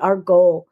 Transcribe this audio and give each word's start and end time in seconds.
Our 0.00 0.16
goal, 0.16 0.66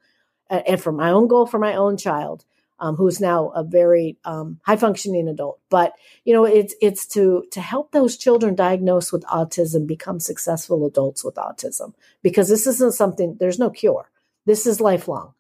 and 0.51 0.81
for 0.81 0.93
my 0.93 1.11
own 1.11 1.29
goal 1.29 1.47
for 1.47 1.59
my 1.59 1.75
own 1.75 1.97
child, 1.97 2.45
um, 2.81 2.97
who's 2.97 3.21
now 3.21 3.49
a 3.49 3.65
very 3.65 4.17
um, 4.25 4.61
high 4.65 4.77
functioning 4.77 5.29
adult. 5.29 5.61
But 5.69 5.95
you 6.25 6.33
know, 6.33 6.45
it's 6.45 6.75
it's 6.81 7.07
to 7.09 7.45
to 7.51 7.61
help 7.61 7.93
those 7.93 8.17
children 8.17 8.55
diagnosed 8.55 9.13
with 9.13 9.25
autism 9.25 9.87
become 9.87 10.21
successful 10.21 10.87
adults 10.87 11.25
with 11.25 11.35
autism 11.35 11.95
because 12.23 12.49
this 12.49 12.67
isn't 12.67 12.95
something. 12.95 13.37
There's 13.39 13.59
no 13.59 13.71
cure. 13.71 14.11
This 14.47 14.67
is 14.67 14.81
lifelong. 14.81 15.35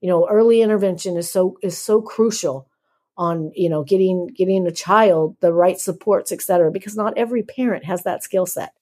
You 0.00 0.08
know, 0.08 0.28
early 0.28 0.62
intervention 0.62 1.16
is 1.16 1.30
so 1.30 1.58
is 1.62 1.78
so 1.78 2.02
crucial 2.02 2.66
on 3.16 3.52
you 3.54 3.68
know 3.68 3.84
getting 3.84 4.26
getting 4.28 4.66
a 4.66 4.72
child 4.72 5.36
the 5.40 5.52
right 5.52 5.78
supports, 5.78 6.32
et 6.32 6.42
cetera, 6.42 6.70
because 6.70 6.96
not 6.96 7.16
every 7.16 7.42
parent 7.42 7.84
has 7.84 8.02
that 8.02 8.22
skill 8.22 8.46
set. 8.46 8.74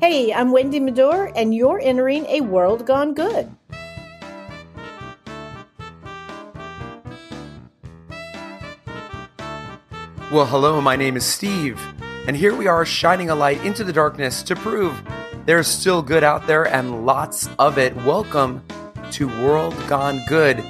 Hey, 0.00 0.32
I'm 0.32 0.50
Wendy 0.50 0.80
Madore, 0.80 1.30
and 1.36 1.54
you're 1.54 1.78
entering 1.78 2.24
a 2.24 2.40
world 2.40 2.86
gone 2.86 3.12
good. 3.12 3.54
Well, 10.32 10.46
hello, 10.46 10.80
my 10.80 10.96
name 10.96 11.18
is 11.18 11.26
Steve, 11.26 11.78
and 12.26 12.34
here 12.34 12.56
we 12.56 12.66
are 12.66 12.86
shining 12.86 13.28
a 13.28 13.34
light 13.34 13.62
into 13.62 13.84
the 13.84 13.92
darkness 13.92 14.42
to 14.44 14.56
prove 14.56 14.98
there's 15.44 15.66
still 15.66 16.00
good 16.00 16.24
out 16.24 16.46
there 16.46 16.66
and 16.66 17.04
lots 17.04 17.50
of 17.58 17.76
it. 17.76 17.94
Welcome 17.96 18.64
to 19.10 19.28
World 19.44 19.76
Gone 19.86 20.22
Good. 20.26 20.64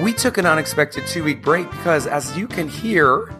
We 0.00 0.12
took 0.12 0.38
an 0.38 0.46
unexpected 0.46 1.08
two 1.08 1.24
week 1.24 1.42
break 1.42 1.68
because, 1.72 2.06
as 2.06 2.38
you 2.38 2.46
can 2.46 2.68
hear, 2.68 3.34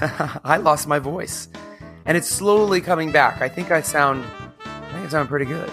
I 0.44 0.56
lost 0.56 0.88
my 0.88 0.98
voice. 0.98 1.50
And 2.06 2.16
it's 2.16 2.28
slowly 2.28 2.80
coming 2.80 3.12
back. 3.12 3.42
I 3.42 3.48
think 3.50 3.70
I 3.70 3.82
sound 3.82 4.24
it 5.06 5.10
sounded 5.12 5.28
pretty 5.28 5.46
good. 5.46 5.70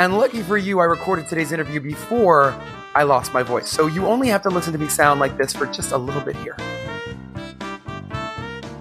And 0.00 0.16
lucky 0.16 0.42
for 0.42 0.56
you, 0.56 0.80
I 0.80 0.84
recorded 0.84 1.28
today's 1.28 1.52
interview 1.52 1.80
before 1.80 2.54
I 2.94 3.02
lost 3.04 3.32
my 3.32 3.42
voice. 3.42 3.68
So 3.68 3.86
you 3.86 4.06
only 4.06 4.28
have 4.28 4.42
to 4.42 4.50
listen 4.50 4.72
to 4.72 4.78
me 4.78 4.88
sound 4.88 5.20
like 5.20 5.36
this 5.36 5.52
for 5.52 5.66
just 5.66 5.92
a 5.92 5.98
little 5.98 6.22
bit 6.22 6.36
here. 6.36 6.56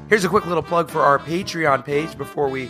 Here's 0.09 0.25
a 0.25 0.29
quick 0.29 0.45
little 0.45 0.63
plug 0.63 0.89
for 0.89 1.01
our 1.01 1.19
Patreon 1.19 1.85
page 1.85 2.17
before 2.17 2.49
we 2.49 2.69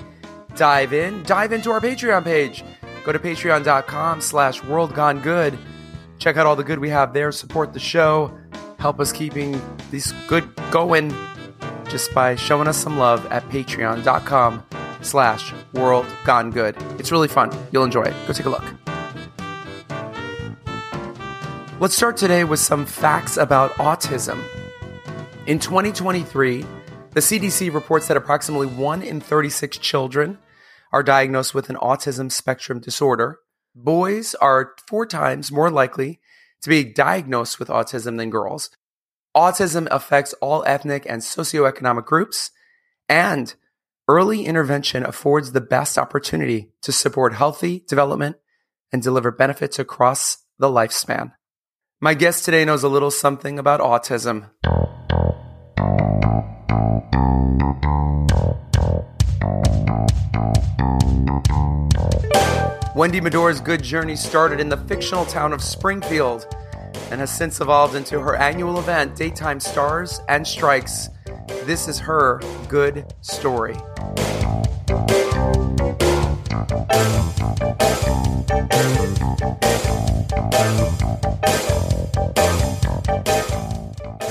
dive 0.56 0.94
in. 0.94 1.24
Dive 1.24 1.52
into 1.52 1.72
our 1.72 1.80
Patreon 1.80 2.24
page. 2.24 2.64
Go 3.04 3.12
to 3.12 3.20
patreon.com 3.20 4.22
slash 4.22 4.62
worldgonegood. 4.62 5.58
Check 6.20 6.38
out 6.38 6.46
all 6.46 6.56
the 6.56 6.64
good 6.64 6.78
we 6.78 6.90
have 6.90 7.14
there. 7.14 7.32
Support 7.32 7.74
the 7.74 7.80
show. 7.80 8.38
Help 8.78 9.00
us 9.00 9.12
keeping 9.12 9.60
these 9.90 10.12
good 10.28 10.48
going 10.70 11.16
just 11.90 12.14
by 12.14 12.36
showing 12.36 12.68
us 12.68 12.78
some 12.78 12.98
love 12.98 13.26
at 13.32 13.44
patreon.com 13.50 14.64
slash 15.02 15.54
world 15.74 16.06
gone 16.26 16.52
good. 16.52 16.76
It's 17.00 17.12
really 17.12 17.28
fun. 17.28 17.52
You'll 17.72 17.84
enjoy 17.84 18.04
it. 18.04 18.16
Go 18.28 18.34
take 18.34 18.46
a 18.46 18.50
look. 18.50 18.64
Let's 21.80 21.96
start 21.96 22.16
today 22.18 22.44
with 22.44 22.60
some 22.60 22.86
facts 22.86 23.38
about 23.38 23.72
autism. 23.74 24.44
In 25.48 25.58
2023, 25.58 26.64
the 27.14 27.20
CDC 27.20 27.74
reports 27.74 28.08
that 28.08 28.18
approximately 28.18 28.68
1 28.68 29.02
in 29.02 29.20
36 29.20 29.78
children 29.80 30.38
are 30.94 31.04
diagnosed 31.04 31.56
with 31.56 31.70
an 31.70 31.76
autism 31.78 32.32
spectrum 32.32 32.80
disorder. 32.80 33.40
Boys 33.74 34.36
are 34.36 34.74
four 34.88 35.06
times 35.06 35.52
more 35.52 35.72
likely 35.72 36.20
to 36.62 36.70
be 36.70 36.84
diagnosed 36.84 37.60
with 37.60 37.70
autism 37.70 38.18
than 38.18 38.30
girls. 38.30 38.70
Autism 39.36 39.88
affects 39.90 40.34
all 40.34 40.64
ethnic 40.66 41.06
and 41.10 41.22
socioeconomic 41.22 42.06
groups, 42.06 42.52
and 43.10 43.56
Early 44.14 44.46
intervention 44.46 45.06
affords 45.06 45.54
the 45.54 45.62
best 45.62 45.98
opportunity 45.98 46.74
to 46.82 46.92
support 46.92 47.34
healthy 47.34 47.86
development 47.88 48.36
and 48.92 49.02
deliver 49.02 49.32
benefits 49.32 49.80
across 49.80 50.40
the 50.60 50.68
lifespan. 50.68 51.32
My 52.02 52.14
guest 52.14 52.44
today 52.44 52.66
knows 52.66 52.84
a 52.84 52.90
little 52.90 53.10
something 53.10 53.58
about 53.58 53.80
autism. 53.80 54.50
Wendy 62.94 63.22
Madore's 63.22 63.62
good 63.62 63.82
journey 63.82 64.18
started 64.18 64.60
in 64.60 64.68
the 64.68 64.84
fictional 64.90 65.24
town 65.24 65.54
of 65.54 65.64
Springfield 65.64 66.54
and 67.12 67.22
has 67.22 67.34
since 67.34 67.62
evolved 67.62 67.96
into 67.96 68.20
her 68.20 68.36
annual 68.36 68.78
event, 68.78 69.16
Daytime 69.16 69.62
Stars 69.62 70.20
and 70.28 70.46
Strikes. 70.46 71.08
This 71.64 71.88
is 71.88 71.98
her 72.00 72.42
good 72.68 73.06
story. 73.22 73.78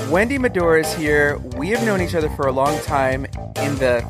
Wendy 0.09 0.37
Madore 0.37 0.79
is 0.79 0.93
here. 0.93 1.37
We 1.57 1.69
have 1.69 1.85
known 1.85 2.01
each 2.01 2.15
other 2.15 2.29
for 2.29 2.47
a 2.47 2.51
long 2.51 2.79
time 2.81 3.25
in 3.25 3.75
the 3.75 4.05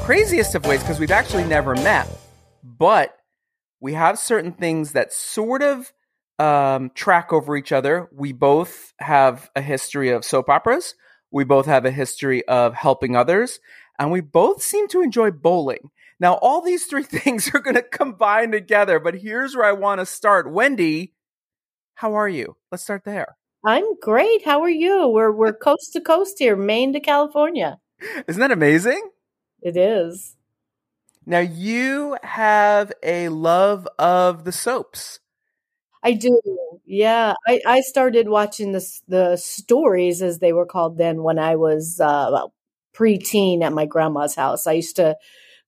craziest 0.00 0.54
of 0.54 0.64
ways 0.64 0.80
because 0.80 0.98
we've 0.98 1.10
actually 1.10 1.44
never 1.44 1.74
met. 1.76 2.08
But 2.62 3.16
we 3.80 3.94
have 3.94 4.18
certain 4.18 4.52
things 4.52 4.92
that 4.92 5.12
sort 5.12 5.62
of 5.62 5.92
um, 6.38 6.90
track 6.94 7.32
over 7.32 7.56
each 7.56 7.72
other. 7.72 8.08
We 8.12 8.32
both 8.32 8.94
have 9.00 9.50
a 9.54 9.60
history 9.60 10.10
of 10.10 10.24
soap 10.24 10.48
operas. 10.48 10.94
We 11.30 11.44
both 11.44 11.66
have 11.66 11.84
a 11.84 11.90
history 11.90 12.46
of 12.46 12.74
helping 12.74 13.16
others 13.16 13.60
and 13.98 14.10
we 14.10 14.20
both 14.20 14.62
seem 14.62 14.88
to 14.88 15.02
enjoy 15.02 15.30
bowling. 15.30 15.90
Now, 16.20 16.34
all 16.34 16.60
these 16.60 16.84
three 16.84 17.02
things 17.18 17.52
are 17.54 17.60
going 17.60 17.76
to 17.76 17.82
combine 17.82 18.52
together, 18.52 19.00
but 19.00 19.16
here's 19.16 19.56
where 19.56 19.64
I 19.64 19.72
want 19.72 20.00
to 20.00 20.06
start. 20.06 20.52
Wendy, 20.52 21.14
how 21.94 22.14
are 22.14 22.28
you? 22.28 22.56
Let's 22.70 22.84
start 22.84 23.04
there. 23.04 23.36
I'm 23.64 23.98
great. 24.00 24.44
How 24.44 24.62
are 24.62 24.70
you? 24.70 25.08
We're 25.08 25.32
we're 25.32 25.52
coast 25.68 25.92
to 25.94 26.00
coast 26.00 26.38
here, 26.38 26.56
Maine 26.56 26.92
to 26.92 27.00
California. 27.00 27.78
Isn't 28.26 28.40
that 28.40 28.52
amazing? 28.52 29.10
It 29.60 29.76
is. 29.76 30.36
Now 31.26 31.40
you 31.40 32.16
have 32.22 32.92
a 33.02 33.28
love 33.28 33.86
of 33.98 34.44
the 34.44 34.52
soaps. 34.52 35.20
I 36.02 36.14
do. 36.14 36.40
Yeah, 36.86 37.34
I, 37.46 37.60
I 37.66 37.80
started 37.82 38.30
watching 38.30 38.72
the 38.72 38.82
the 39.08 39.36
stories 39.36 40.22
as 40.22 40.38
they 40.38 40.54
were 40.54 40.64
called 40.64 40.96
then 40.96 41.22
when 41.22 41.38
I 41.38 41.56
was 41.56 42.00
uh, 42.00 42.46
preteen 42.94 43.62
at 43.62 43.74
my 43.74 43.84
grandma's 43.84 44.34
house. 44.34 44.66
I 44.66 44.72
used 44.72 44.96
to 44.96 45.16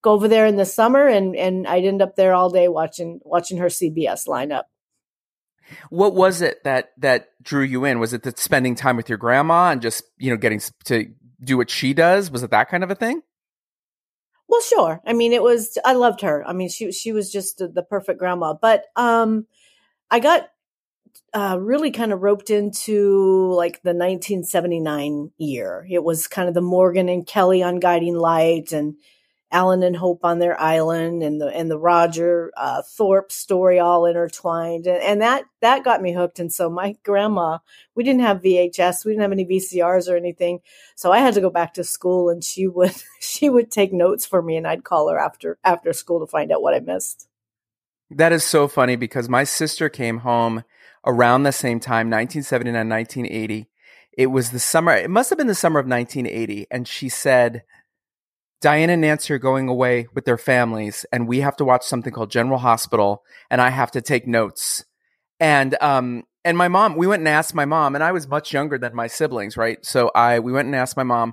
go 0.03 0.13
over 0.13 0.29
there 0.29 0.47
in 0.47 0.57
the 0.57 0.67
summer 0.67 1.07
and 1.07 1.35
and 1.35 1.67
I'd 1.67 1.85
end 1.85 2.03
up 2.03 2.17
there 2.17 2.35
all 2.35 2.51
day 2.51 2.69
watching 2.69 3.21
watching 3.25 3.59
her 3.59 3.67
CBS 3.67 4.29
lineup. 4.29 4.65
What 5.91 6.15
was 6.15 6.43
it 6.43 6.63
that 6.65 6.93
that 6.99 7.29
drew 7.43 7.63
you 7.63 7.85
in? 7.85 7.99
Was 7.99 8.13
it 8.13 8.25
that 8.25 8.39
spending 8.39 8.75
time 8.75 8.97
with 8.97 9.09
your 9.09 9.19
grandma 9.19 9.71
and 9.71 9.81
just, 9.81 10.05
you 10.19 10.31
know, 10.31 10.37
getting 10.37 10.61
to 10.85 11.07
do 11.43 11.57
what 11.57 11.71
she 11.71 11.95
does? 11.95 12.31
Was 12.31 12.43
it 12.43 12.51
that 12.51 12.69
kind 12.69 12.85
of 12.85 12.91
a 12.91 12.95
thing? 12.95 13.23
Well, 14.49 14.61
sure. 14.61 15.01
I 15.07 15.15
mean, 15.15 15.33
it 15.33 15.43
was 15.43 15.79
I 15.85 15.95
loved 15.95 16.21
her. 16.21 16.45
I 16.47 16.53
mean, 16.53 16.69
she 16.69 16.93
she 16.93 17.13
was 17.13 17.33
just 17.33 17.59
the 17.59 17.83
perfect 17.83 18.19
grandma. 18.19 18.55
But 18.61 18.85
um 18.97 19.47
I 20.11 20.21
got 20.21 20.49
uh, 21.35 21.57
really 21.59 21.91
kind 21.91 22.13
of 22.13 22.21
roped 22.21 22.51
into 22.51 23.53
like 23.55 23.83
the 23.83 23.95
1979 23.95 25.31
year. 25.39 25.87
It 25.91 26.05
was 26.05 26.27
kind 26.27 26.49
of 26.49 26.55
the 26.55 26.61
Morgan 26.61 27.09
and 27.09 27.27
Kelly 27.27 27.63
on 27.63 27.81
Guiding 27.81 28.17
Light 28.17 28.73
and 28.73 28.97
Alan 29.53 29.83
and 29.83 29.95
Hope 29.95 30.25
on 30.25 30.39
their 30.39 30.59
island 30.61 31.23
and 31.23 31.41
the 31.41 31.47
and 31.49 31.71
the 31.71 31.79
Roger 31.79 32.51
uh, 32.57 32.83
Thorpe 32.83 33.31
story 33.31 33.79
all 33.79 34.07
intertwined 34.07 34.87
and, 34.87 35.03
and, 35.03 35.21
that 35.21 35.45
that 35.61 35.85
got 35.85 36.03
me 36.03 36.13
hooked. 36.13 36.41
And 36.41 36.53
so 36.53 36.71
my 36.71 36.97
grandma, 37.05 37.59
we 37.95 38.03
didn't 38.03 38.23
have 38.23 38.43
VHS, 38.43 39.05
we 39.05 39.13
didn't 39.13 39.23
have 39.23 39.33
any 39.33 39.45
VCRs 39.45 40.11
or 40.11 40.17
anything, 40.17 40.61
so 40.97 41.13
I 41.13 41.19
had 41.19 41.35
to 41.35 41.41
go 41.41 41.51
back 41.51 41.75
to 41.75 41.85
school, 41.85 42.31
and 42.31 42.43
she 42.43 42.67
would 42.67 42.95
she 43.21 43.51
would 43.51 43.71
take 43.71 43.93
notes 43.93 44.27
for 44.27 44.43
me, 44.43 44.57
and 44.57 44.67
I'd 44.67 44.85
call 44.85 45.09
her 45.11 45.19
after 45.19 45.59
after 45.63 45.93
school 45.93 46.21
to 46.21 46.27
find 46.27 46.51
out 46.51 46.63
what 46.63 46.75
I 46.75 46.81
missed. 46.81 47.29
That 48.11 48.33
is 48.33 48.45
so 48.45 48.69
funny 48.69 48.97
because 48.97 49.29
my 49.29 49.45
sister 49.45 49.89
came 49.89 50.19
home 50.19 50.65
around 51.07 51.43
the 51.43 51.53
same 51.53 51.81
time, 51.81 52.09
1979, 52.09 52.89
1980. 52.89 53.69
It 54.17 54.27
was 54.27 54.51
the 54.51 54.59
summer, 54.59 54.93
it 54.93 55.11
must 55.11 55.31
have 55.31 55.39
been 55.39 55.47
the 55.47 55.55
summer 55.55 55.81
of 55.81 55.87
1980. 55.87 56.67
And 56.71 56.87
she 56.87 57.09
said, 57.09 57.63
Diane 58.63 58.91
and 58.91 59.03
Nancy 59.03 59.35
are 59.35 59.39
going 59.39 59.69
away 59.69 60.07
with 60.15 60.25
their 60.25 60.39
families, 60.39 61.05
and 61.13 61.27
we 61.27 61.41
have 61.41 61.57
to 61.57 61.65
watch 61.65 61.85
something 61.85 62.13
called 62.13 62.31
General 62.31 62.59
Hospital, 62.59 63.25
and 63.51 63.61
I 63.61 63.71
have 63.71 63.91
to 63.91 64.01
take 64.01 64.27
notes. 64.27 64.85
And 65.41 65.77
um, 65.83 66.23
and 66.45 66.57
my 66.57 66.69
mom, 66.69 66.97
we 66.97 67.09
went 67.09 67.21
and 67.21 67.29
asked 67.29 67.57
my 67.57 67.65
mom, 67.65 67.97
and 67.97 68.05
I 68.05 68.13
was 68.13 68.29
much 68.29 68.53
younger 68.53 68.79
than 68.79 68.95
my 68.95 69.09
siblings, 69.09 69.57
right? 69.57 69.85
So 69.85 70.13
I 70.15 70.39
we 70.39 70.53
went 70.53 70.67
and 70.67 70.77
asked 70.77 70.97
my 70.97 71.03
mom, 71.03 71.33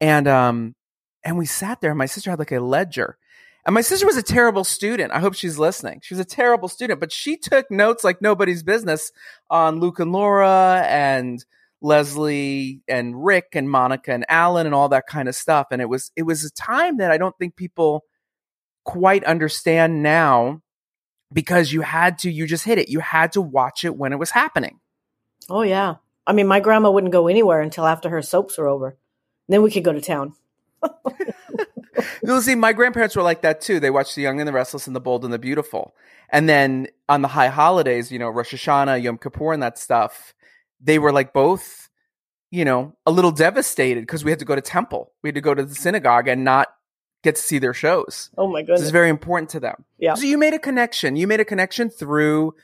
and 0.00 0.26
um, 0.26 0.74
and 1.22 1.36
we 1.36 1.44
sat 1.44 1.82
there. 1.82 1.90
And 1.90 1.98
my 1.98 2.06
sister 2.06 2.30
had 2.30 2.38
like 2.38 2.50
a 2.50 2.60
ledger, 2.60 3.18
and 3.66 3.74
my 3.74 3.82
sister 3.82 4.06
was 4.06 4.16
a 4.16 4.22
terrible 4.22 4.64
student. 4.64 5.12
I 5.12 5.20
hope 5.20 5.34
she's 5.34 5.58
listening. 5.58 6.00
She 6.02 6.14
was 6.14 6.20
a 6.20 6.24
terrible 6.24 6.68
student, 6.68 6.98
but 6.98 7.12
she 7.12 7.36
took 7.36 7.70
notes 7.70 8.04
like 8.04 8.22
nobody's 8.22 8.62
business 8.62 9.12
on 9.50 9.80
Luke 9.80 10.00
and 10.00 10.12
Laura 10.12 10.82
and 10.88 11.44
Leslie 11.82 12.82
and 12.88 13.24
Rick 13.24 13.48
and 13.54 13.70
Monica 13.70 14.12
and 14.12 14.24
Alan 14.28 14.66
and 14.66 14.74
all 14.74 14.88
that 14.90 15.06
kind 15.06 15.28
of 15.28 15.34
stuff. 15.34 15.68
And 15.70 15.80
it 15.80 15.88
was 15.88 16.10
it 16.16 16.22
was 16.22 16.44
a 16.44 16.50
time 16.50 16.98
that 16.98 17.10
I 17.10 17.18
don't 17.18 17.36
think 17.38 17.56
people 17.56 18.04
quite 18.84 19.24
understand 19.24 20.02
now 20.02 20.62
because 21.32 21.72
you 21.72 21.82
had 21.82 22.18
to, 22.18 22.30
you 22.30 22.46
just 22.46 22.64
hit 22.64 22.78
it. 22.78 22.88
You 22.88 23.00
had 23.00 23.32
to 23.32 23.40
watch 23.40 23.84
it 23.84 23.96
when 23.96 24.12
it 24.12 24.18
was 24.18 24.30
happening. 24.30 24.80
Oh, 25.48 25.62
yeah. 25.62 25.96
I 26.26 26.32
mean, 26.32 26.46
my 26.46 26.60
grandma 26.60 26.90
wouldn't 26.90 27.12
go 27.12 27.28
anywhere 27.28 27.60
until 27.60 27.86
after 27.86 28.08
her 28.10 28.22
soaps 28.22 28.58
were 28.58 28.68
over. 28.68 28.96
Then 29.48 29.62
we 29.62 29.70
could 29.70 29.84
go 29.84 29.92
to 29.92 30.00
town. 30.00 30.34
You'll 32.22 32.40
see, 32.40 32.54
my 32.54 32.72
grandparents 32.72 33.16
were 33.16 33.22
like 33.22 33.42
that 33.42 33.60
too. 33.60 33.80
They 33.80 33.90
watched 33.90 34.14
The 34.14 34.22
Young 34.22 34.38
and 34.38 34.48
the 34.48 34.52
Restless 34.52 34.86
and 34.86 34.94
The 34.94 35.00
Bold 35.00 35.24
and 35.24 35.32
the 35.32 35.38
Beautiful. 35.38 35.94
And 36.30 36.48
then 36.48 36.88
on 37.08 37.22
the 37.22 37.28
high 37.28 37.48
holidays, 37.48 38.12
you 38.12 38.18
know, 38.18 38.28
Rosh 38.28 38.54
Hashanah, 38.54 39.02
Yom 39.02 39.18
Kippur, 39.18 39.52
and 39.52 39.62
that 39.62 39.78
stuff, 39.78 40.34
they 40.80 40.98
were 40.98 41.12
like 41.12 41.32
both, 41.32 41.88
you 42.50 42.64
know, 42.64 42.94
a 43.06 43.10
little 43.10 43.32
devastated 43.32 44.00
because 44.00 44.24
we 44.24 44.30
had 44.30 44.40
to 44.40 44.44
go 44.44 44.54
to 44.54 44.60
temple. 44.60 45.12
We 45.22 45.28
had 45.28 45.34
to 45.34 45.40
go 45.40 45.54
to 45.54 45.64
the 45.64 45.74
synagogue 45.74 46.28
and 46.28 46.44
not 46.44 46.68
get 47.22 47.36
to 47.36 47.42
see 47.42 47.58
their 47.58 47.74
shows. 47.74 48.30
Oh 48.36 48.48
my 48.48 48.62
goodness. 48.62 48.80
This 48.80 48.86
is 48.86 48.92
very 48.92 49.10
important 49.10 49.50
to 49.50 49.60
them. 49.60 49.84
Yeah. 49.98 50.14
So 50.14 50.24
you 50.24 50.38
made 50.38 50.54
a 50.54 50.58
connection. 50.58 51.16
You 51.16 51.26
made 51.26 51.40
a 51.40 51.44
connection 51.44 51.90
through 51.90 52.54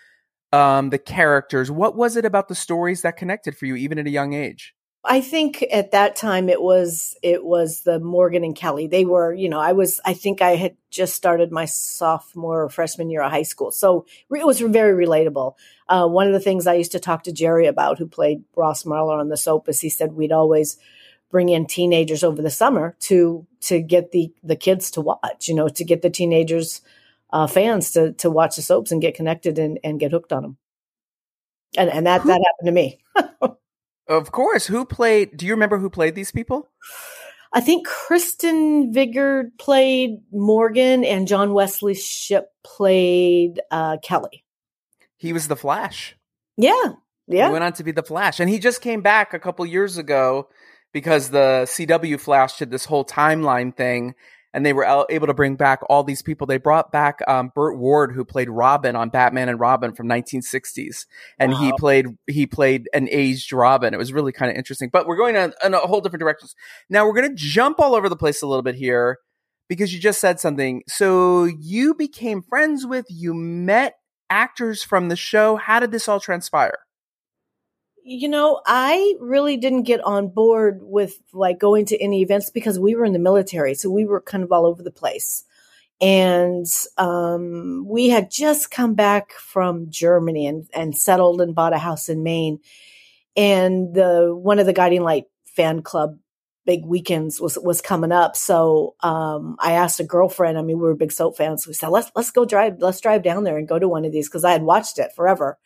um, 0.52 0.90
the 0.90 0.98
characters. 0.98 1.70
What 1.70 1.96
was 1.96 2.16
it 2.16 2.24
about 2.24 2.48
the 2.48 2.54
stories 2.54 3.02
that 3.02 3.16
connected 3.16 3.56
for 3.56 3.66
you, 3.66 3.76
even 3.76 3.98
at 3.98 4.06
a 4.06 4.10
young 4.10 4.32
age? 4.32 4.74
I 5.08 5.20
think 5.20 5.64
at 5.72 5.92
that 5.92 6.16
time 6.16 6.48
it 6.48 6.60
was 6.60 7.16
it 7.22 7.44
was 7.44 7.82
the 7.82 8.00
Morgan 8.00 8.44
and 8.44 8.56
Kelly. 8.56 8.86
They 8.86 9.04
were, 9.04 9.32
you 9.32 9.48
know, 9.48 9.60
I 9.60 9.72
was 9.72 10.00
I 10.04 10.14
think 10.14 10.42
I 10.42 10.56
had 10.56 10.76
just 10.90 11.14
started 11.14 11.52
my 11.52 11.64
sophomore 11.64 12.64
or 12.64 12.68
freshman 12.68 13.10
year 13.10 13.22
of 13.22 13.30
high 13.30 13.42
school, 13.42 13.70
so 13.70 14.06
it 14.30 14.46
was 14.46 14.60
very 14.60 15.06
relatable. 15.06 15.54
Uh, 15.88 16.08
one 16.08 16.26
of 16.26 16.32
the 16.32 16.40
things 16.40 16.66
I 16.66 16.74
used 16.74 16.92
to 16.92 17.00
talk 17.00 17.22
to 17.24 17.32
Jerry 17.32 17.66
about, 17.66 17.98
who 17.98 18.06
played 18.06 18.42
Ross 18.56 18.82
Marler 18.82 19.18
on 19.18 19.28
the 19.28 19.36
soap, 19.36 19.68
is 19.68 19.80
he 19.80 19.88
said 19.88 20.12
we'd 20.12 20.32
always 20.32 20.76
bring 21.30 21.48
in 21.48 21.66
teenagers 21.66 22.24
over 22.24 22.42
the 22.42 22.50
summer 22.50 22.96
to 23.00 23.46
to 23.62 23.80
get 23.80 24.10
the 24.12 24.32
the 24.42 24.56
kids 24.56 24.90
to 24.92 25.00
watch, 25.00 25.48
you 25.48 25.54
know, 25.54 25.68
to 25.68 25.84
get 25.84 26.02
the 26.02 26.10
teenagers 26.10 26.80
uh, 27.30 27.46
fans 27.46 27.92
to 27.92 28.12
to 28.14 28.30
watch 28.30 28.56
the 28.56 28.62
soaps 28.62 28.90
and 28.92 29.02
get 29.02 29.14
connected 29.14 29.58
and, 29.58 29.78
and 29.84 30.00
get 30.00 30.10
hooked 30.12 30.32
on 30.32 30.42
them. 30.42 30.56
And 31.76 31.90
and 31.90 32.06
that 32.06 32.24
that 32.24 32.42
happened 32.44 32.66
to 32.66 32.72
me. 32.72 32.98
Of 34.08 34.32
course. 34.32 34.66
Who 34.66 34.84
played? 34.84 35.36
Do 35.36 35.46
you 35.46 35.52
remember 35.52 35.78
who 35.78 35.90
played 35.90 36.14
these 36.14 36.30
people? 36.30 36.68
I 37.52 37.60
think 37.60 37.86
Kristen 37.86 38.92
Vigard 38.92 39.56
played 39.58 40.20
Morgan 40.30 41.04
and 41.04 41.26
John 41.26 41.54
Wesley 41.54 41.94
Shipp 41.94 42.48
played 42.62 43.60
uh, 43.70 43.96
Kelly. 44.02 44.44
He 45.16 45.32
was 45.32 45.48
the 45.48 45.56
Flash. 45.56 46.16
Yeah. 46.56 46.92
Yeah. 47.26 47.46
He 47.46 47.52
went 47.52 47.64
on 47.64 47.72
to 47.74 47.84
be 47.84 47.92
the 47.92 48.02
Flash. 48.02 48.40
And 48.40 48.50
he 48.50 48.58
just 48.58 48.80
came 48.80 49.00
back 49.00 49.32
a 49.32 49.38
couple 49.38 49.64
years 49.64 49.96
ago 49.96 50.48
because 50.92 51.30
the 51.30 51.64
CW 51.66 52.20
Flash 52.20 52.58
did 52.58 52.70
this 52.70 52.84
whole 52.84 53.04
timeline 53.04 53.74
thing 53.74 54.14
and 54.56 54.64
they 54.64 54.72
were 54.72 55.06
able 55.10 55.26
to 55.26 55.34
bring 55.34 55.54
back 55.54 55.80
all 55.90 56.02
these 56.02 56.22
people. 56.22 56.46
They 56.46 56.56
brought 56.56 56.90
back 56.90 57.20
um, 57.28 57.52
Burt 57.54 57.78
Ward, 57.78 58.12
who 58.12 58.24
played 58.24 58.48
Robin 58.48 58.96
on 58.96 59.10
Batman 59.10 59.50
and 59.50 59.60
Robin 59.60 59.92
from 59.92 60.08
1960s, 60.08 61.04
and 61.38 61.52
wow. 61.52 61.58
he 61.58 61.72
played 61.78 62.06
he 62.26 62.46
played 62.46 62.88
an 62.94 63.06
aged 63.12 63.52
Robin. 63.52 63.92
It 63.92 63.98
was 63.98 64.14
really 64.14 64.32
kind 64.32 64.50
of 64.50 64.56
interesting. 64.56 64.88
But 64.90 65.06
we're 65.06 65.18
going 65.18 65.36
in, 65.36 65.52
in 65.62 65.74
a 65.74 65.80
whole 65.80 66.00
different 66.00 66.20
direction. 66.20 66.48
Now 66.88 67.06
we're 67.06 67.12
going 67.12 67.28
to 67.28 67.36
jump 67.36 67.78
all 67.78 67.94
over 67.94 68.08
the 68.08 68.16
place 68.16 68.40
a 68.40 68.46
little 68.46 68.62
bit 68.62 68.76
here 68.76 69.18
because 69.68 69.92
you 69.92 70.00
just 70.00 70.20
said 70.20 70.40
something. 70.40 70.82
So 70.88 71.44
you 71.44 71.94
became 71.94 72.40
friends 72.40 72.86
with, 72.86 73.04
you 73.10 73.34
met 73.34 73.96
actors 74.30 74.82
from 74.82 75.10
the 75.10 75.16
show. 75.16 75.56
How 75.56 75.80
did 75.80 75.90
this 75.90 76.08
all 76.08 76.18
transpire? 76.18 76.78
You 78.08 78.28
know, 78.28 78.60
I 78.64 79.16
really 79.18 79.56
didn't 79.56 79.82
get 79.82 80.00
on 80.04 80.28
board 80.28 80.78
with 80.80 81.18
like 81.32 81.58
going 81.58 81.86
to 81.86 82.00
any 82.00 82.22
events 82.22 82.50
because 82.50 82.78
we 82.78 82.94
were 82.94 83.04
in 83.04 83.12
the 83.12 83.18
military. 83.18 83.74
So 83.74 83.90
we 83.90 84.04
were 84.04 84.20
kind 84.20 84.44
of 84.44 84.52
all 84.52 84.64
over 84.64 84.80
the 84.80 84.92
place. 84.92 85.42
And 86.00 86.66
um, 86.98 87.84
we 87.84 88.08
had 88.08 88.30
just 88.30 88.70
come 88.70 88.94
back 88.94 89.32
from 89.32 89.90
Germany 89.90 90.46
and, 90.46 90.68
and 90.72 90.96
settled 90.96 91.40
and 91.40 91.52
bought 91.52 91.72
a 91.72 91.78
house 91.78 92.08
in 92.08 92.22
Maine. 92.22 92.60
And 93.36 93.92
the 93.92 94.32
one 94.32 94.60
of 94.60 94.66
the 94.66 94.72
Guiding 94.72 95.02
Light 95.02 95.24
fan 95.56 95.82
club 95.82 96.16
big 96.64 96.86
weekends 96.86 97.40
was 97.40 97.58
was 97.58 97.82
coming 97.82 98.12
up. 98.12 98.36
So 98.36 98.94
um, 99.00 99.56
I 99.58 99.72
asked 99.72 99.98
a 99.98 100.04
girlfriend. 100.04 100.58
I 100.58 100.62
mean, 100.62 100.78
we 100.78 100.84
were 100.84 100.94
big 100.94 101.10
soap 101.10 101.36
fans. 101.36 101.66
We 101.66 101.72
said, 101.74 101.88
let's 101.88 102.12
let's 102.14 102.30
go 102.30 102.44
drive. 102.44 102.76
Let's 102.78 103.00
drive 103.00 103.24
down 103.24 103.42
there 103.42 103.58
and 103.58 103.66
go 103.66 103.80
to 103.80 103.88
one 103.88 104.04
of 104.04 104.12
these 104.12 104.28
because 104.28 104.44
I 104.44 104.52
had 104.52 104.62
watched 104.62 105.00
it 105.00 105.10
forever. 105.16 105.58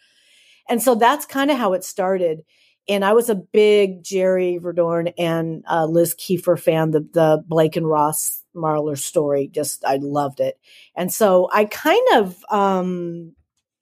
And 0.70 0.82
so 0.82 0.94
that's 0.94 1.26
kind 1.26 1.50
of 1.50 1.58
how 1.58 1.74
it 1.74 1.84
started. 1.84 2.44
And 2.88 3.04
I 3.04 3.12
was 3.12 3.28
a 3.28 3.34
big 3.34 4.02
Jerry 4.02 4.58
Verdorn 4.60 5.12
and 5.18 5.64
uh, 5.70 5.84
Liz 5.84 6.14
Keifer 6.14 6.58
fan, 6.58 6.92
the, 6.92 7.00
the 7.00 7.44
Blake 7.46 7.76
and 7.76 7.88
Ross 7.88 8.42
Marler 8.56 8.96
story. 8.96 9.48
Just, 9.52 9.84
I 9.84 9.98
loved 10.00 10.40
it. 10.40 10.58
And 10.96 11.12
so 11.12 11.50
I 11.52 11.66
kind 11.66 12.06
of 12.14 12.42
um, 12.50 13.34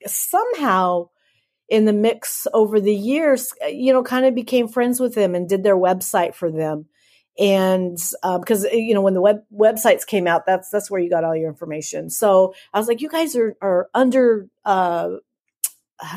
somehow 0.07 1.11
in 1.69 1.85
the 1.85 1.93
mix 1.93 2.47
over 2.53 2.81
the 2.81 2.95
years, 2.95 3.53
uh, 3.63 3.69
you 3.69 3.93
know, 3.93 4.03
kind 4.03 4.27
of 4.27 4.35
became 4.35 4.67
friends 4.69 5.01
with 5.01 5.15
them 5.15 5.35
and 5.35 5.49
did 5.49 5.63
their 5.63 5.77
website 5.77 6.35
for 6.35 6.51
them. 6.51 6.87
And 7.39 7.99
uh, 8.25 8.39
because 8.39 8.65
you 8.65 8.95
know 8.95 9.01
when 9.01 9.15
the 9.15 9.21
web 9.21 9.45
websites 9.55 10.05
came 10.05 10.27
out, 10.27 10.45
that's 10.45 10.71
that's 10.71 10.91
where 10.91 11.01
you 11.01 11.09
got 11.09 11.23
all 11.23 11.37
your 11.37 11.49
information. 11.49 12.11
So 12.11 12.53
I 12.75 12.79
was 12.81 12.89
like, 12.89 13.01
you 13.01 13.09
guys 13.09 13.37
are 13.37 13.57
are 13.63 13.89
under 13.95 14.49
uh, 14.65 15.11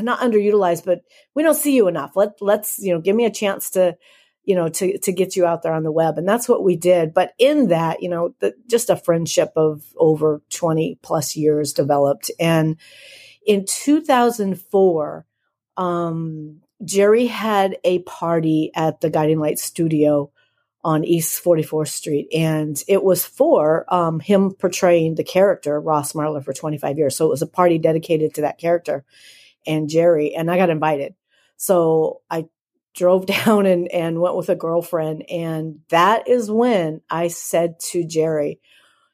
not 0.01 0.19
underutilized, 0.19 0.85
but 0.85 1.01
we 1.35 1.43
don't 1.43 1.55
see 1.55 1.75
you 1.75 1.87
enough. 1.87 2.15
Let 2.15 2.41
let's 2.41 2.79
you 2.79 2.93
know 2.93 3.01
give 3.01 3.15
me 3.15 3.25
a 3.25 3.31
chance 3.31 3.71
to 3.71 3.97
you 4.43 4.55
know 4.55 4.69
to 4.69 4.97
to 4.99 5.11
get 5.11 5.35
you 5.35 5.45
out 5.45 5.63
there 5.63 5.73
on 5.73 5.83
the 5.83 5.91
web, 5.91 6.17
and 6.17 6.27
that's 6.27 6.49
what 6.49 6.63
we 6.63 6.75
did. 6.75 7.13
But 7.13 7.33
in 7.37 7.67
that, 7.69 8.01
you 8.01 8.09
know, 8.09 8.35
the, 8.39 8.55
just 8.67 8.89
a 8.89 8.95
friendship 8.95 9.51
of 9.55 9.83
over 9.97 10.41
twenty 10.49 10.99
plus 11.01 11.35
years 11.35 11.73
developed, 11.73 12.31
and 12.39 12.77
in 13.45 13.65
two 13.65 14.01
thousand 14.01 14.59
four. 14.59 15.25
Um, 15.77 16.61
Jerry 16.83 17.27
had 17.27 17.77
a 17.83 17.99
party 17.99 18.71
at 18.75 19.01
the 19.01 19.09
Guiding 19.09 19.39
Light 19.39 19.59
Studio 19.59 20.31
on 20.83 21.03
East 21.03 21.43
44th 21.43 21.89
Street. 21.89 22.27
And 22.33 22.81
it 22.87 23.03
was 23.03 23.25
for 23.25 23.91
um, 23.93 24.19
him 24.19 24.51
portraying 24.51 25.15
the 25.15 25.23
character 25.23 25.79
Ross 25.79 26.13
Marler 26.13 26.43
for 26.43 26.53
25 26.53 26.97
years. 26.97 27.15
So 27.15 27.25
it 27.25 27.29
was 27.29 27.41
a 27.41 27.47
party 27.47 27.77
dedicated 27.77 28.33
to 28.35 28.41
that 28.41 28.57
character 28.57 29.05
and 29.65 29.89
Jerry, 29.89 30.33
and 30.33 30.49
I 30.49 30.57
got 30.57 30.69
invited. 30.69 31.15
So 31.57 32.21
I 32.29 32.45
drove 32.95 33.25
down 33.45 33.65
and, 33.65 33.87
and 33.91 34.19
went 34.19 34.35
with 34.35 34.49
a 34.49 34.55
girlfriend. 34.55 35.29
And 35.29 35.79
that 35.89 36.27
is 36.27 36.49
when 36.49 37.01
I 37.09 37.27
said 37.27 37.79
to 37.91 38.05
Jerry 38.05 38.59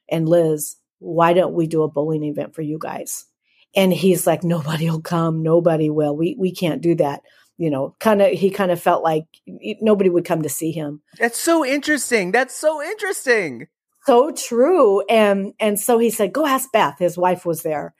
and 0.09 0.27
Liz, 0.27 0.77
why 0.99 1.33
don't 1.33 1.53
we 1.53 1.67
do 1.67 1.83
a 1.83 1.89
bowling 1.89 2.23
event 2.23 2.55
for 2.55 2.61
you 2.61 2.77
guys? 2.79 3.25
And 3.75 3.93
he's 3.93 4.25
like, 4.25 4.43
nobody 4.43 4.89
will 4.89 5.01
come. 5.01 5.43
Nobody 5.43 5.89
will. 5.89 6.15
We, 6.15 6.35
we 6.39 6.51
can't 6.51 6.81
do 6.81 6.95
that. 6.95 7.21
You 7.57 7.69
know, 7.69 7.95
kind 7.99 8.21
of, 8.21 8.31
he 8.31 8.49
kind 8.49 8.71
of 8.71 8.81
felt 8.81 9.03
like 9.03 9.25
nobody 9.81 10.09
would 10.09 10.25
come 10.25 10.43
to 10.43 10.49
see 10.49 10.71
him. 10.71 11.01
That's 11.19 11.39
so 11.39 11.65
interesting. 11.65 12.31
That's 12.31 12.55
so 12.55 12.81
interesting. 12.81 13.67
So 14.05 14.31
true. 14.31 15.01
And, 15.01 15.53
and 15.59 15.79
so 15.79 15.97
he 15.97 16.11
said, 16.11 16.33
go 16.33 16.45
ask 16.45 16.71
Beth. 16.71 16.97
His 16.99 17.17
wife 17.17 17.45
was 17.45 17.63
there. 17.63 17.93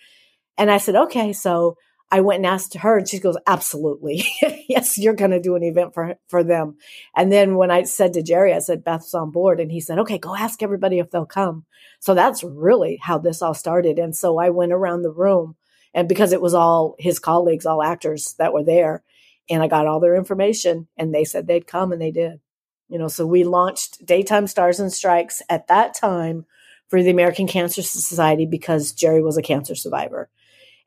And 0.58 0.72
I 0.72 0.78
said, 0.78 0.96
okay. 0.96 1.34
So 1.34 1.78
I 2.10 2.22
went 2.22 2.38
and 2.38 2.46
asked 2.46 2.74
her 2.76 2.98
and 2.98 3.08
she 3.08 3.20
goes, 3.20 3.38
absolutely. 3.46 4.26
yes, 4.70 4.98
you're 4.98 5.14
going 5.14 5.32
to 5.32 5.42
do 5.42 5.56
an 5.56 5.64
event 5.64 5.94
for, 5.94 6.16
for 6.28 6.44
them. 6.44 6.78
And 7.16 7.32
then 7.32 7.56
when 7.56 7.70
I 7.70 7.84
said 7.84 8.14
to 8.14 8.24
Jerry, 8.24 8.54
I 8.54 8.60
said, 8.60 8.84
Beth's 8.84 9.14
on 9.14 9.32
board. 9.32 9.60
And 9.60 9.72
he 9.72 9.82
said, 9.82 10.00
okay, 10.00 10.18
go 10.18 10.36
ask 10.36 10.64
everybody 10.64 11.00
if 11.00 11.12
they'll 11.12 11.26
come. 11.26 11.66
So 12.00 12.14
that's 12.14 12.44
really 12.44 12.98
how 13.02 13.18
this 13.18 13.42
all 13.42 13.54
started. 13.54 14.00
And 14.00 14.16
so 14.16 14.38
I 14.38 14.52
went 14.52 14.72
around 14.72 15.02
the 15.02 15.12
room 15.12 15.56
and 15.94 16.08
because 16.08 16.32
it 16.32 16.42
was 16.42 16.54
all 16.54 16.96
his 16.98 17.20
colleagues, 17.20 17.66
all 17.66 17.84
actors 17.84 18.36
that 18.38 18.54
were 18.54 18.64
there 18.64 19.04
and 19.50 19.62
I 19.62 19.68
got 19.68 19.88
all 19.88 20.00
their 20.00 20.16
information 20.16 20.88
and 20.98 21.14
they 21.14 21.26
said 21.26 21.48
they'd 21.48 21.68
come 21.68 21.92
and 21.92 22.02
they 22.02 22.12
did. 22.12 22.40
You 22.88 23.00
know, 23.00 23.10
so 23.10 23.26
we 23.26 23.44
launched 23.44 24.06
Daytime 24.06 24.48
Stars 24.48 24.80
and 24.80 24.94
Strikes 24.94 25.42
at 25.50 25.68
that 25.68 25.94
time 25.94 26.46
for 26.88 27.04
the 27.04 27.10
American 27.10 27.48
Cancer 27.48 27.82
Society 27.82 28.46
because 28.46 28.94
Jerry 28.94 29.22
was 29.22 29.38
a 29.38 29.42
cancer 29.42 29.76
survivor. 29.76 30.30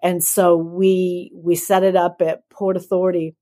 And 0.02 0.22
so 0.24 0.56
we 0.56 1.30
we 1.34 1.56
set 1.56 1.82
it 1.82 1.96
up 1.96 2.22
at 2.22 2.48
Port 2.50 2.76
Authority 2.76 3.36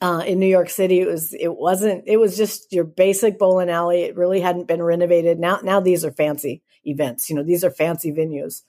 uh, 0.00 0.22
in 0.26 0.38
New 0.38 0.46
York 0.46 0.70
City. 0.70 1.00
It 1.00 1.08
was 1.08 1.34
it 1.34 1.54
wasn't 1.56 2.04
it 2.06 2.16
was 2.18 2.36
just 2.36 2.72
your 2.72 2.84
basic 2.84 3.38
bowling 3.38 3.70
alley. 3.70 4.02
It 4.02 4.16
really 4.16 4.40
hadn't 4.40 4.68
been 4.68 4.82
renovated. 4.82 5.38
Now 5.38 5.60
now 5.62 5.80
these 5.80 6.04
are 6.04 6.12
fancy 6.12 6.62
events. 6.84 7.28
You 7.30 7.36
know 7.36 7.42
these 7.42 7.64
are 7.64 7.70
fancy 7.70 8.12
venues. 8.12 8.62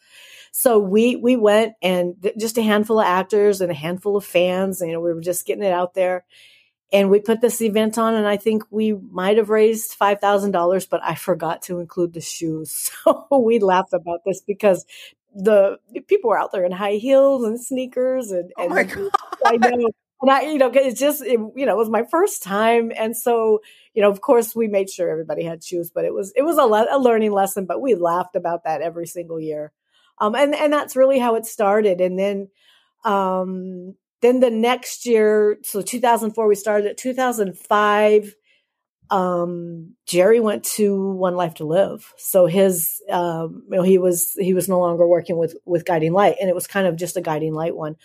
So 0.51 0.79
we 0.79 1.15
we 1.15 1.35
went 1.35 1.73
and 1.81 2.15
th- 2.21 2.37
just 2.37 2.57
a 2.57 2.63
handful 2.63 2.99
of 2.99 3.05
actors 3.05 3.61
and 3.61 3.71
a 3.71 3.75
handful 3.75 4.17
of 4.17 4.25
fans. 4.25 4.81
And, 4.81 4.89
you 4.89 4.95
know 4.95 5.01
we 5.01 5.13
were 5.13 5.21
just 5.21 5.45
getting 5.45 5.63
it 5.63 5.73
out 5.73 5.93
there. 5.93 6.25
And 6.93 7.09
we 7.09 7.19
put 7.19 7.41
this 7.41 7.61
event 7.61 7.97
on, 7.97 8.13
and 8.13 8.25
I 8.25 8.37
think 8.37 8.63
we 8.71 8.93
might 8.93 9.35
have 9.37 9.49
raised 9.49 9.93
five 9.93 10.21
thousand 10.21 10.51
dollars, 10.51 10.85
but 10.85 11.01
I 11.03 11.15
forgot 11.15 11.61
to 11.63 11.79
include 11.79 12.13
the 12.13 12.21
shoes. 12.21 12.91
So 13.03 13.27
we 13.39 13.59
laugh 13.59 13.89
about 13.93 14.21
this 14.25 14.41
because 14.41 14.85
the 15.37 15.77
people 16.07 16.31
were 16.31 16.39
out 16.39 16.51
there 16.51 16.65
in 16.65 16.71
high 16.71 16.95
heels 16.95 17.43
and 17.43 17.63
sneakers 17.63 18.31
and, 18.31 18.51
oh 18.57 18.63
and 18.63 18.71
oh 18.71 18.75
my 18.75 18.83
God. 18.83 19.11
I 19.45 19.57
know 19.57 19.89
and 20.21 20.31
I, 20.31 20.41
you 20.41 20.57
know, 20.57 20.71
it's 20.73 20.99
just, 20.99 21.21
it, 21.21 21.39
you 21.55 21.65
know, 21.65 21.73
it 21.73 21.77
was 21.77 21.89
my 21.89 22.03
first 22.09 22.41
time. 22.41 22.91
And 22.95 23.15
so, 23.15 23.59
you 23.93 24.01
know, 24.01 24.09
of 24.09 24.21
course 24.21 24.55
we 24.55 24.67
made 24.67 24.89
sure 24.89 25.09
everybody 25.09 25.43
had 25.43 25.63
shoes, 25.63 25.91
but 25.93 26.05
it 26.05 26.13
was, 26.13 26.33
it 26.35 26.41
was 26.41 26.57
a, 26.57 26.63
le- 26.63 26.87
a 26.89 26.97
learning 26.97 27.31
lesson, 27.31 27.65
but 27.65 27.81
we 27.81 27.93
laughed 27.93 28.35
about 28.35 28.63
that 28.63 28.81
every 28.81 29.05
single 29.05 29.39
year. 29.39 29.71
Um, 30.17 30.33
and, 30.33 30.55
and 30.55 30.73
that's 30.73 30.95
really 30.95 31.19
how 31.19 31.35
it 31.35 31.45
started. 31.45 32.01
And 32.01 32.17
then, 32.17 32.49
um, 33.05 33.93
then 34.21 34.39
the 34.39 34.49
next 34.49 35.05
year, 35.05 35.59
so 35.63 35.83
2004, 35.83 36.47
we 36.47 36.55
started 36.55 36.87
at 36.87 36.97
2005. 36.97 38.35
Um, 39.09 39.95
Jerry 40.05 40.39
went 40.39 40.63
to 40.75 41.11
One 41.11 41.35
Life 41.35 41.55
to 41.55 41.65
Live. 41.65 42.13
So 42.17 42.45
his, 42.45 43.01
um, 43.09 43.63
you 43.69 43.77
know, 43.77 43.83
he 43.83 43.97
was, 43.97 44.33
he 44.37 44.53
was 44.53 44.67
no 44.67 44.79
longer 44.79 45.07
working 45.07 45.37
with, 45.37 45.55
with 45.65 45.85
Guiding 45.85 46.13
Light 46.13 46.37
and 46.39 46.49
it 46.49 46.55
was 46.55 46.67
kind 46.67 46.87
of 46.87 46.95
just 46.95 47.17
a 47.17 47.21
Guiding 47.21 47.53
Light 47.53 47.75
one. 47.75 47.95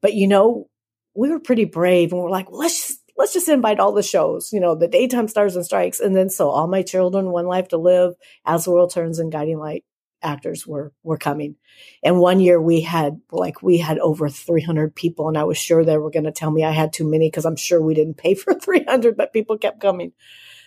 But 0.00 0.14
you 0.14 0.26
know, 0.26 0.68
we 1.14 1.30
were 1.30 1.40
pretty 1.40 1.64
brave 1.64 2.12
and 2.12 2.20
we're 2.20 2.30
like, 2.30 2.46
let's 2.50 2.88
just, 2.88 3.00
let's 3.16 3.32
just 3.32 3.48
invite 3.48 3.80
all 3.80 3.92
the 3.92 4.02
shows, 4.02 4.52
you 4.52 4.60
know, 4.60 4.74
the 4.74 4.88
daytime 4.88 5.28
stars 5.28 5.56
and 5.56 5.64
strikes. 5.64 6.00
And 6.00 6.16
then 6.16 6.30
so 6.30 6.48
all 6.48 6.66
my 6.66 6.82
children, 6.82 7.30
one 7.30 7.46
life 7.46 7.68
to 7.68 7.76
live, 7.76 8.14
as 8.44 8.64
the 8.64 8.70
world 8.70 8.92
turns 8.92 9.18
and 9.18 9.30
guiding 9.30 9.58
light 9.58 9.84
actors 10.22 10.66
were, 10.66 10.92
were 11.02 11.18
coming. 11.18 11.56
And 12.02 12.18
one 12.18 12.40
year 12.40 12.60
we 12.60 12.80
had 12.80 13.20
like, 13.30 13.62
we 13.62 13.78
had 13.78 13.98
over 13.98 14.28
300 14.28 14.94
people 14.94 15.28
and 15.28 15.38
I 15.38 15.44
was 15.44 15.58
sure 15.58 15.84
they 15.84 15.98
were 15.98 16.10
going 16.10 16.24
to 16.24 16.32
tell 16.32 16.50
me 16.50 16.64
I 16.64 16.70
had 16.70 16.92
too 16.92 17.08
many 17.08 17.28
because 17.28 17.44
I'm 17.44 17.56
sure 17.56 17.80
we 17.80 17.94
didn't 17.94 18.16
pay 18.16 18.34
for 18.36 18.54
300, 18.54 19.16
but 19.16 19.32
people 19.32 19.58
kept 19.58 19.80
coming. 19.80 20.12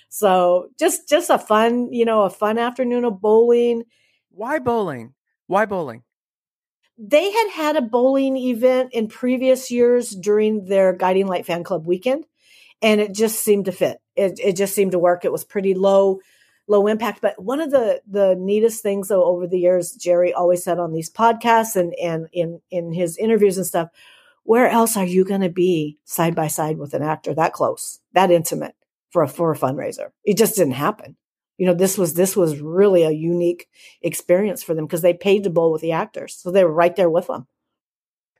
So 0.09 0.69
just, 0.79 1.09
just 1.09 1.29
a 1.29 1.37
fun, 1.37 1.91
you 1.91 2.05
know, 2.05 2.23
a 2.23 2.29
fun 2.29 2.57
afternoon 2.57 3.05
of 3.05 3.21
bowling. 3.21 3.83
Why 4.29 4.59
bowling? 4.59 5.13
Why 5.47 5.65
bowling? 5.65 6.03
they 6.97 7.31
had 7.31 7.49
had 7.51 7.75
a 7.75 7.81
bowling 7.81 8.37
event 8.37 8.93
in 8.93 9.07
previous 9.07 9.69
years 9.69 10.11
during 10.11 10.65
their 10.65 10.93
Guiding 10.93 11.27
Light 11.27 11.45
fan 11.45 11.63
club 11.63 11.85
weekend, 11.85 12.25
and 12.81 13.01
it 13.01 13.13
just 13.13 13.39
seemed 13.39 13.65
to 13.65 13.71
fit. 13.71 13.97
It, 14.15 14.39
it 14.41 14.55
just 14.55 14.73
seemed 14.73 14.93
to 14.93 14.99
work. 14.99 15.25
It 15.25 15.31
was 15.31 15.43
pretty 15.43 15.73
low, 15.73 16.19
low 16.67 16.87
impact. 16.87 17.21
But 17.21 17.41
one 17.41 17.61
of 17.61 17.71
the 17.71 18.01
the 18.07 18.35
neatest 18.37 18.81
things, 18.81 19.07
though, 19.07 19.23
over 19.23 19.47
the 19.47 19.59
years, 19.59 19.93
Jerry 19.93 20.33
always 20.33 20.63
said 20.63 20.79
on 20.79 20.93
these 20.93 21.11
podcasts 21.11 21.75
and 21.75 21.93
and 22.01 22.27
in 22.31 22.61
in 22.71 22.93
his 22.93 23.17
interviews 23.17 23.57
and 23.57 23.65
stuff, 23.65 23.89
where 24.43 24.69
else 24.69 24.97
are 24.97 25.05
you 25.05 25.25
going 25.25 25.41
to 25.41 25.49
be 25.49 25.97
side 26.05 26.35
by 26.35 26.47
side 26.47 26.77
with 26.77 26.93
an 26.93 27.03
actor 27.03 27.33
that 27.33 27.53
close, 27.53 27.99
that 28.13 28.31
intimate 28.31 28.75
for 29.09 29.23
a 29.23 29.27
for 29.27 29.51
a 29.51 29.57
fundraiser? 29.57 30.11
It 30.23 30.37
just 30.37 30.55
didn't 30.55 30.73
happen 30.73 31.15
you 31.57 31.65
know 31.65 31.73
this 31.73 31.97
was 31.97 32.13
this 32.13 32.35
was 32.35 32.59
really 32.59 33.03
a 33.03 33.11
unique 33.11 33.69
experience 34.01 34.63
for 34.63 34.73
them 34.73 34.85
because 34.85 35.01
they 35.01 35.13
paid 35.13 35.43
to 35.43 35.49
bowl 35.49 35.71
with 35.71 35.81
the 35.81 35.91
actors 35.91 36.35
so 36.35 36.51
they 36.51 36.63
were 36.63 36.71
right 36.71 36.95
there 36.95 37.09
with 37.09 37.27
them 37.27 37.47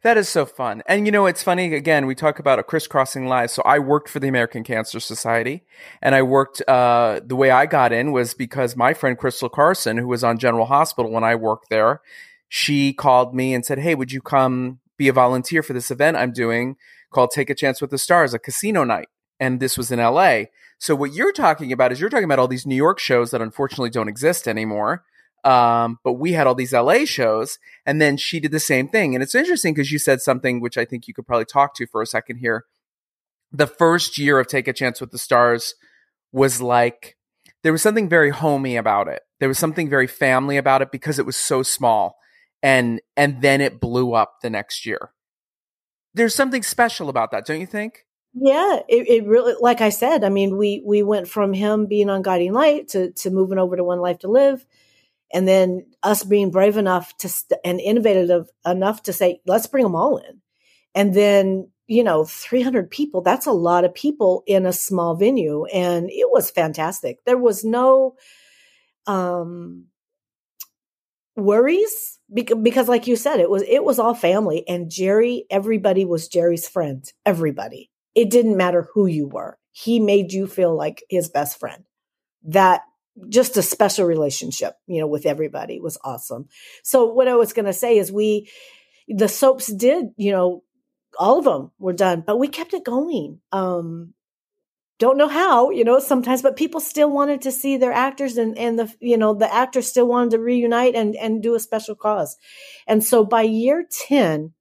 that 0.03 0.17
is 0.17 0.29
so 0.29 0.45
fun. 0.45 0.83
And 0.87 1.05
you 1.05 1.11
know 1.11 1.25
it's 1.25 1.43
funny 1.43 1.73
again 1.73 2.05
we 2.05 2.15
talk 2.15 2.39
about 2.39 2.59
a 2.59 2.63
crisscrossing 2.63 3.27
lives 3.27 3.53
so 3.53 3.61
i 3.63 3.79
worked 3.79 4.09
for 4.09 4.19
the 4.19 4.27
american 4.27 4.63
cancer 4.63 4.99
society 4.99 5.63
and 6.01 6.15
i 6.15 6.21
worked 6.21 6.61
uh, 6.67 7.19
the 7.25 7.35
way 7.35 7.51
i 7.51 7.65
got 7.65 7.91
in 7.91 8.11
was 8.11 8.33
because 8.33 8.75
my 8.75 8.93
friend 8.93 9.17
crystal 9.17 9.49
carson 9.49 9.97
who 9.97 10.07
was 10.07 10.23
on 10.23 10.37
general 10.37 10.65
hospital 10.65 11.11
when 11.11 11.23
i 11.23 11.35
worked 11.35 11.69
there 11.69 12.01
she 12.47 12.93
called 12.93 13.33
me 13.33 13.53
and 13.53 13.65
said 13.65 13.79
hey 13.79 13.95
would 13.95 14.11
you 14.11 14.21
come 14.21 14.79
be 14.97 15.07
a 15.07 15.13
volunteer 15.13 15.63
for 15.63 15.73
this 15.73 15.91
event 15.91 16.17
i'm 16.17 16.31
doing 16.31 16.75
called 17.15 17.31
take 17.31 17.49
a 17.49 17.55
chance 17.55 17.81
with 17.81 17.89
the 17.89 17.97
stars 17.97 18.33
a 18.33 18.39
casino 18.39 18.83
night? 18.83 19.07
And 19.39 19.59
this 19.59 19.77
was 19.77 19.91
in 19.91 19.99
la 19.99 20.43
so 20.77 20.93
what 20.93 21.13
you're 21.13 21.31
talking 21.31 21.71
about 21.71 21.93
is 21.93 22.01
you're 22.01 22.09
talking 22.09 22.25
about 22.25 22.37
all 22.37 22.49
these 22.49 22.65
New 22.65 22.75
York 22.75 22.99
shows 22.99 23.31
that 23.31 23.41
unfortunately 23.41 23.89
don't 23.89 24.09
exist 24.09 24.45
anymore. 24.45 25.05
Um, 25.45 25.99
but 26.03 26.13
we 26.13 26.33
had 26.33 26.47
all 26.47 26.55
these 26.55 26.73
LA 26.73 27.05
shows, 27.05 27.59
and 27.85 28.01
then 28.01 28.17
she 28.17 28.39
did 28.39 28.51
the 28.51 28.59
same 28.59 28.87
thing. 28.87 29.13
And 29.13 29.23
it's 29.23 29.35
interesting 29.35 29.73
because 29.73 29.91
you 29.91 29.99
said 29.99 30.21
something 30.21 30.59
which 30.59 30.77
I 30.77 30.85
think 30.85 31.07
you 31.07 31.13
could 31.13 31.27
probably 31.27 31.45
talk 31.45 31.75
to 31.75 31.85
for 31.85 32.01
a 32.01 32.07
second 32.07 32.37
here. 32.37 32.65
The 33.51 33.67
first 33.67 34.17
year 34.17 34.39
of 34.39 34.47
Take 34.47 34.67
a 34.67 34.73
Chance 34.73 34.99
with 34.99 35.11
the 35.11 35.19
Stars 35.19 35.75
was 36.31 36.61
like 36.61 37.15
there 37.63 37.71
was 37.71 37.81
something 37.81 38.09
very 38.09 38.31
homey 38.31 38.75
about 38.75 39.07
it. 39.07 39.21
There 39.39 39.47
was 39.47 39.59
something 39.59 39.89
very 39.89 40.07
family 40.07 40.57
about 40.57 40.81
it 40.81 40.91
because 40.91 41.19
it 41.19 41.25
was 41.25 41.37
so 41.37 41.63
small. 41.63 42.17
And 42.63 42.99
and 43.15 43.41
then 43.41 43.61
it 43.61 43.79
blew 43.79 44.13
up 44.13 44.37
the 44.41 44.49
next 44.49 44.85
year. 44.85 45.11
There's 46.13 46.33
something 46.33 46.63
special 46.63 47.07
about 47.07 47.31
that, 47.31 47.45
don't 47.45 47.59
you 47.59 47.67
think? 47.67 48.05
Yeah, 48.33 48.79
it, 48.89 49.07
it 49.07 49.25
really, 49.25 49.53
like 49.61 49.79
I 49.79 49.89
said, 49.89 50.23
I 50.23 50.29
mean, 50.29 50.57
we 50.57 50.83
we 50.85 51.03
went 51.03 51.27
from 51.27 51.53
him 51.53 51.85
being 51.85 52.09
on 52.09 52.21
Guiding 52.21 52.53
Light 52.53 52.89
to 52.89 53.11
to 53.11 53.29
moving 53.29 53.57
over 53.57 53.75
to 53.75 53.83
One 53.83 53.99
Life 53.99 54.19
to 54.19 54.27
Live, 54.27 54.65
and 55.33 55.47
then 55.47 55.85
us 56.03 56.23
being 56.23 56.51
brave 56.51 56.77
enough 56.77 57.15
to 57.17 57.29
st- 57.29 57.59
and 57.63 57.79
innovative 57.79 58.47
enough 58.65 59.03
to 59.03 59.13
say, 59.13 59.41
let's 59.45 59.67
bring 59.67 59.83
them 59.83 59.95
all 59.95 60.17
in, 60.17 60.41
and 60.93 61.13
then 61.13 61.69
you 61.87 62.03
know, 62.03 62.25
300 62.25 62.89
people, 62.89 63.21
that's 63.21 63.45
a 63.45 63.51
lot 63.51 63.85
of 63.85 63.93
people 63.93 64.43
in 64.47 64.65
a 64.65 64.73
small 64.73 65.15
venue, 65.15 65.65
and 65.65 66.09
it 66.09 66.31
was 66.31 66.49
fantastic. 66.49 67.19
There 67.25 67.37
was 67.37 67.63
no 67.63 68.15
um 69.07 69.85
worries 71.35 72.17
because, 72.33 72.87
like 72.87 73.05
you 73.07 73.15
said 73.15 73.39
it 73.39 73.49
was 73.49 73.61
it 73.67 73.83
was 73.83 73.99
all 73.99 74.15
family 74.15 74.67
and 74.67 74.89
Jerry 74.89 75.45
everybody 75.51 76.05
was 76.05 76.27
Jerry's 76.27 76.67
friend 76.67 77.05
everybody 77.25 77.91
it 78.15 78.29
didn't 78.29 78.57
matter 78.57 78.87
who 78.93 79.05
you 79.05 79.27
were. 79.27 79.59
He 79.73 79.99
made 79.99 80.31
you 80.31 80.47
feel 80.47 80.75
like 80.75 81.03
his 81.09 81.29
best 81.29 81.59
friend. 81.59 81.83
That 82.43 82.81
just 83.29 83.57
a 83.57 83.61
special 83.61 84.05
relationship, 84.05 84.75
you 84.87 84.99
know, 84.99 85.07
with 85.07 85.25
everybody 85.25 85.79
was 85.79 85.97
awesome. 86.03 86.47
So 86.83 87.05
what 87.05 87.27
I 87.27 87.35
was 87.35 87.53
going 87.53 87.65
to 87.65 87.73
say 87.73 87.97
is 87.97 88.11
we, 88.11 88.49
the 89.07 89.29
soaps 89.29 89.67
did, 89.67 90.07
you 90.17 90.31
know, 90.31 90.63
all 91.17 91.39
of 91.39 91.45
them 91.45 91.71
were 91.79 91.93
done, 91.93 92.23
but 92.25 92.37
we 92.37 92.47
kept 92.47 92.73
it 92.73 92.83
going. 92.83 93.39
Um, 93.51 94.13
don't 94.97 95.17
know 95.17 95.27
how, 95.27 95.71
you 95.71 95.83
know, 95.83 95.99
sometimes, 95.99 96.41
but 96.41 96.55
people 96.55 96.79
still 96.79 97.09
wanted 97.09 97.41
to 97.41 97.51
see 97.51 97.77
their 97.77 97.91
actors 97.91 98.37
and, 98.37 98.57
and 98.57 98.79
the, 98.79 98.93
you 98.99 99.17
know, 99.17 99.33
the 99.33 99.53
actors 99.53 99.87
still 99.87 100.07
wanted 100.07 100.31
to 100.31 100.39
reunite 100.39 100.95
and, 100.95 101.15
and 101.15 101.43
do 101.43 101.55
a 101.55 101.59
special 101.59 101.95
cause. 101.95 102.37
And 102.87 103.03
so 103.03 103.25
by 103.25 103.41
year 103.41 103.85
10, 104.07 104.53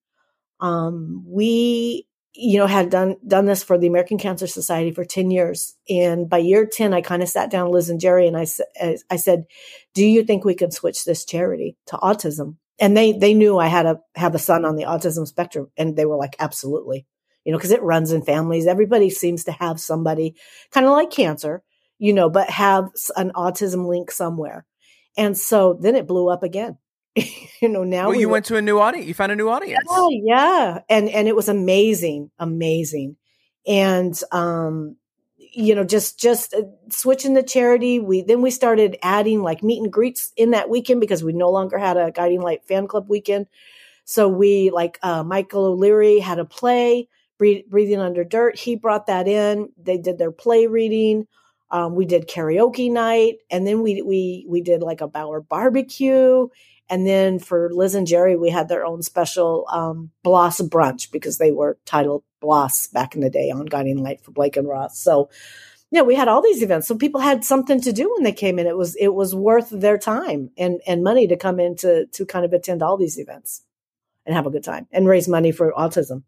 um, 0.61 1.25
we 1.27 2.07
you 2.37 2.59
know, 2.59 2.67
had 2.67 2.91
done 2.91 3.17
done 3.26 3.47
this 3.47 3.62
for 3.62 3.79
the 3.79 3.87
American 3.87 4.19
Cancer 4.19 4.47
Society 4.47 4.91
for 4.91 5.05
10 5.05 5.31
years. 5.31 5.76
And 5.88 6.29
by 6.29 6.38
year 6.38 6.67
10, 6.67 6.93
I 6.93 7.00
kind 7.00 7.23
of 7.23 7.29
sat 7.29 7.50
down 7.50 7.71
Liz 7.71 7.91
and 7.91 8.00
Jerry 8.00 8.26
and 8.26 8.37
I, 8.37 8.47
I 9.09 9.17
said, 9.17 9.45
do 9.95 10.05
you 10.05 10.25
think 10.25 10.45
we 10.45 10.55
can 10.55 10.73
switch 10.73 11.05
this 11.05 11.25
charity 11.25 11.76
to 11.87 11.97
autism? 11.97 12.57
And 12.81 12.97
they, 12.97 13.12
they 13.12 13.35
knew 13.35 13.57
I 13.59 13.69
had 13.69 13.87
a, 13.87 14.00
have 14.17 14.35
a 14.35 14.41
son 14.41 14.64
on 14.64 14.75
the 14.75 14.83
autism 14.83 15.29
spectrum. 15.29 15.71
And 15.76 15.97
they 15.97 16.07
were 16.07 16.17
like, 16.17 16.35
absolutely. 16.41 17.07
You 17.45 17.53
know, 17.53 17.59
cause 17.59 17.71
it 17.71 17.83
runs 17.83 18.11
in 18.11 18.23
families. 18.23 18.67
Everybody 18.67 19.11
seems 19.11 19.45
to 19.45 19.53
have 19.53 19.79
somebody 19.79 20.35
kind 20.73 20.87
of 20.87 20.93
like 20.93 21.11
cancer, 21.11 21.62
you 21.99 22.12
know, 22.12 22.29
but 22.29 22.50
have 22.50 22.88
an 23.17 23.31
autism 23.37 23.87
link 23.87 24.11
somewhere. 24.11 24.67
And 25.17 25.38
so 25.38 25.79
then 25.81 25.95
it 25.95 26.09
blew 26.09 26.29
up 26.29 26.43
again. 26.43 26.79
you 27.61 27.68
know, 27.68 27.85
now 27.85 28.04
well, 28.04 28.16
we 28.16 28.21
you 28.21 28.28
went 28.28 28.47
to 28.47 28.56
a 28.56 28.62
new 28.62 28.78
audience. 28.78 29.06
You 29.06 29.14
found 29.14 29.33
a 29.33 29.37
new 29.37 29.49
audience. 29.49 29.85
Yeah, 29.90 30.09
yeah, 30.11 30.78
and 30.88 31.09
and 31.09 31.28
it 31.28 31.37
was 31.37 31.49
amazing, 31.49 32.30
amazing, 32.38 33.16
and 33.66 34.18
um, 34.33 34.97
you 35.54 35.75
know, 35.75 35.85
just 35.85 36.18
just 36.18 36.54
uh, 36.54 36.62
switching 36.90 37.35
the 37.35 37.42
charity. 37.42 38.00
We 38.00 38.23
then 38.23 38.42
we 38.42 38.50
started 38.50 38.97
adding 39.02 39.42
like 39.42 39.62
meet 39.62 39.83
and 39.83 39.92
greets 39.92 40.33
in 40.37 40.50
that 40.50 40.68
weekend 40.68 41.00
because 41.00 41.23
we 41.23 41.33
no 41.33 41.50
longer 41.50 41.78
had 41.78 41.97
a 41.97 42.11
Guiding 42.11 42.42
Light 42.42 42.64
fan 42.64 42.88
club 42.88 43.09
weekend. 43.09 43.47
So 44.04 44.28
we 44.28 44.71
like 44.71 44.99
uh, 45.02 45.23
Michael 45.23 45.66
O'Leary 45.66 46.18
had 46.18 46.38
a 46.38 46.44
play, 46.44 47.09
Breathing 47.38 48.00
Under 48.00 48.25
Dirt. 48.25 48.59
He 48.59 48.76
brought 48.76 49.06
that 49.06 49.28
in. 49.28 49.71
They 49.80 49.99
did 49.99 50.18
their 50.18 50.33
play 50.33 50.66
reading. 50.66 51.26
Um, 51.71 51.94
we 51.94 52.04
did 52.04 52.28
karaoke 52.28 52.90
night, 52.90 53.37
and 53.50 53.66
then 53.66 53.83
we 53.83 54.02
we 54.02 54.47
we 54.49 54.61
did 54.61 54.83
like 54.83 55.00
a 55.00 55.09
Bauer 55.09 55.40
barbecue 55.40 56.49
and 56.91 57.07
then 57.07 57.38
for 57.38 57.71
Liz 57.73 57.95
and 57.95 58.07
Jerry, 58.07 58.37
we 58.37 58.50
had 58.50 58.69
their 58.69 58.85
own 58.85 59.03
special 59.03 59.67
um, 59.71 60.11
Bloss 60.23 60.61
brunch 60.61 61.11
because 61.11 61.38
they 61.38 61.50
were 61.50 61.79
titled 61.85 62.25
Bloss 62.41 62.88
back 62.88 63.14
in 63.14 63.21
the 63.21 63.31
day 63.31 63.50
on 63.50 63.67
Guiding 63.67 64.03
Light 64.03 64.21
for 64.21 64.33
Blake 64.33 64.57
and 64.57 64.69
Ross. 64.69 64.99
So, 64.99 65.31
yeah, 65.91 66.03
we 66.03 66.14
had 66.14 66.29
all 66.29 66.43
these 66.43 66.62
events. 66.62 66.87
So 66.87 66.97
people 66.97 67.21
had 67.21 67.45
something 67.45 67.81
to 67.83 67.93
do 67.93 68.12
when 68.12 68.23
they 68.23 68.33
came 68.33 68.59
in. 68.59 68.67
It 68.67 68.76
was 68.76 68.97
it 68.97 69.14
was 69.14 69.35
worth 69.35 69.71
their 69.71 69.97
time 69.97 70.50
and 70.59 70.81
and 70.87 71.03
money 71.03 71.26
to 71.29 71.37
come 71.37 71.59
in 71.59 71.76
to 71.76 72.07
to 72.07 72.26
kind 72.26 72.45
of 72.45 72.53
attend 72.53 72.83
all 72.83 72.97
these 72.97 73.19
events 73.19 73.62
and 74.26 74.35
have 74.35 74.47
a 74.47 74.50
good 74.50 74.64
time 74.64 74.87
and 74.93 75.07
raise 75.07 75.29
money 75.29 75.53
for 75.53 75.73
autism. 75.73 76.25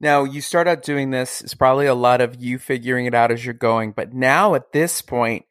Now, 0.00 0.24
you 0.24 0.40
start 0.40 0.66
out 0.66 0.82
doing 0.82 1.10
this, 1.10 1.42
it's 1.42 1.54
probably 1.54 1.86
a 1.86 1.94
lot 1.94 2.22
of 2.22 2.40
you 2.40 2.58
figuring 2.58 3.04
it 3.04 3.14
out 3.14 3.30
as 3.30 3.44
you're 3.44 3.52
going. 3.52 3.92
But 3.92 4.14
now 4.14 4.54
at 4.54 4.72
this 4.72 5.02
point, 5.02 5.44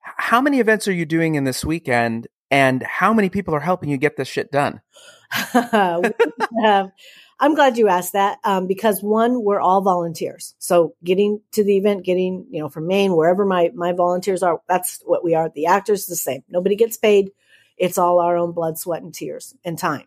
how 0.00 0.40
many 0.40 0.58
events 0.60 0.88
are 0.88 0.92
you 0.92 1.06
doing 1.06 1.36
in 1.36 1.44
this 1.44 1.64
weekend? 1.64 2.26
And 2.50 2.82
how 2.82 3.12
many 3.12 3.28
people 3.28 3.54
are 3.54 3.60
helping 3.60 3.88
you 3.88 3.96
get 3.96 4.16
this 4.16 4.28
shit 4.28 4.50
done? 4.50 4.80
have, 5.30 6.90
I'm 7.38 7.54
glad 7.54 7.76
you 7.76 7.88
asked 7.88 8.14
that 8.14 8.38
um, 8.44 8.66
because 8.66 9.02
one, 9.02 9.42
we're 9.42 9.60
all 9.60 9.82
volunteers. 9.82 10.54
So 10.58 10.94
getting 11.04 11.40
to 11.52 11.64
the 11.64 11.76
event, 11.76 12.04
getting 12.04 12.46
you 12.50 12.60
know 12.60 12.68
from 12.68 12.86
Maine, 12.86 13.14
wherever 13.14 13.44
my 13.44 13.70
my 13.74 13.92
volunteers 13.92 14.42
are, 14.42 14.60
that's 14.68 15.02
what 15.04 15.24
we 15.24 15.34
are. 15.34 15.50
The 15.54 15.66
actors 15.66 16.06
the 16.06 16.16
same. 16.16 16.42
Nobody 16.48 16.76
gets 16.76 16.96
paid. 16.96 17.32
It's 17.76 17.98
all 17.98 18.20
our 18.20 18.36
own 18.36 18.52
blood, 18.52 18.78
sweat, 18.78 19.02
and 19.02 19.12
tears 19.12 19.54
and 19.64 19.78
time. 19.78 20.06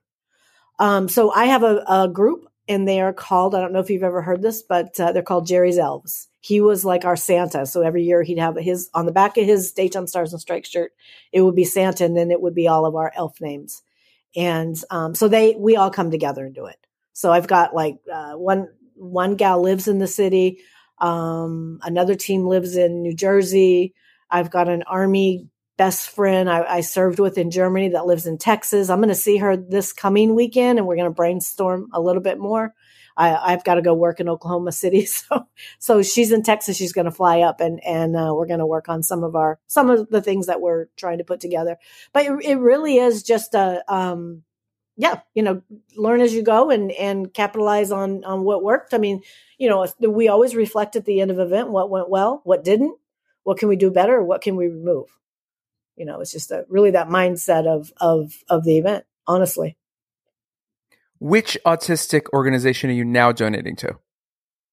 Um, 0.79 1.09
so 1.09 1.31
I 1.31 1.45
have 1.45 1.63
a, 1.63 1.83
a 1.87 2.07
group 2.07 2.48
and 2.69 2.87
they 2.87 3.01
are 3.01 3.11
called. 3.11 3.55
I 3.55 3.59
don't 3.61 3.73
know 3.73 3.79
if 3.79 3.89
you've 3.89 4.03
ever 4.03 4.21
heard 4.21 4.43
this, 4.43 4.61
but 4.61 4.97
uh, 4.99 5.11
they're 5.11 5.23
called 5.23 5.47
Jerry's 5.47 5.79
Elves. 5.79 6.27
He 6.39 6.61
was 6.61 6.85
like 6.85 7.03
our 7.03 7.17
Santa, 7.17 7.65
so 7.65 7.81
every 7.81 8.03
year 8.03 8.23
he'd 8.23 8.37
have 8.37 8.55
his 8.55 8.89
on 8.93 9.07
the 9.07 9.11
back 9.11 9.37
of 9.37 9.45
his 9.45 9.73
Daytime 9.73 10.07
Stars 10.07 10.31
and 10.31 10.39
Strikes 10.41 10.69
shirt. 10.69 10.93
It 11.33 11.41
would 11.41 11.55
be 11.55 11.65
Santa, 11.65 12.05
and 12.05 12.15
then 12.15 12.31
it 12.31 12.41
would 12.41 12.55
be 12.55 12.67
all 12.67 12.85
of 12.85 12.95
our 12.95 13.11
elf 13.15 13.41
names, 13.41 13.81
and 14.35 14.81
um, 14.91 15.15
so 15.15 15.27
they 15.27 15.55
we 15.55 15.75
all 15.75 15.89
come 15.89 16.11
together 16.11 16.45
and 16.45 16.55
do 16.55 16.67
it. 16.67 16.77
So 17.13 17.31
I've 17.31 17.47
got 17.47 17.75
like 17.75 17.97
uh, 18.11 18.33
one 18.33 18.69
one 18.95 19.35
gal 19.35 19.61
lives 19.61 19.87
in 19.87 19.97
the 19.99 20.07
city. 20.07 20.59
Um, 20.99 21.79
another 21.83 22.15
team 22.15 22.45
lives 22.45 22.77
in 22.77 23.01
New 23.01 23.15
Jersey. 23.15 23.93
I've 24.29 24.51
got 24.51 24.69
an 24.69 24.83
army 24.83 25.47
best 25.79 26.09
friend 26.09 26.49
I, 26.49 26.63
I, 26.63 26.81
served 26.81 27.19
with 27.19 27.37
in 27.37 27.51
Germany 27.51 27.87
that 27.89 28.05
lives 28.05 28.27
in 28.27 28.37
Texas. 28.37 28.89
I'm 28.89 28.99
going 28.99 29.07
to 29.07 29.15
see 29.15 29.37
her 29.37 29.55
this 29.55 29.93
coming 29.93 30.35
weekend 30.35 30.77
and 30.77 30.85
we're 30.85 30.97
going 30.97 31.09
to 31.09 31.15
brainstorm 31.15 31.87
a 31.93 32.01
little 32.01 32.21
bit 32.21 32.37
more. 32.37 32.75
I, 33.15 33.51
have 33.51 33.63
got 33.63 33.75
to 33.75 33.81
go 33.81 33.93
work 33.93 34.19
in 34.19 34.27
Oklahoma 34.27 34.73
City. 34.73 35.07
So, 35.29 35.47
so 35.79 36.01
she's 36.01 36.33
in 36.33 36.43
Texas. 36.43 36.75
She's 36.75 36.91
going 36.91 37.05
to 37.05 37.11
fly 37.11 37.39
up 37.39 37.61
and, 37.61 37.81
and, 37.85 38.17
uh, 38.17 38.33
we're 38.35 38.45
going 38.45 38.59
to 38.59 38.65
work 38.65 38.89
on 38.89 39.03
some 39.03 39.23
of 39.23 39.37
our, 39.37 39.57
some 39.67 39.89
of 39.89 40.09
the 40.09 40.21
things 40.21 40.47
that 40.47 40.59
we're 40.59 40.87
trying 40.97 41.19
to 41.19 41.23
put 41.23 41.39
together. 41.39 41.77
But 42.11 42.25
it, 42.25 42.31
it 42.43 42.55
really 42.55 42.97
is 42.97 43.23
just 43.23 43.55
a, 43.55 43.81
um, 43.87 44.43
yeah, 44.97 45.21
you 45.33 45.43
know, 45.43 45.61
learn 45.95 46.19
as 46.19 46.33
you 46.33 46.43
go 46.43 46.71
and, 46.71 46.91
and 46.91 47.33
capitalize 47.33 47.93
on, 47.93 48.25
on 48.25 48.43
what 48.43 48.63
worked. 48.63 48.93
I 48.93 48.97
mean, 48.97 49.21
you 49.57 49.69
know, 49.69 49.87
we 50.01 50.27
always 50.27 50.55
reflect 50.55 50.97
at 50.97 51.05
the 51.05 51.21
end 51.21 51.31
of 51.31 51.39
event 51.39 51.69
what 51.69 51.89
went 51.89 52.09
well, 52.09 52.41
what 52.43 52.65
didn't, 52.65 52.97
what 53.43 53.57
can 53.57 53.69
we 53.69 53.77
do 53.77 53.89
better, 53.89 54.21
what 54.21 54.41
can 54.41 54.57
we 54.57 54.67
remove 54.67 55.07
you 55.99 56.05
know 56.05 56.21
it's 56.21 56.31
just 56.31 56.49
a, 56.49 56.65
really 56.69 56.91
that 56.91 57.09
mindset 57.09 57.67
of 57.67 57.91
of 57.99 58.33
of 58.49 58.63
the 58.63 58.77
event 58.77 59.05
honestly. 59.27 59.77
Which 61.19 61.57
autistic 61.65 62.27
organization 62.33 62.89
are 62.89 62.93
you 62.93 63.03
now 63.03 63.33
donating 63.33 63.75
to? 63.77 63.97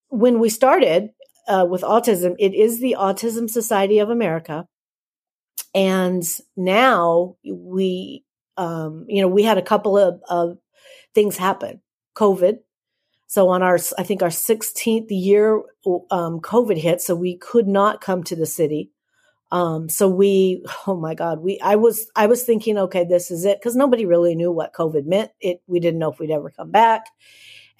When 0.08 0.38
we 0.38 0.48
started 0.48 1.10
uh, 1.48 1.66
with 1.68 1.82
autism 1.82 2.36
it 2.38 2.54
is 2.54 2.80
the 2.80 2.96
autism 2.98 3.50
society 3.50 3.98
of 3.98 4.08
america. 4.08 4.66
And 5.74 6.24
now 6.56 7.36
we 7.44 8.24
um, 8.56 9.04
you 9.08 9.20
know 9.20 9.28
we 9.28 9.42
had 9.42 9.58
a 9.58 9.62
couple 9.62 9.98
of, 9.98 10.20
of 10.28 10.58
things 11.14 11.36
happen. 11.36 11.82
Covid. 12.16 12.60
So 13.26 13.48
on 13.48 13.62
our 13.62 13.78
i 13.98 14.04
think 14.04 14.22
our 14.22 14.28
16th 14.28 15.08
year 15.10 15.60
um, 16.10 16.40
covid 16.40 16.78
hit 16.78 17.00
so 17.00 17.16
we 17.16 17.36
could 17.36 17.66
not 17.66 18.00
come 18.00 18.22
to 18.22 18.36
the 18.36 18.46
city 18.46 18.90
um, 19.56 19.88
so 19.88 20.06
we, 20.06 20.62
oh 20.86 20.96
my 20.96 21.14
God, 21.14 21.40
we, 21.40 21.58
I 21.60 21.76
was, 21.76 22.10
I 22.14 22.26
was 22.26 22.42
thinking, 22.42 22.76
okay, 22.76 23.04
this 23.04 23.30
is 23.30 23.46
it. 23.46 23.58
Cause 23.62 23.74
nobody 23.74 24.04
really 24.04 24.34
knew 24.34 24.52
what 24.52 24.74
COVID 24.74 25.06
meant. 25.06 25.30
It, 25.40 25.62
we 25.66 25.80
didn't 25.80 25.98
know 25.98 26.12
if 26.12 26.18
we'd 26.18 26.30
ever 26.30 26.50
come 26.50 26.70
back. 26.70 27.06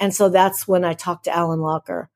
And 0.00 0.14
so 0.14 0.30
that's 0.30 0.66
when 0.66 0.86
I 0.86 0.94
talked 0.94 1.24
to 1.24 1.36
Alan 1.36 1.60
Locher 1.60 2.06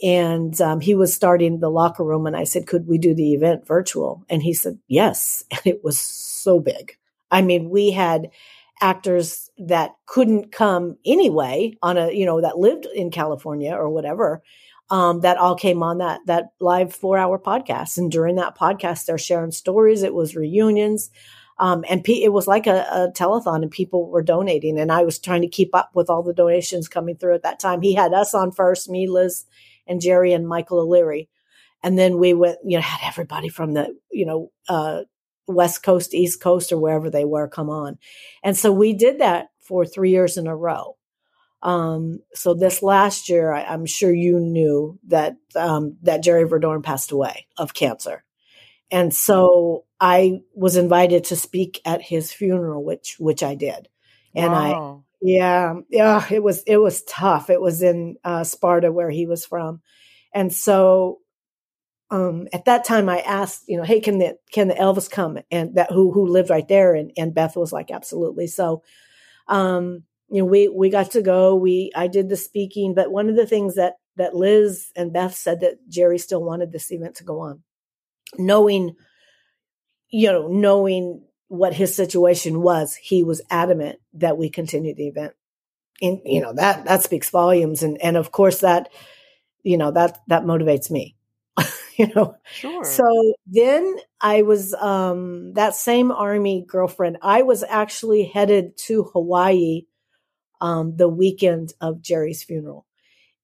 and, 0.00 0.58
um, 0.60 0.80
he 0.80 0.94
was 0.94 1.12
starting 1.12 1.58
the 1.58 1.70
Locher 1.70 2.06
Room 2.06 2.24
and 2.24 2.36
I 2.36 2.44
said, 2.44 2.68
could 2.68 2.86
we 2.86 2.98
do 2.98 3.12
the 3.12 3.34
event 3.34 3.66
virtual? 3.66 4.24
And 4.30 4.44
he 4.44 4.54
said, 4.54 4.78
yes. 4.86 5.44
And 5.50 5.60
it 5.64 5.82
was 5.82 5.98
so 5.98 6.60
big. 6.60 6.96
I 7.32 7.42
mean, 7.42 7.68
we 7.68 7.90
had 7.90 8.30
actors 8.80 9.50
that 9.58 9.90
couldn't 10.06 10.52
come 10.52 10.96
anyway 11.04 11.76
on 11.82 11.98
a, 11.98 12.12
you 12.12 12.24
know, 12.24 12.40
that 12.40 12.58
lived 12.58 12.86
in 12.94 13.10
California 13.10 13.72
or 13.72 13.90
whatever 13.90 14.40
um, 14.90 15.20
that 15.20 15.38
all 15.38 15.54
came 15.54 15.82
on 15.82 15.98
that 15.98 16.20
that 16.26 16.52
live 16.60 16.94
four 16.94 17.16
hour 17.16 17.38
podcast. 17.38 17.96
And 17.96 18.10
during 18.10 18.36
that 18.36 18.58
podcast, 18.58 19.06
they're 19.06 19.18
sharing 19.18 19.52
stories. 19.52 20.02
It 20.02 20.14
was 20.14 20.36
reunions. 20.36 21.10
Um, 21.58 21.84
and 21.90 22.02
pe- 22.02 22.22
it 22.22 22.32
was 22.32 22.46
like 22.46 22.66
a, 22.66 22.86
a, 22.90 23.12
telethon 23.12 23.62
and 23.62 23.70
people 23.70 24.08
were 24.08 24.22
donating 24.22 24.80
and 24.80 24.90
i 24.90 25.02
was 25.02 25.18
trying 25.18 25.42
to 25.42 25.46
keep 25.46 25.74
up 25.74 25.90
with 25.94 26.08
all 26.08 26.22
the 26.22 26.32
donations 26.32 26.88
coming 26.88 27.16
through 27.16 27.34
at 27.34 27.42
that 27.42 27.60
time 27.60 27.82
he 27.82 27.94
had 27.94 28.14
us 28.14 28.32
on 28.32 28.50
first 28.50 28.88
me 28.88 29.06
liz 29.06 29.44
and 29.86 30.00
jerry 30.00 30.32
and 30.32 30.48
michael 30.48 30.78
o'leary 30.78 31.28
and 31.82 31.98
then 31.98 32.18
we 32.18 32.32
went 32.32 32.56
you 32.64 32.78
know 32.78 32.82
had 32.82 33.06
everybody 33.06 33.50
from 33.50 33.74
the 33.74 33.94
you 34.10 34.24
know 34.24 34.50
uh, 34.70 35.02
west 35.48 35.82
coast 35.82 36.14
east 36.14 36.40
coast 36.40 36.72
or 36.72 36.78
wherever 36.78 37.10
they 37.10 37.26
were 37.26 37.46
come 37.46 37.68
on 37.68 37.98
and 38.42 38.56
so 38.56 38.72
we 38.72 38.94
did 38.94 39.20
that 39.20 39.48
for 39.58 39.84
three 39.84 40.10
years 40.10 40.38
in 40.38 40.46
a 40.46 40.56
row 40.56 40.96
um, 41.62 42.20
so 42.34 42.54
this 42.54 42.82
last 42.82 43.28
year, 43.28 43.52
I, 43.52 43.72
am 43.72 43.84
sure 43.86 44.12
you 44.12 44.40
knew 44.40 44.98
that 45.08 45.36
um, 45.54 45.96
that 46.02 46.22
Jerry 46.22 46.44
Verdorn 46.48 46.82
passed 46.82 47.12
away 47.12 47.46
of 47.58 47.74
cancer, 47.74 48.24
and 48.90 49.14
so 49.14 49.84
I 50.00 50.40
was 50.54 50.76
invited 50.76 51.24
to 51.24 51.36
speak 51.36 51.80
at 51.84 52.00
his 52.00 52.32
funeral, 52.32 52.82
which 52.82 53.16
which 53.18 53.42
I 53.42 53.54
did, 53.54 53.88
and 54.34 54.52
wow. 54.52 55.04
I 55.04 55.10
yeah 55.22 55.74
yeah 55.90 56.24
it 56.30 56.42
was 56.42 56.62
it 56.62 56.78
was 56.78 57.02
tough. 57.02 57.50
It 57.50 57.60
was 57.60 57.82
in 57.82 58.16
uh, 58.24 58.44
Sparta 58.44 58.90
where 58.90 59.10
he 59.10 59.26
was 59.26 59.44
from, 59.44 59.82
and 60.32 60.50
so 60.50 61.18
um, 62.10 62.48
at 62.52 62.64
that 62.64 62.84
time 62.84 63.08
I 63.08 63.20
asked, 63.20 63.64
you 63.68 63.76
know, 63.76 63.84
hey, 63.84 64.00
can 64.00 64.18
the 64.18 64.36
can 64.50 64.68
the 64.68 64.74
Elvis 64.74 65.10
come? 65.10 65.38
And 65.50 65.74
that 65.76 65.90
who 65.90 66.10
who 66.10 66.26
lived 66.26 66.50
right 66.50 66.66
there, 66.66 66.94
and 66.94 67.12
and 67.18 67.34
Beth 67.34 67.56
was 67.56 67.72
like, 67.72 67.90
absolutely. 67.90 68.46
So, 68.46 68.82
um, 69.46 70.04
you 70.30 70.42
know, 70.42 70.46
we 70.46 70.68
we 70.68 70.90
got 70.90 71.10
to 71.12 71.22
go. 71.22 71.56
We 71.56 71.90
I 71.94 72.06
did 72.06 72.28
the 72.28 72.36
speaking, 72.36 72.94
but 72.94 73.10
one 73.10 73.28
of 73.28 73.36
the 73.36 73.46
things 73.46 73.74
that 73.74 73.94
that 74.16 74.34
Liz 74.34 74.92
and 74.94 75.12
Beth 75.12 75.34
said 75.34 75.60
that 75.60 75.88
Jerry 75.88 76.18
still 76.18 76.42
wanted 76.42 76.70
this 76.70 76.92
event 76.92 77.16
to 77.16 77.24
go 77.24 77.40
on, 77.40 77.62
knowing, 78.38 78.94
you 80.08 80.30
know, 80.30 80.46
knowing 80.46 81.24
what 81.48 81.74
his 81.74 81.94
situation 81.94 82.62
was, 82.62 82.94
he 82.94 83.24
was 83.24 83.42
adamant 83.50 83.98
that 84.14 84.38
we 84.38 84.50
continue 84.50 84.94
the 84.94 85.08
event. 85.08 85.32
And 86.00 86.20
you 86.24 86.40
know 86.40 86.54
that 86.54 86.84
that 86.84 87.02
speaks 87.02 87.28
volumes, 87.28 87.82
and 87.82 88.00
and 88.00 88.16
of 88.16 88.30
course 88.30 88.60
that, 88.60 88.88
you 89.64 89.76
know 89.76 89.90
that 89.90 90.20
that 90.28 90.44
motivates 90.44 90.90
me. 90.92 91.16
you 91.96 92.06
know, 92.14 92.36
sure. 92.52 92.84
So 92.84 93.34
then 93.46 93.96
I 94.20 94.42
was 94.42 94.74
um 94.74 95.54
that 95.54 95.74
same 95.74 96.12
army 96.12 96.64
girlfriend. 96.66 97.18
I 97.20 97.42
was 97.42 97.64
actually 97.64 98.24
headed 98.24 98.78
to 98.86 99.02
Hawaii 99.12 99.86
um, 100.60 100.96
the 100.96 101.08
weekend 101.08 101.72
of 101.80 102.02
Jerry's 102.02 102.42
funeral. 102.42 102.86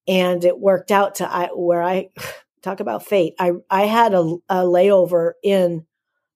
And 0.08 0.44
it 0.44 0.58
worked 0.58 0.90
out 0.90 1.16
to 1.16 1.28
I, 1.28 1.48
where 1.48 1.82
I 1.82 2.10
talk 2.62 2.80
about 2.80 3.06
fate. 3.06 3.34
I, 3.38 3.52
I 3.70 3.82
had 3.82 4.14
a, 4.14 4.36
a 4.48 4.56
layover 4.64 5.32
in 5.42 5.86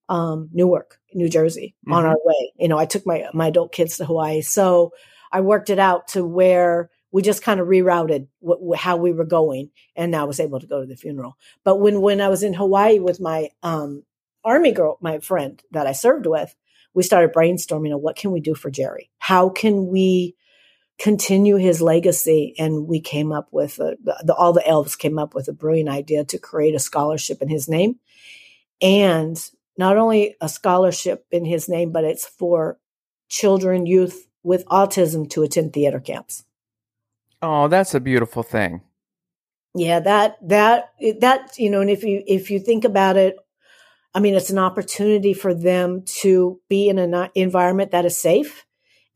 um, 0.08 0.48
Newark, 0.52 0.98
New 1.14 1.28
Jersey 1.28 1.74
mm-hmm. 1.84 1.92
on 1.92 2.06
our 2.06 2.18
way. 2.24 2.52
You 2.58 2.68
know, 2.68 2.78
I 2.78 2.86
took 2.86 3.06
my, 3.06 3.26
my 3.32 3.48
adult 3.48 3.72
kids 3.72 3.96
to 3.96 4.04
Hawaii. 4.04 4.42
So 4.42 4.92
I 5.32 5.40
worked 5.40 5.70
it 5.70 5.78
out 5.78 6.08
to 6.08 6.24
where 6.24 6.90
we 7.12 7.22
just 7.22 7.42
kind 7.42 7.60
of 7.60 7.68
rerouted 7.68 8.28
wh- 8.44 8.76
how 8.76 8.96
we 8.96 9.12
were 9.12 9.24
going 9.24 9.70
and 9.96 10.14
I 10.14 10.24
was 10.24 10.40
able 10.40 10.60
to 10.60 10.66
go 10.66 10.80
to 10.80 10.86
the 10.86 10.96
funeral. 10.96 11.36
But 11.64 11.76
when, 11.76 12.00
when 12.00 12.20
I 12.20 12.28
was 12.28 12.42
in 12.42 12.54
Hawaii 12.54 12.98
with 12.98 13.20
my, 13.20 13.50
um, 13.62 14.04
army 14.44 14.72
girl, 14.72 14.98
my 15.00 15.18
friend 15.18 15.62
that 15.70 15.86
I 15.86 15.92
served 15.92 16.26
with, 16.26 16.54
we 16.94 17.02
started 17.02 17.32
brainstorming 17.32 17.94
on 17.94 18.02
what 18.02 18.16
can 18.16 18.32
we 18.32 18.40
do 18.40 18.54
for 18.54 18.70
Jerry? 18.70 19.10
How 19.18 19.48
can 19.48 19.88
we 19.88 20.34
continue 21.00 21.56
his 21.56 21.80
legacy. 21.80 22.54
And 22.58 22.86
we 22.86 23.00
came 23.00 23.32
up 23.32 23.48
with 23.50 23.80
a, 23.80 23.96
the, 24.02 24.34
all 24.34 24.52
the 24.52 24.66
elves 24.66 24.94
came 24.94 25.18
up 25.18 25.34
with 25.34 25.48
a 25.48 25.52
brilliant 25.52 25.88
idea 25.88 26.24
to 26.26 26.38
create 26.38 26.74
a 26.74 26.78
scholarship 26.78 27.40
in 27.40 27.48
his 27.48 27.68
name. 27.68 27.98
And 28.82 29.42
not 29.78 29.96
only 29.96 30.36
a 30.40 30.48
scholarship 30.48 31.26
in 31.30 31.46
his 31.46 31.68
name, 31.68 31.90
but 31.90 32.04
it's 32.04 32.26
for 32.26 32.78
children, 33.28 33.86
youth 33.86 34.28
with 34.42 34.66
autism 34.66 35.28
to 35.30 35.42
attend 35.42 35.72
theater 35.72 36.00
camps. 36.00 36.44
Oh, 37.40 37.68
that's 37.68 37.94
a 37.94 38.00
beautiful 38.00 38.42
thing. 38.42 38.82
Yeah, 39.74 40.00
that 40.00 40.36
that 40.48 40.92
that 41.20 41.56
you 41.56 41.70
know, 41.70 41.80
and 41.80 41.88
if 41.88 42.02
you 42.02 42.22
if 42.26 42.50
you 42.50 42.58
think 42.58 42.84
about 42.84 43.16
it, 43.16 43.36
I 44.12 44.20
mean, 44.20 44.34
it's 44.34 44.50
an 44.50 44.58
opportunity 44.58 45.32
for 45.32 45.54
them 45.54 46.02
to 46.20 46.60
be 46.68 46.88
in 46.88 46.98
an 46.98 47.30
environment 47.34 47.92
that 47.92 48.04
is 48.04 48.16
safe 48.16 48.66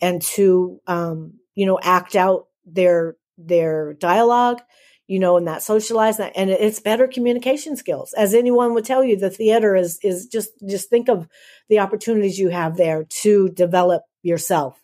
and 0.00 0.22
to 0.22 0.80
um, 0.86 1.40
you 1.54 1.66
know, 1.66 1.78
act 1.82 2.16
out 2.16 2.48
their 2.66 3.16
their 3.36 3.94
dialogue, 3.94 4.62
you 5.06 5.18
know, 5.18 5.36
and 5.36 5.46
that 5.46 5.62
socialize 5.62 6.16
that, 6.16 6.32
and 6.36 6.50
it's 6.50 6.80
better 6.80 7.06
communication 7.06 7.76
skills. 7.76 8.12
As 8.14 8.34
anyone 8.34 8.74
would 8.74 8.84
tell 8.84 9.04
you, 9.04 9.16
the 9.16 9.30
theater 9.30 9.76
is 9.76 9.98
is 10.02 10.26
just 10.26 10.50
just 10.66 10.88
think 10.88 11.08
of 11.08 11.28
the 11.68 11.80
opportunities 11.80 12.38
you 12.38 12.48
have 12.48 12.76
there 12.76 13.04
to 13.04 13.48
develop 13.50 14.02
yourself. 14.22 14.80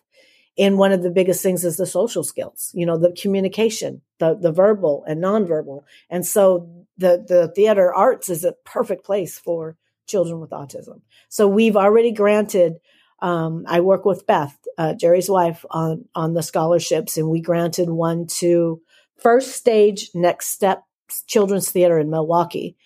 And 0.57 0.77
one 0.77 0.91
of 0.91 1.01
the 1.01 1.09
biggest 1.09 1.41
things 1.41 1.63
is 1.63 1.77
the 1.77 1.85
social 1.85 2.23
skills, 2.23 2.71
you 2.73 2.85
know, 2.85 2.97
the 2.97 3.13
communication, 3.13 4.01
the 4.19 4.35
the 4.35 4.51
verbal 4.51 5.03
and 5.07 5.23
nonverbal. 5.23 5.83
And 6.09 6.25
so 6.25 6.85
the 6.97 7.23
the 7.27 7.51
theater 7.55 7.93
arts 7.93 8.29
is 8.29 8.43
a 8.43 8.53
perfect 8.65 9.05
place 9.05 9.39
for 9.39 9.77
children 10.07 10.39
with 10.39 10.51
autism. 10.51 11.01
So 11.29 11.47
we've 11.47 11.77
already 11.77 12.11
granted 12.11 12.79
um, 13.21 13.65
I 13.67 13.81
work 13.81 14.05
with 14.05 14.25
Beth, 14.25 14.57
uh, 14.77 14.93
Jerry's 14.93 15.29
wife, 15.29 15.63
on 15.69 16.05
on 16.15 16.33
the 16.33 16.43
scholarships, 16.43 17.17
and 17.17 17.29
we 17.29 17.41
granted 17.41 17.89
one 17.89 18.27
to 18.39 18.81
First 19.17 19.51
Stage 19.51 20.09
Next 20.13 20.47
Step 20.47 20.83
Children's 21.27 21.69
Theater 21.69 21.99
in 21.99 22.09
Milwaukee, 22.09 22.77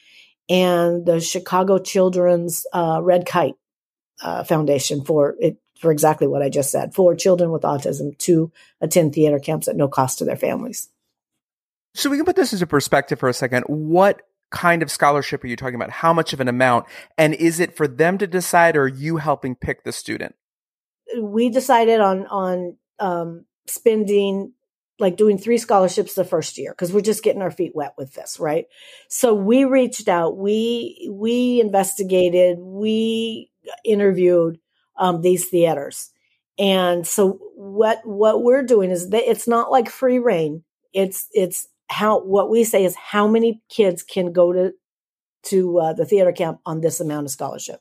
and 0.49 1.05
the 1.05 1.21
Chicago 1.21 1.77
Children's 1.77 2.65
uh, 2.73 2.99
Red 3.01 3.25
Kite 3.25 3.55
uh, 4.21 4.43
Foundation 4.43 5.03
for 5.05 5.35
it 5.39 5.57
for 5.79 5.91
exactly 5.91 6.27
what 6.27 6.41
I 6.41 6.49
just 6.49 6.71
said 6.71 6.93
for 6.93 7.15
children 7.15 7.51
with 7.51 7.63
autism 7.63 8.17
to 8.19 8.51
attend 8.81 9.13
theater 9.13 9.39
camps 9.39 9.67
at 9.67 9.75
no 9.75 9.87
cost 9.87 10.19
to 10.19 10.25
their 10.25 10.37
families. 10.37 10.89
So 11.93 12.09
we 12.09 12.17
can 12.17 12.25
put 12.25 12.35
this 12.35 12.51
into 12.51 12.67
perspective 12.67 13.19
for 13.19 13.29
a 13.29 13.33
second. 13.33 13.63
What 13.63 14.21
kind 14.55 14.81
of 14.81 14.89
scholarship 14.89 15.43
are 15.43 15.47
you 15.47 15.57
talking 15.57 15.75
about? 15.75 15.91
How 15.91 16.13
much 16.13 16.31
of 16.31 16.39
an 16.39 16.47
amount? 16.47 16.85
And 17.17 17.33
is 17.35 17.59
it 17.59 17.75
for 17.75 17.87
them 17.87 18.17
to 18.17 18.25
decide 18.25 18.77
or 18.77 18.83
are 18.83 18.87
you 18.87 19.17
helping 19.17 19.53
pick 19.53 19.83
the 19.83 19.91
student? 19.91 20.33
We 21.21 21.49
decided 21.49 21.99
on 21.99 22.25
on 22.27 22.77
um, 22.99 23.45
spending 23.67 24.53
like 24.97 25.17
doing 25.17 25.37
three 25.37 25.57
scholarships 25.57 26.15
the 26.15 26.23
first 26.23 26.57
year 26.57 26.71
because 26.71 26.93
we're 26.93 27.01
just 27.01 27.21
getting 27.21 27.41
our 27.41 27.51
feet 27.51 27.75
wet 27.75 27.93
with 27.97 28.13
this, 28.13 28.39
right? 28.39 28.65
So 29.09 29.33
we 29.33 29.65
reached 29.65 30.07
out, 30.07 30.37
we 30.37 31.09
we 31.11 31.59
investigated, 31.59 32.57
we 32.59 33.51
interviewed 33.83 34.57
um, 34.97 35.21
these 35.21 35.49
theaters, 35.49 36.11
and 36.57 37.05
so 37.05 37.39
what 37.55 37.99
what 38.05 38.41
we're 38.41 38.63
doing 38.63 38.89
is 38.89 39.09
that 39.09 39.29
it's 39.29 39.47
not 39.47 39.69
like 39.69 39.89
free 39.89 40.19
reign. 40.19 40.63
It's 40.93 41.27
it's 41.33 41.67
how 41.89 42.19
what 42.19 42.49
we 42.49 42.63
say 42.63 42.83
is 42.83 42.95
how 42.95 43.27
many 43.27 43.61
kids 43.69 44.03
can 44.03 44.31
go 44.31 44.53
to 44.53 44.73
to 45.43 45.79
uh, 45.79 45.93
the 45.93 46.05
theater 46.05 46.31
camp 46.31 46.59
on 46.65 46.81
this 46.81 46.99
amount 46.99 47.25
of 47.25 47.31
scholarship. 47.31 47.79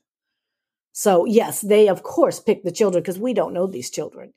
So 0.92 1.24
yes, 1.24 1.60
they 1.60 1.88
of 1.88 2.02
course 2.02 2.40
pick 2.40 2.62
the 2.62 2.72
children 2.72 3.02
because 3.02 3.18
we 3.18 3.34
don't 3.34 3.54
know 3.54 3.66
these 3.66 3.90
children. 3.90 4.32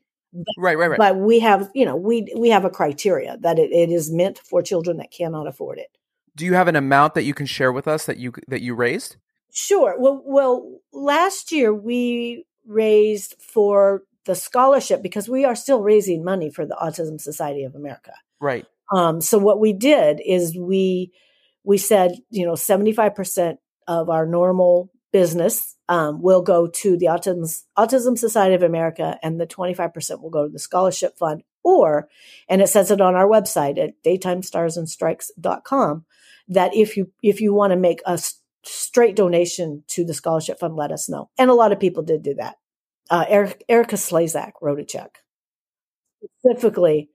Right, 0.57 0.77
right, 0.77 0.89
right. 0.89 0.97
But 0.97 1.17
we 1.17 1.39
have, 1.39 1.69
you 1.73 1.85
know, 1.85 1.95
we 1.95 2.31
we 2.35 2.49
have 2.49 2.65
a 2.65 2.69
criteria 2.69 3.37
that 3.41 3.59
it, 3.59 3.71
it 3.71 3.89
is 3.89 4.11
meant 4.11 4.39
for 4.39 4.61
children 4.61 4.97
that 4.97 5.11
cannot 5.11 5.47
afford 5.47 5.79
it. 5.79 5.97
Do 6.35 6.45
you 6.45 6.53
have 6.53 6.67
an 6.67 6.75
amount 6.75 7.15
that 7.15 7.23
you 7.23 7.33
can 7.33 7.45
share 7.45 7.71
with 7.71 7.87
us 7.87 8.05
that 8.05 8.17
you 8.17 8.33
that 8.47 8.61
you 8.61 8.75
raised? 8.75 9.15
Sure. 9.51 9.95
Well, 9.97 10.21
well, 10.25 10.79
last 10.91 11.51
year 11.51 11.73
we 11.73 12.45
raised 12.65 13.35
for 13.39 14.03
the 14.25 14.35
scholarship 14.35 15.01
because 15.01 15.29
we 15.29 15.45
are 15.45 15.55
still 15.55 15.81
raising 15.81 16.23
money 16.23 16.51
for 16.51 16.65
the 16.65 16.75
Autism 16.75 17.19
Society 17.19 17.63
of 17.63 17.73
America. 17.73 18.13
Right. 18.39 18.65
Um, 18.91 19.21
so 19.21 19.37
what 19.37 19.59
we 19.59 19.73
did 19.73 20.21
is 20.25 20.57
we 20.57 21.11
we 21.63 21.77
said, 21.77 22.13
you 22.29 22.45
know, 22.45 22.55
seventy 22.55 22.93
five 22.93 23.15
percent 23.15 23.59
of 23.87 24.09
our 24.09 24.25
normal 24.25 24.91
business 25.11 25.75
um, 25.89 26.21
will 26.21 26.41
go 26.41 26.67
to 26.67 26.97
the 26.97 27.07
Autism, 27.07 27.63
Autism 27.77 28.17
Society 28.17 28.55
of 28.55 28.63
America, 28.63 29.17
and 29.23 29.39
the 29.39 29.47
25% 29.47 30.21
will 30.21 30.29
go 30.29 30.45
to 30.45 30.51
the 30.51 30.59
scholarship 30.59 31.17
fund. 31.17 31.43
Or, 31.63 32.07
and 32.49 32.61
it 32.61 32.69
says 32.69 32.91
it 32.91 33.01
on 33.01 33.15
our 33.15 33.27
website 33.27 33.77
at 33.77 34.01
daytimestarsandstrikes.com, 34.03 36.05
that 36.49 36.75
if 36.75 36.95
you 36.95 37.11
if 37.21 37.41
you 37.41 37.53
want 37.53 37.71
to 37.71 37.77
make 37.77 37.99
a 38.05 38.17
straight 38.63 39.17
donation 39.17 39.83
to 39.87 40.05
the 40.05 40.13
scholarship 40.13 40.59
fund, 40.59 40.75
let 40.75 40.91
us 40.91 41.09
know. 41.09 41.29
And 41.37 41.49
a 41.49 41.53
lot 41.53 41.73
of 41.73 41.79
people 41.79 42.03
did 42.03 42.23
do 42.23 42.35
that. 42.35 42.55
Uh, 43.09 43.25
Eric, 43.27 43.63
Erika 43.67 43.95
Slezak 43.95 44.53
wrote 44.61 44.79
a 44.79 44.85
check 44.85 45.19
specifically 46.39 47.09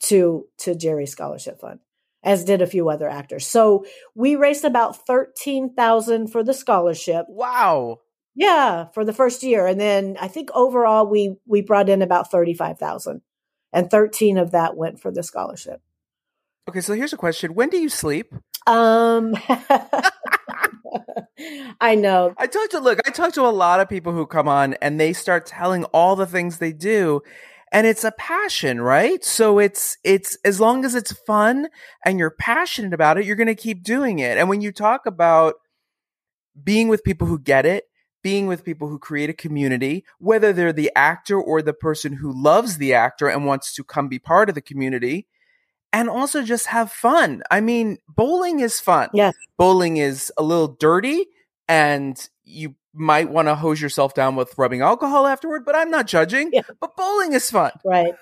to 0.00 0.46
to 0.58 0.74
Jerry 0.74 1.06
Scholarship 1.06 1.60
Fund 1.60 1.80
as 2.22 2.44
did 2.44 2.60
a 2.60 2.66
few 2.66 2.88
other 2.88 3.08
actors. 3.08 3.46
So 3.46 3.84
we 4.14 4.36
raised 4.36 4.64
about 4.64 5.06
13,000 5.06 6.26
for 6.28 6.42
the 6.42 6.52
scholarship. 6.52 7.26
Wow. 7.28 8.00
Yeah, 8.34 8.86
for 8.92 9.04
the 9.04 9.12
first 9.12 9.42
year 9.42 9.66
and 9.66 9.80
then 9.80 10.16
I 10.20 10.28
think 10.28 10.50
overall 10.54 11.06
we 11.06 11.36
we 11.46 11.62
brought 11.62 11.88
in 11.88 12.02
about 12.02 12.30
35,000 12.30 13.22
and 13.72 13.90
13 13.90 14.38
of 14.38 14.52
that 14.52 14.76
went 14.76 15.00
for 15.00 15.10
the 15.10 15.22
scholarship. 15.22 15.80
Okay, 16.68 16.80
so 16.80 16.94
here's 16.94 17.12
a 17.12 17.16
question. 17.16 17.54
When 17.54 17.70
do 17.70 17.78
you 17.78 17.88
sleep? 17.88 18.32
Um 18.66 19.34
I 21.80 21.94
know. 21.94 22.34
I 22.36 22.46
talked 22.46 22.72
to 22.72 22.80
look, 22.80 22.98
I 23.06 23.10
talked 23.10 23.34
to 23.36 23.46
a 23.46 23.48
lot 23.50 23.80
of 23.80 23.88
people 23.88 24.12
who 24.12 24.26
come 24.26 24.48
on 24.48 24.74
and 24.74 25.00
they 25.00 25.12
start 25.12 25.46
telling 25.46 25.84
all 25.86 26.16
the 26.16 26.26
things 26.26 26.58
they 26.58 26.72
do 26.72 27.22
and 27.72 27.86
it's 27.86 28.04
a 28.04 28.12
passion, 28.12 28.80
right? 28.80 29.24
So 29.24 29.58
it's 29.58 29.96
it's 30.04 30.36
as 30.44 30.60
long 30.60 30.84
as 30.84 30.94
it's 30.94 31.12
fun 31.12 31.68
and 32.04 32.18
you're 32.18 32.30
passionate 32.30 32.94
about 32.94 33.18
it, 33.18 33.24
you're 33.24 33.36
going 33.36 33.46
to 33.48 33.54
keep 33.54 33.82
doing 33.82 34.18
it. 34.18 34.38
And 34.38 34.48
when 34.48 34.60
you 34.60 34.72
talk 34.72 35.06
about 35.06 35.54
being 36.62 36.88
with 36.88 37.04
people 37.04 37.26
who 37.26 37.38
get 37.38 37.66
it, 37.66 37.84
being 38.22 38.46
with 38.46 38.64
people 38.64 38.88
who 38.88 38.98
create 38.98 39.30
a 39.30 39.34
community, 39.34 40.04
whether 40.18 40.52
they're 40.52 40.72
the 40.72 40.90
actor 40.96 41.40
or 41.40 41.62
the 41.62 41.72
person 41.72 42.14
who 42.14 42.32
loves 42.32 42.78
the 42.78 42.94
actor 42.94 43.28
and 43.28 43.46
wants 43.46 43.74
to 43.74 43.84
come 43.84 44.08
be 44.08 44.18
part 44.18 44.48
of 44.48 44.54
the 44.54 44.60
community, 44.60 45.26
and 45.92 46.08
also 46.08 46.42
just 46.42 46.66
have 46.66 46.90
fun. 46.90 47.42
I 47.50 47.60
mean, 47.60 47.98
bowling 48.08 48.60
is 48.60 48.80
fun. 48.80 49.08
Yes. 49.14 49.34
Bowling 49.56 49.98
is 49.98 50.32
a 50.36 50.42
little 50.42 50.68
dirty 50.68 51.26
and 51.68 52.28
you 52.48 52.74
might 52.94 53.30
want 53.30 53.48
to 53.48 53.54
hose 53.54 53.80
yourself 53.80 54.14
down 54.14 54.36
with 54.36 54.56
rubbing 54.56 54.80
alcohol 54.80 55.26
afterward, 55.26 55.64
but 55.64 55.76
I'm 55.76 55.90
not 55.90 56.06
judging. 56.06 56.50
Yeah. 56.52 56.62
But 56.80 56.96
bowling 56.96 57.32
is 57.32 57.50
fun. 57.50 57.72
Right. 57.84 58.14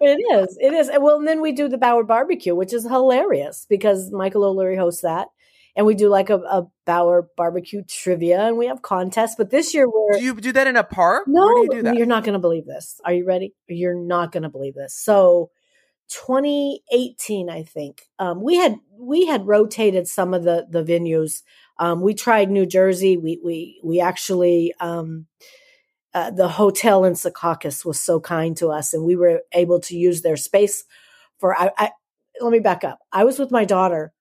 It 0.00 0.18
is. 0.32 0.58
It 0.60 0.72
is. 0.74 0.90
Well, 0.98 1.18
and 1.18 1.28
then 1.28 1.40
we 1.40 1.52
do 1.52 1.68
the 1.68 1.78
Bauer 1.78 2.04
barbecue, 2.04 2.54
which 2.54 2.72
is 2.72 2.84
hilarious 2.84 3.66
because 3.68 4.10
Michael 4.10 4.44
O'Leary 4.44 4.76
hosts 4.76 5.02
that. 5.02 5.28
And 5.74 5.84
we 5.84 5.94
do 5.94 6.08
like 6.08 6.30
a, 6.30 6.36
a 6.36 6.66
Bauer 6.86 7.28
barbecue 7.36 7.82
trivia 7.86 8.40
and 8.40 8.56
we 8.56 8.66
have 8.66 8.80
contests. 8.80 9.34
But 9.36 9.50
this 9.50 9.74
year 9.74 9.88
we're. 9.88 10.18
Do 10.18 10.24
you 10.24 10.34
do 10.34 10.52
that 10.52 10.66
in 10.66 10.76
a 10.76 10.84
park? 10.84 11.24
No, 11.28 11.64
you 11.64 11.92
you're 11.94 12.06
not 12.06 12.24
going 12.24 12.32
to 12.32 12.38
believe 12.38 12.66
this. 12.66 12.98
Are 13.04 13.12
you 13.12 13.26
ready? 13.26 13.54
You're 13.68 13.94
not 13.94 14.32
going 14.32 14.42
to 14.42 14.48
believe 14.48 14.74
this. 14.74 14.94
So 14.94 15.50
2018, 16.08 17.50
I 17.50 17.62
think, 17.62 18.08
um, 18.18 18.42
we 18.42 18.56
had 18.56 18.76
we 18.98 19.26
had 19.26 19.46
rotated 19.46 20.08
some 20.08 20.34
of 20.34 20.44
the 20.44 20.66
the 20.70 20.84
venues 20.84 21.42
um, 21.78 22.00
we 22.00 22.14
tried 22.14 22.50
New 22.50 22.66
Jersey. 22.66 23.16
We 23.16 23.40
we 23.42 23.80
we 23.84 24.00
actually 24.00 24.74
um, 24.80 25.26
uh, 26.14 26.30
the 26.30 26.48
hotel 26.48 27.04
in 27.04 27.12
Secaucus 27.14 27.84
was 27.84 28.00
so 28.00 28.20
kind 28.20 28.56
to 28.58 28.68
us, 28.68 28.94
and 28.94 29.04
we 29.04 29.16
were 29.16 29.42
able 29.52 29.80
to 29.80 29.96
use 29.96 30.22
their 30.22 30.36
space 30.36 30.84
for. 31.38 31.58
I, 31.58 31.70
I 31.76 31.90
let 32.40 32.50
me 32.50 32.60
back 32.60 32.84
up. 32.84 33.00
I 33.12 33.24
was 33.24 33.38
with 33.38 33.50
my 33.50 33.64
daughter 33.64 34.12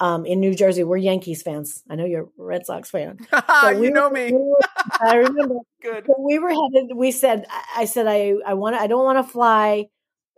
um, 0.00 0.26
in 0.26 0.40
New 0.40 0.54
Jersey. 0.54 0.84
We're 0.84 0.98
Yankees 0.98 1.42
fans. 1.42 1.82
I 1.88 1.94
know 1.94 2.04
you're 2.04 2.24
a 2.24 2.28
Red 2.36 2.66
Sox 2.66 2.90
fan. 2.90 3.18
So 3.62 3.78
we 3.78 3.86
you 3.86 3.92
know 3.92 4.08
were, 4.08 4.14
me. 4.14 4.32
We 4.32 4.38
were, 4.38 4.58
I 5.00 5.14
remember. 5.16 5.54
Good. 5.82 6.04
So 6.06 6.14
we 6.18 6.38
were 6.38 6.50
headed. 6.50 6.90
We 6.94 7.10
said. 7.10 7.46
I 7.74 7.86
said. 7.86 8.06
I 8.06 8.34
I 8.46 8.54
want. 8.54 8.76
I 8.76 8.86
don't 8.86 9.04
want 9.04 9.24
to 9.24 9.32
fly 9.32 9.86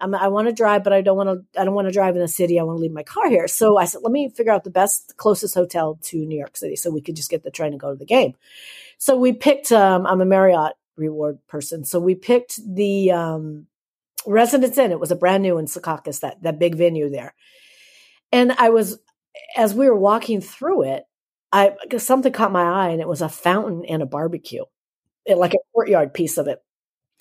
I'm, 0.00 0.14
i 0.14 0.28
want 0.28 0.48
to 0.48 0.52
drive, 0.52 0.84
but 0.84 0.92
I 0.92 1.02
don't 1.02 1.16
want 1.16 1.28
to. 1.28 1.60
I 1.60 1.64
don't 1.64 1.74
want 1.74 1.88
to 1.88 1.92
drive 1.92 2.14
in 2.14 2.20
the 2.20 2.28
city. 2.28 2.58
I 2.58 2.62
want 2.64 2.78
to 2.78 2.82
leave 2.82 2.92
my 2.92 3.02
car 3.02 3.28
here. 3.28 3.46
So 3.46 3.76
I 3.76 3.84
said, 3.84 4.02
let 4.02 4.12
me 4.12 4.28
figure 4.28 4.52
out 4.52 4.64
the 4.64 4.70
best, 4.70 5.16
closest 5.16 5.54
hotel 5.54 5.98
to 6.02 6.16
New 6.18 6.38
York 6.38 6.56
City, 6.56 6.76
so 6.76 6.90
we 6.90 7.00
could 7.00 7.16
just 7.16 7.30
get 7.30 7.42
the 7.42 7.50
train 7.50 7.72
and 7.72 7.80
go 7.80 7.90
to 7.90 7.96
the 7.96 8.04
game. 8.04 8.34
So 8.98 9.16
we 9.16 9.32
picked. 9.32 9.72
Um, 9.72 10.06
I'm 10.06 10.20
a 10.20 10.26
Marriott 10.26 10.74
reward 10.96 11.38
person, 11.46 11.84
so 11.84 12.00
we 12.00 12.14
picked 12.14 12.60
the 12.66 13.12
um, 13.12 13.66
Residence 14.26 14.76
Inn. 14.78 14.92
It 14.92 15.00
was 15.00 15.12
a 15.12 15.16
brand 15.16 15.42
new 15.42 15.58
in 15.58 15.66
Secaucus, 15.66 16.20
that 16.20 16.42
that 16.42 16.58
big 16.58 16.74
venue 16.74 17.08
there. 17.08 17.34
And 18.32 18.52
I 18.52 18.70
was, 18.70 18.98
as 19.56 19.74
we 19.74 19.88
were 19.88 19.98
walking 19.98 20.40
through 20.40 20.84
it, 20.84 21.04
I 21.52 21.76
something 21.98 22.32
caught 22.32 22.52
my 22.52 22.62
eye, 22.62 22.88
and 22.88 23.00
it 23.00 23.08
was 23.08 23.22
a 23.22 23.28
fountain 23.28 23.84
and 23.84 24.02
a 24.02 24.06
barbecue, 24.06 24.64
it, 25.24 25.38
like 25.38 25.54
a 25.54 25.58
courtyard 25.72 26.12
piece 26.12 26.36
of 26.36 26.48
it. 26.48 26.60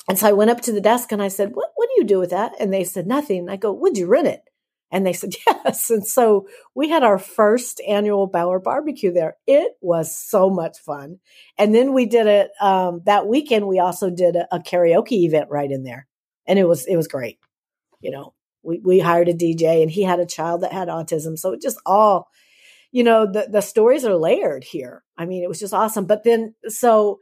And 0.08 0.18
so 0.20 0.28
I 0.28 0.34
went 0.34 0.52
up 0.52 0.62
to 0.62 0.72
the 0.72 0.82
desk 0.82 1.12
and 1.12 1.22
I 1.22 1.30
said, 1.30 1.52
what, 1.54 1.70
you 2.04 2.08
do 2.08 2.20
with 2.20 2.32
that? 2.32 2.54
And 2.60 2.74
they 2.74 2.84
said, 2.84 3.08
nothing. 3.08 3.50
I 3.50 3.56
go, 3.56 3.72
would 3.72 3.98
you 3.98 4.08
rent 4.08 4.28
it? 4.28 4.42
And 4.92 5.06
they 5.06 5.14
said, 5.14 5.34
yes. 5.48 5.90
And 5.90 6.06
so 6.06 6.48
we 6.76 6.90
had 6.90 7.04
our 7.04 7.18
first 7.18 7.82
annual 7.88 8.28
Bauer 8.28 8.60
barbecue 8.60 9.12
there. 9.12 9.38
It 9.48 9.74
was 9.82 10.16
so 10.16 10.50
much 10.50 10.78
fun. 10.80 11.20
And 11.58 11.74
then 11.74 11.94
we 11.94 12.06
did 12.06 12.28
it, 12.28 12.52
um, 12.62 13.02
that 13.06 13.28
weekend. 13.28 13.68
We 13.68 13.80
also 13.80 14.10
did 14.10 14.36
a, 14.36 14.48
a 14.56 14.60
karaoke 14.60 15.24
event 15.24 15.50
right 15.50 15.72
in 15.72 15.84
there 15.84 16.08
and 16.46 16.60
it 16.60 16.68
was, 16.68 16.86
it 16.86 16.96
was 16.96 17.08
great. 17.08 17.40
You 18.02 18.12
know, 18.12 18.34
we, 18.62 18.80
we 18.80 19.00
hired 19.00 19.30
a 19.30 19.34
DJ 19.34 19.82
and 19.82 19.90
he 19.90 20.04
had 20.04 20.20
a 20.20 20.26
child 20.26 20.62
that 20.62 20.74
had 20.74 20.90
autism. 20.90 21.38
So 21.40 21.54
it 21.54 21.62
just 21.62 21.80
all, 21.86 22.30
you 22.92 23.04
know, 23.04 23.26
the, 23.26 23.48
the 23.50 23.62
stories 23.62 24.06
are 24.06 24.16
layered 24.16 24.64
here. 24.64 25.04
I 25.18 25.26
mean, 25.26 25.44
it 25.44 25.50
was 25.50 25.60
just 25.60 25.74
awesome. 25.74 26.06
But 26.06 26.24
then, 26.24 26.54
so 26.68 27.20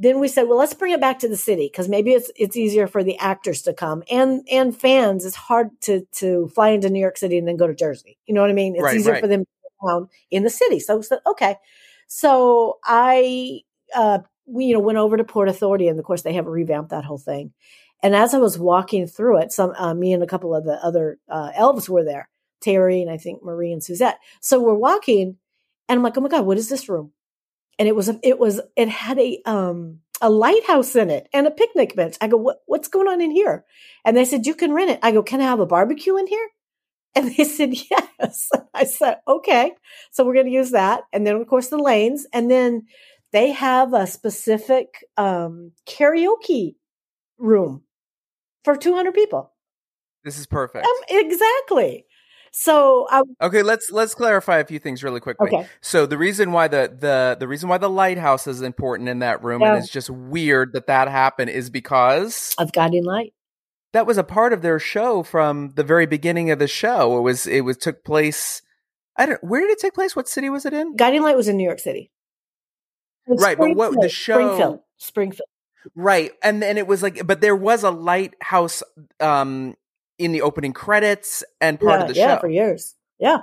then 0.00 0.20
we 0.20 0.28
said, 0.28 0.44
well, 0.44 0.58
let's 0.58 0.74
bring 0.74 0.92
it 0.92 1.00
back 1.00 1.18
to 1.18 1.28
the 1.28 1.36
city 1.36 1.66
because 1.66 1.88
maybe 1.88 2.12
it's 2.12 2.30
it's 2.36 2.56
easier 2.56 2.86
for 2.86 3.02
the 3.02 3.18
actors 3.18 3.62
to 3.62 3.74
come 3.74 4.04
and 4.08 4.46
and 4.50 4.76
fans. 4.76 5.24
It's 5.24 5.34
hard 5.34 5.70
to 5.82 6.06
to 6.12 6.48
fly 6.54 6.68
into 6.68 6.88
New 6.88 7.00
York 7.00 7.16
City 7.16 7.36
and 7.36 7.48
then 7.48 7.56
go 7.56 7.66
to 7.66 7.74
Jersey. 7.74 8.16
You 8.26 8.34
know 8.34 8.40
what 8.40 8.50
I 8.50 8.54
mean? 8.54 8.76
It's 8.76 8.84
right, 8.84 8.94
easier 8.94 9.14
right. 9.14 9.20
for 9.20 9.26
them 9.26 9.40
to 9.40 9.88
down 9.88 10.08
in 10.30 10.44
the 10.44 10.50
city. 10.50 10.78
So 10.78 10.96
we 10.96 11.02
said, 11.02 11.18
okay. 11.26 11.56
So 12.06 12.78
I 12.84 13.62
uh 13.94 14.20
we 14.46 14.66
you 14.66 14.74
know 14.74 14.80
went 14.80 14.98
over 14.98 15.16
to 15.16 15.24
Port 15.24 15.48
Authority 15.48 15.88
and 15.88 15.98
of 15.98 16.04
course 16.04 16.22
they 16.22 16.34
have 16.34 16.46
revamped 16.46 16.90
that 16.90 17.04
whole 17.04 17.18
thing. 17.18 17.52
And 18.00 18.14
as 18.14 18.34
I 18.34 18.38
was 18.38 18.56
walking 18.56 19.08
through 19.08 19.38
it, 19.38 19.50
some 19.52 19.72
uh, 19.76 19.94
me 19.94 20.12
and 20.12 20.22
a 20.22 20.28
couple 20.28 20.54
of 20.54 20.64
the 20.64 20.74
other 20.74 21.18
uh, 21.28 21.50
elves 21.56 21.88
were 21.88 22.04
there, 22.04 22.28
Terry 22.60 23.02
and 23.02 23.10
I 23.10 23.16
think 23.16 23.42
Marie 23.42 23.72
and 23.72 23.82
Suzette. 23.82 24.20
So 24.40 24.60
we're 24.60 24.74
walking, 24.74 25.38
and 25.88 25.98
I'm 25.98 26.04
like, 26.04 26.16
oh 26.16 26.20
my 26.20 26.28
god, 26.28 26.46
what 26.46 26.58
is 26.58 26.68
this 26.68 26.88
room? 26.88 27.10
And 27.78 27.88
it 27.88 27.94
was 27.94 28.10
it 28.22 28.38
was 28.38 28.60
it 28.76 28.88
had 28.88 29.18
a 29.18 29.40
um 29.44 30.00
a 30.20 30.30
lighthouse 30.30 30.96
in 30.96 31.10
it 31.10 31.28
and 31.32 31.46
a 31.46 31.50
picnic 31.50 31.94
bench. 31.94 32.16
I 32.20 32.28
go, 32.28 32.36
what, 32.36 32.58
what's 32.66 32.88
going 32.88 33.08
on 33.08 33.20
in 33.20 33.30
here? 33.30 33.64
And 34.04 34.16
they 34.16 34.24
said, 34.24 34.46
you 34.46 34.54
can 34.54 34.72
rent 34.72 34.90
it. 34.90 34.98
I 35.02 35.12
go, 35.12 35.22
can 35.22 35.40
I 35.40 35.44
have 35.44 35.60
a 35.60 35.66
barbecue 35.66 36.16
in 36.16 36.26
here? 36.26 36.48
And 37.16 37.34
they 37.34 37.44
said, 37.44 37.70
yes. 37.72 38.48
I 38.74 38.84
said, 38.84 39.16
okay. 39.26 39.72
So 40.12 40.24
we're 40.24 40.34
going 40.34 40.46
to 40.46 40.52
use 40.52 40.70
that. 40.70 41.04
And 41.12 41.26
then, 41.26 41.36
of 41.36 41.48
course, 41.48 41.68
the 41.68 41.78
lanes. 41.78 42.26
And 42.32 42.48
then 42.50 42.86
they 43.32 43.50
have 43.52 43.92
a 43.92 44.06
specific 44.06 45.04
um, 45.16 45.72
karaoke 45.88 46.76
room 47.38 47.82
for 48.62 48.76
200 48.76 49.14
people. 49.14 49.52
This 50.22 50.38
is 50.38 50.46
perfect. 50.46 50.86
Um, 50.86 50.96
exactly. 51.08 52.06
So 52.52 53.06
I, 53.10 53.22
Okay, 53.42 53.62
let's 53.62 53.90
let's 53.90 54.14
clarify 54.14 54.58
a 54.58 54.64
few 54.64 54.78
things 54.78 55.02
really 55.04 55.20
quickly. 55.20 55.48
okay, 55.48 55.68
So 55.80 56.06
the 56.06 56.18
reason 56.18 56.52
why 56.52 56.68
the 56.68 56.94
the 56.98 57.36
the 57.38 57.48
reason 57.48 57.68
why 57.68 57.78
the 57.78 57.90
lighthouse 57.90 58.46
is 58.46 58.62
important 58.62 59.08
in 59.08 59.18
that 59.20 59.42
room 59.44 59.60
Yeah. 59.62 59.74
and 59.74 59.82
it's 59.82 59.92
just 59.92 60.10
weird 60.10 60.72
that 60.72 60.86
that 60.86 61.08
happened 61.08 61.50
is 61.50 61.70
because 61.70 62.54
of 62.58 62.72
Guiding 62.72 63.04
Light. 63.04 63.32
that 63.92 64.06
was 64.06 64.18
a 64.18 64.24
part 64.24 64.52
of 64.52 64.62
their 64.62 64.78
show 64.78 65.22
from 65.22 65.70
the 65.76 65.84
very 65.84 66.06
beginning 66.06 66.50
of 66.50 66.58
the 66.58 66.68
show. 66.68 67.18
It 67.18 67.22
was 67.22 67.46
it 67.46 67.60
was 67.62 67.76
took 67.76 68.04
place. 68.04 68.62
I 69.16 69.26
don't. 69.26 69.42
Where 69.42 69.60
did 69.60 69.70
it 69.70 69.78
take 69.80 69.94
place? 69.94 70.14
What 70.14 70.28
city 70.28 70.48
was 70.48 70.64
it 70.64 70.72
in? 70.72 70.94
Guiding 70.96 71.22
Light 71.22 71.36
was 71.36 71.48
in 71.48 71.56
New 71.56 71.64
York 71.64 71.80
City. 71.80 72.10
Right, 73.26 73.58
but 73.58 73.74
what- 73.76 74.00
the 74.00 74.08
show- 74.08 74.34
Springfield, 74.34 74.80
Springfield. 74.96 75.48
Right, 75.94 76.32
and 76.42 76.62
and 76.64 76.78
it 76.78 76.86
was 76.86 77.02
like, 77.02 77.26
but 77.26 77.40
there 77.40 77.56
was 77.56 77.82
a 77.82 77.90
lighthouse 77.90 78.82
um 79.20 79.74
in 80.18 80.32
the 80.32 80.42
opening 80.42 80.72
credits 80.72 81.44
and 81.60 81.78
part 81.80 82.00
yeah, 82.00 82.02
of 82.02 82.08
the 82.08 82.14
yeah, 82.14 82.34
show. 82.36 82.40
for 82.40 82.48
years. 82.48 82.94
Yeah. 83.18 83.38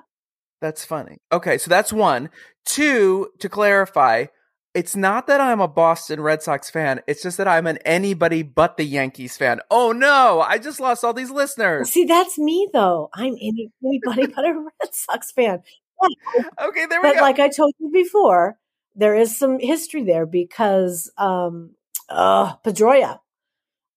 That's 0.62 0.86
funny. 0.86 1.18
Okay, 1.32 1.58
so 1.58 1.70
that's 1.70 1.92
one. 1.94 2.30
Two, 2.66 3.30
to 3.40 3.50
clarify, 3.50 4.26
it's 4.74 4.96
not 4.96 5.28
that 5.28 5.40
I'm 5.40 5.62
a 5.62 5.68
Boston 5.68 6.20
Red 6.22 6.44
Sox 6.44 6.70
fan. 6.70 7.02
It's 7.08 7.24
just 7.24 7.38
that 7.38 7.48
I'm 7.48 7.66
an 7.68 7.78
anybody 7.86 8.44
but 8.44 8.76
the 8.78 8.84
Yankees 8.84 9.38
fan. 9.38 9.62
Oh 9.72 9.92
no, 9.94 10.42
I 10.42 10.58
just 10.58 10.80
lost 10.80 11.04
all 11.04 11.14
these 11.14 11.32
listeners. 11.32 11.90
See, 11.92 12.06
that's 12.06 12.38
me 12.38 12.70
though. 12.74 13.10
I'm 13.14 13.36
anybody 13.42 14.28
but 14.36 14.46
a 14.46 14.54
Red 14.54 14.94
Sox 14.94 15.32
fan. 15.32 15.62
Yeah, 16.02 16.44
Okay, 16.68 16.86
there 16.88 17.02
we 17.02 17.08
go. 17.08 17.14
but 17.14 17.16
go. 17.16 17.22
like 17.22 17.40
I 17.40 17.50
told 17.50 17.74
you 17.80 17.90
before, 17.92 18.58
there 18.96 19.16
is 19.16 19.38
some 19.38 19.60
history 19.60 20.04
there 20.04 20.26
because 20.26 21.10
um 21.18 21.72
uh 22.10 22.56
Pedroia. 22.58 23.20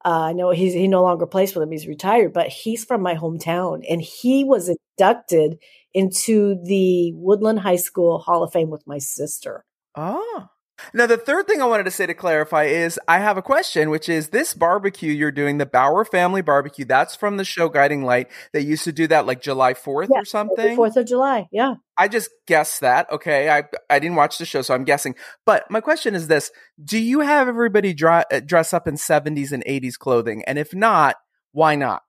Uh, 0.04 0.22
I 0.30 0.32
know 0.32 0.50
he's 0.50 0.74
he 0.74 0.86
no 0.88 1.02
longer 1.02 1.26
plays 1.26 1.52
for 1.52 1.58
them. 1.60 1.72
He's 1.72 1.86
retired, 1.88 2.32
but 2.32 2.48
he's 2.48 2.84
from 2.84 3.02
my 3.02 3.14
hometown, 3.14 3.84
and 3.90 4.00
he 4.00 4.44
was 4.44 4.70
inducted 4.70 5.58
into 5.94 6.56
the 6.64 7.12
Woodland 7.14 7.60
High 7.60 7.76
School 7.76 8.18
Hall 8.20 8.42
of 8.44 8.52
Fame 8.52 8.70
with 8.70 8.86
my 8.86 8.98
sister. 8.98 9.64
oh. 9.96 10.48
Now, 10.94 11.06
the 11.06 11.16
third 11.16 11.46
thing 11.46 11.60
I 11.60 11.66
wanted 11.66 11.84
to 11.84 11.90
say 11.90 12.06
to 12.06 12.14
clarify 12.14 12.64
is 12.64 12.98
I 13.08 13.18
have 13.18 13.36
a 13.36 13.42
question, 13.42 13.90
which 13.90 14.08
is 14.08 14.28
this 14.28 14.54
barbecue 14.54 15.12
you're 15.12 15.30
doing, 15.30 15.58
the 15.58 15.66
Bauer 15.66 16.04
family 16.04 16.42
barbecue, 16.42 16.84
that's 16.84 17.14
from 17.14 17.36
the 17.36 17.44
show 17.44 17.68
Guiding 17.68 18.04
Light. 18.04 18.28
They 18.52 18.60
used 18.60 18.84
to 18.84 18.92
do 18.92 19.06
that 19.08 19.26
like 19.26 19.42
July 19.42 19.74
4th 19.74 20.08
Yeah, 20.10 20.20
or 20.20 20.24
something. 20.24 20.76
Fourth 20.76 20.96
of 20.96 21.06
July, 21.06 21.48
yeah. 21.50 21.74
I 21.96 22.08
just 22.08 22.30
guessed 22.46 22.80
that. 22.80 23.10
Okay, 23.10 23.50
I 23.50 23.64
I 23.90 23.98
didn't 23.98 24.16
watch 24.16 24.38
the 24.38 24.44
show, 24.44 24.62
so 24.62 24.72
I'm 24.72 24.84
guessing. 24.84 25.16
But 25.44 25.68
my 25.70 25.80
question 25.80 26.14
is 26.14 26.28
this: 26.28 26.52
Do 26.82 26.96
you 26.96 27.20
have 27.20 27.48
everybody 27.48 27.92
dra- 27.92 28.24
uh, 28.32 28.40
dress 28.40 28.72
up 28.72 28.86
in 28.86 28.94
70s 28.94 29.50
and 29.50 29.64
80s 29.64 29.98
clothing? 29.98 30.44
And 30.46 30.58
if 30.58 30.72
not, 30.72 31.16
why 31.52 31.74
not? 31.74 32.02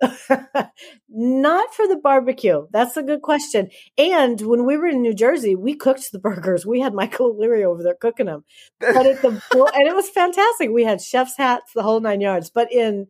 Not 1.08 1.74
for 1.74 1.88
the 1.88 2.00
barbecue. 2.02 2.66
That's 2.70 2.96
a 2.96 3.02
good 3.02 3.22
question. 3.22 3.70
And 3.96 4.40
when 4.40 4.66
we 4.66 4.76
were 4.76 4.88
in 4.88 5.02
New 5.02 5.14
Jersey, 5.14 5.54
we 5.54 5.74
cooked 5.74 6.12
the 6.12 6.18
burgers. 6.18 6.66
We 6.66 6.80
had 6.80 6.94
Michael 6.94 7.28
O'Leary 7.28 7.64
over 7.64 7.82
there 7.82 7.94
cooking 7.94 8.26
them. 8.26 8.44
But 8.80 9.06
at 9.06 9.22
the 9.22 9.28
and 9.74 9.88
it 9.88 9.94
was 9.94 10.08
fantastic. 10.10 10.70
We 10.70 10.84
had 10.84 11.00
chef's 11.00 11.36
hats, 11.36 11.72
the 11.74 11.82
whole 11.82 12.00
nine 12.00 12.20
yards. 12.20 12.50
But 12.50 12.72
in 12.72 13.06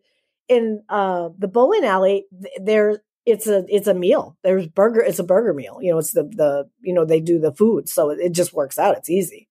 in 0.49 0.83
uh, 0.89 1.31
the 1.37 1.49
bowling 1.49 1.85
alley, 1.85 2.27
there 2.63 3.01
it's 3.25 3.49
a 3.49 3.65
it's 3.69 3.89
a 3.89 3.95
meal. 3.95 4.37
There's 4.45 4.69
burger. 4.69 5.01
It's 5.01 5.19
a 5.19 5.25
burger 5.25 5.53
meal. 5.53 5.79
You 5.81 5.93
know, 5.93 5.99
it's 5.99 6.13
the 6.13 6.23
the 6.23 6.71
you 6.81 6.95
know 6.95 7.05
they 7.05 7.21
do 7.21 7.41
the 7.41 7.53
food, 7.53 7.89
so 7.89 8.11
it 8.11 8.33
just 8.33 8.55
works 8.55 8.79
out. 8.79 8.97
It's 8.97 9.11
easy. 9.11 9.49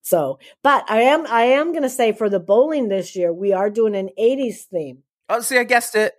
So, 0.00 0.38
but 0.62 0.90
I 0.90 1.02
am 1.02 1.26
I 1.26 1.42
am 1.42 1.74
gonna 1.74 1.90
say 1.90 2.12
for 2.12 2.30
the 2.30 2.40
bowling 2.40 2.88
this 2.88 3.14
year, 3.14 3.32
we 3.32 3.52
are 3.52 3.68
doing 3.68 3.94
an 3.94 4.08
'80s 4.18 4.62
theme. 4.72 5.02
oh, 5.28 5.40
see, 5.40 5.58
I 5.58 5.64
guessed 5.64 5.94
it. 5.94 6.14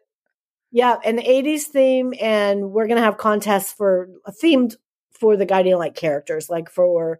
Yeah, 0.72 0.96
an 1.04 1.20
80s 1.20 1.64
theme, 1.64 2.14
and 2.20 2.72
we're 2.72 2.88
gonna 2.88 3.02
have 3.02 3.18
contests 3.18 3.74
for 3.74 4.10
themed 4.42 4.76
for 5.12 5.36
the 5.36 5.46
guiding 5.46 5.76
light 5.78 5.96
characters, 5.96 6.50
like 6.50 6.70
for 6.70 7.20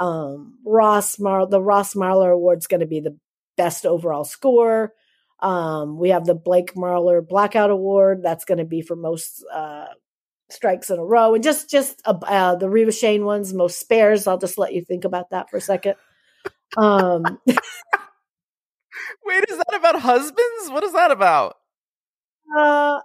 um 0.00 0.58
Ross 0.66 1.18
Mar 1.18 1.46
the 1.46 1.62
Ross 1.62 1.94
Marler 1.94 2.32
Award's 2.34 2.66
gonna 2.68 2.86
be 2.86 3.00
the 3.00 3.16
best 3.56 3.86
overall 3.86 4.24
score. 4.24 4.94
Um, 5.40 5.98
we 5.98 6.10
have 6.10 6.26
the 6.26 6.34
Blake 6.34 6.74
Marler 6.74 7.26
Blackout 7.26 7.70
Award, 7.70 8.22
that's 8.22 8.44
gonna 8.46 8.64
be 8.66 8.82
for 8.82 8.96
most 8.96 9.44
uh 9.52 9.86
strikes 10.50 10.90
in 10.90 10.98
a 10.98 11.04
row, 11.04 11.34
and 11.34 11.44
just 11.44 11.70
just 11.70 12.00
uh, 12.06 12.14
uh 12.26 12.56
the 12.56 12.70
Reva 12.70 12.92
Shane 12.92 13.24
ones, 13.24 13.54
most 13.54 13.80
spares. 13.80 14.26
I'll 14.26 14.38
just 14.38 14.58
let 14.58 14.74
you 14.74 14.84
think 14.84 15.04
about 15.04 15.30
that 15.30 15.50
for 15.50 15.58
a 15.58 15.60
second. 15.62 15.96
Um 16.76 17.24
Wait, 19.24 19.44
is 19.48 19.58
that 19.58 19.74
about 19.76 20.00
husbands? 20.00 20.70
What 20.70 20.84
is 20.84 20.92
that 20.92 21.10
about? 21.10 21.56
Uh 22.56 23.00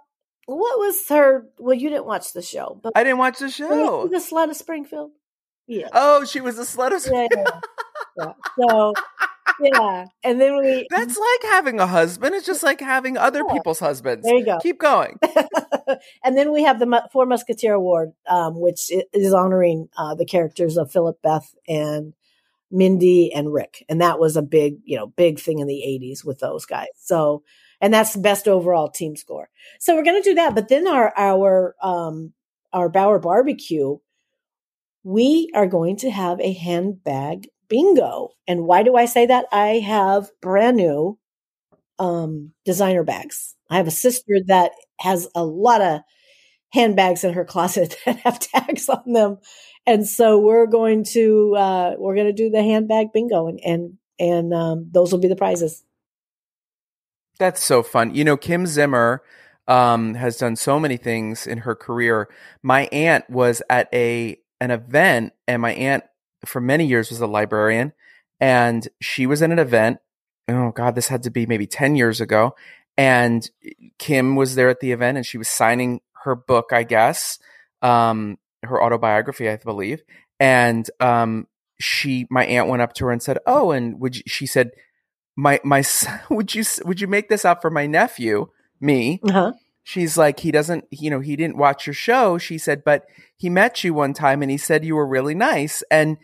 what 0.46 0.78
was 0.78 1.08
her 1.08 1.46
well 1.58 1.74
you 1.74 1.88
didn't 1.88 2.06
watch 2.06 2.32
the 2.32 2.42
show, 2.42 2.78
but 2.82 2.92
I 2.94 3.02
didn't 3.04 3.18
watch 3.18 3.38
the 3.38 3.50
show. 3.50 4.06
she 4.06 4.12
the 4.12 4.18
slut 4.20 4.50
of 4.50 4.56
Springfield? 4.56 5.10
Yeah. 5.66 5.88
Oh, 5.92 6.24
she 6.24 6.40
was 6.40 6.58
a 6.58 6.62
slut. 6.62 6.94
of- 6.94 7.10
yeah, 7.10 7.26
yeah, 7.34 7.60
yeah. 8.18 8.32
So, 8.68 8.92
yeah. 9.60 10.04
And 10.22 10.38
then 10.40 10.58
we, 10.58 10.86
That's 10.90 11.16
like 11.16 11.50
having 11.50 11.80
a 11.80 11.86
husband. 11.86 12.34
It's 12.34 12.44
just 12.44 12.62
like 12.62 12.80
having 12.80 13.16
other 13.16 13.42
Yeah. 13.46 13.52
people's 13.54 13.78
husbands. 13.78 14.24
there 14.26 14.36
you 14.36 14.44
go. 14.44 14.58
Keep 14.60 14.78
going. 14.78 15.18
and 16.24 16.36
then 16.36 16.52
we 16.52 16.64
have 16.64 16.78
the 16.78 17.08
Four 17.12 17.24
Musketeer 17.24 17.72
Award, 17.72 18.12
um, 18.28 18.60
which 18.60 18.90
is 19.14 19.32
honoring 19.32 19.88
uh, 19.96 20.14
the 20.14 20.26
characters 20.26 20.76
of 20.76 20.90
Philip, 20.92 21.22
Beth, 21.22 21.54
and 21.66 22.12
Mindy 22.70 23.32
and 23.32 23.50
Rick. 23.52 23.84
And 23.88 24.02
that 24.02 24.18
was 24.18 24.36
a 24.36 24.42
big, 24.42 24.80
you 24.84 24.96
know, 24.98 25.06
big 25.06 25.38
thing 25.38 25.60
in 25.60 25.66
the 25.66 25.82
80s 25.86 26.24
with 26.26 26.40
those 26.40 26.66
guys. 26.66 26.88
So, 26.96 27.42
and 27.84 27.92
that's 27.92 28.14
the 28.14 28.20
best 28.20 28.48
overall 28.48 28.88
team 28.90 29.14
score. 29.14 29.50
So 29.78 29.94
we're 29.94 30.04
going 30.04 30.22
to 30.22 30.30
do 30.30 30.34
that. 30.36 30.54
But 30.54 30.68
then 30.68 30.88
our, 30.88 31.12
our, 31.18 31.74
um, 31.82 32.32
our 32.72 32.88
Bauer 32.88 33.18
barbecue, 33.18 33.98
we 35.02 35.50
are 35.54 35.66
going 35.66 35.96
to 35.98 36.10
have 36.10 36.40
a 36.40 36.54
handbag 36.54 37.48
bingo. 37.68 38.30
And 38.48 38.64
why 38.64 38.82
do 38.84 38.96
I 38.96 39.04
say 39.04 39.26
that? 39.26 39.44
I 39.52 39.80
have 39.80 40.30
brand 40.40 40.78
new 40.78 41.18
um, 41.98 42.52
designer 42.64 43.04
bags. 43.04 43.54
I 43.70 43.76
have 43.76 43.86
a 43.86 43.92
sister 43.92 44.36
that 44.46 44.72
has 45.00 45.28
a 45.34 45.44
lot 45.44 45.82
of 45.82 46.00
handbags 46.72 47.24
in 47.24 47.34
her 47.34 47.44
closet 47.44 47.98
that 48.06 48.20
have 48.20 48.40
tags 48.40 48.88
on 48.88 49.12
them. 49.12 49.38
And 49.86 50.08
so 50.08 50.38
we're 50.40 50.66
going 50.66 51.04
to 51.12 51.54
uh, 51.56 51.94
we're 51.98 52.14
going 52.16 52.28
to 52.28 52.32
do 52.32 52.50
the 52.50 52.62
handbag 52.62 53.08
bingo 53.12 53.48
and 53.48 53.60
and 53.64 53.98
and 54.18 54.54
um, 54.54 54.88
those 54.92 55.12
will 55.12 55.20
be 55.20 55.28
the 55.28 55.36
prizes. 55.36 55.83
That's 57.38 57.62
so 57.62 57.82
fun. 57.82 58.14
You 58.14 58.24
know, 58.24 58.36
Kim 58.36 58.66
Zimmer 58.66 59.22
um, 59.66 60.14
has 60.14 60.36
done 60.36 60.56
so 60.56 60.78
many 60.78 60.96
things 60.96 61.46
in 61.46 61.58
her 61.58 61.74
career. 61.74 62.28
My 62.62 62.86
aunt 62.92 63.28
was 63.28 63.62
at 63.68 63.88
a 63.92 64.38
an 64.60 64.70
event, 64.70 65.32
and 65.48 65.60
my 65.60 65.72
aunt 65.74 66.04
for 66.44 66.60
many 66.60 66.86
years 66.86 67.10
was 67.10 67.20
a 67.20 67.26
librarian, 67.26 67.92
and 68.40 68.86
she 69.00 69.26
was 69.26 69.42
at 69.42 69.50
an 69.50 69.58
event. 69.58 69.98
Oh 70.48 70.70
God, 70.70 70.94
this 70.94 71.08
had 71.08 71.22
to 71.24 71.30
be 71.30 71.46
maybe 71.46 71.66
ten 71.66 71.96
years 71.96 72.20
ago. 72.20 72.54
And 72.96 73.48
Kim 73.98 74.36
was 74.36 74.54
there 74.54 74.68
at 74.68 74.80
the 74.80 74.92
event, 74.92 75.16
and 75.16 75.26
she 75.26 75.38
was 75.38 75.48
signing 75.48 76.00
her 76.24 76.36
book, 76.36 76.72
I 76.72 76.84
guess, 76.84 77.40
um, 77.82 78.38
her 78.62 78.80
autobiography, 78.82 79.48
I 79.48 79.56
believe. 79.56 80.02
And 80.38 80.88
um, 81.00 81.48
she, 81.80 82.26
my 82.30 82.46
aunt, 82.46 82.68
went 82.68 82.82
up 82.82 82.92
to 82.94 83.06
her 83.06 83.10
and 83.10 83.22
said, 83.22 83.38
"Oh, 83.46 83.72
and 83.72 83.98
would 84.00 84.16
you, 84.16 84.22
she 84.26 84.46
said." 84.46 84.70
My 85.36 85.60
my 85.64 85.82
would 86.30 86.54
you 86.54 86.64
would 86.84 87.00
you 87.00 87.06
make 87.08 87.28
this 87.28 87.44
up 87.44 87.60
for 87.62 87.70
my 87.70 87.86
nephew 87.86 88.48
me? 88.80 89.20
Uh-huh. 89.26 89.52
she's 89.82 90.16
like 90.18 90.40
he 90.40 90.50
doesn't 90.50 90.84
you 90.90 91.10
know 91.10 91.20
he 91.20 91.36
didn't 91.36 91.56
watch 91.56 91.86
your 91.86 91.94
show 91.94 92.38
she 92.38 92.58
said 92.58 92.82
but 92.84 93.04
he 93.36 93.48
met 93.50 93.82
you 93.84 93.92
one 93.94 94.12
time 94.14 94.42
and 94.42 94.50
he 94.50 94.56
said 94.58 94.84
you 94.84 94.94
were 94.96 95.06
really 95.06 95.34
nice. 95.34 95.82
And 95.90 96.18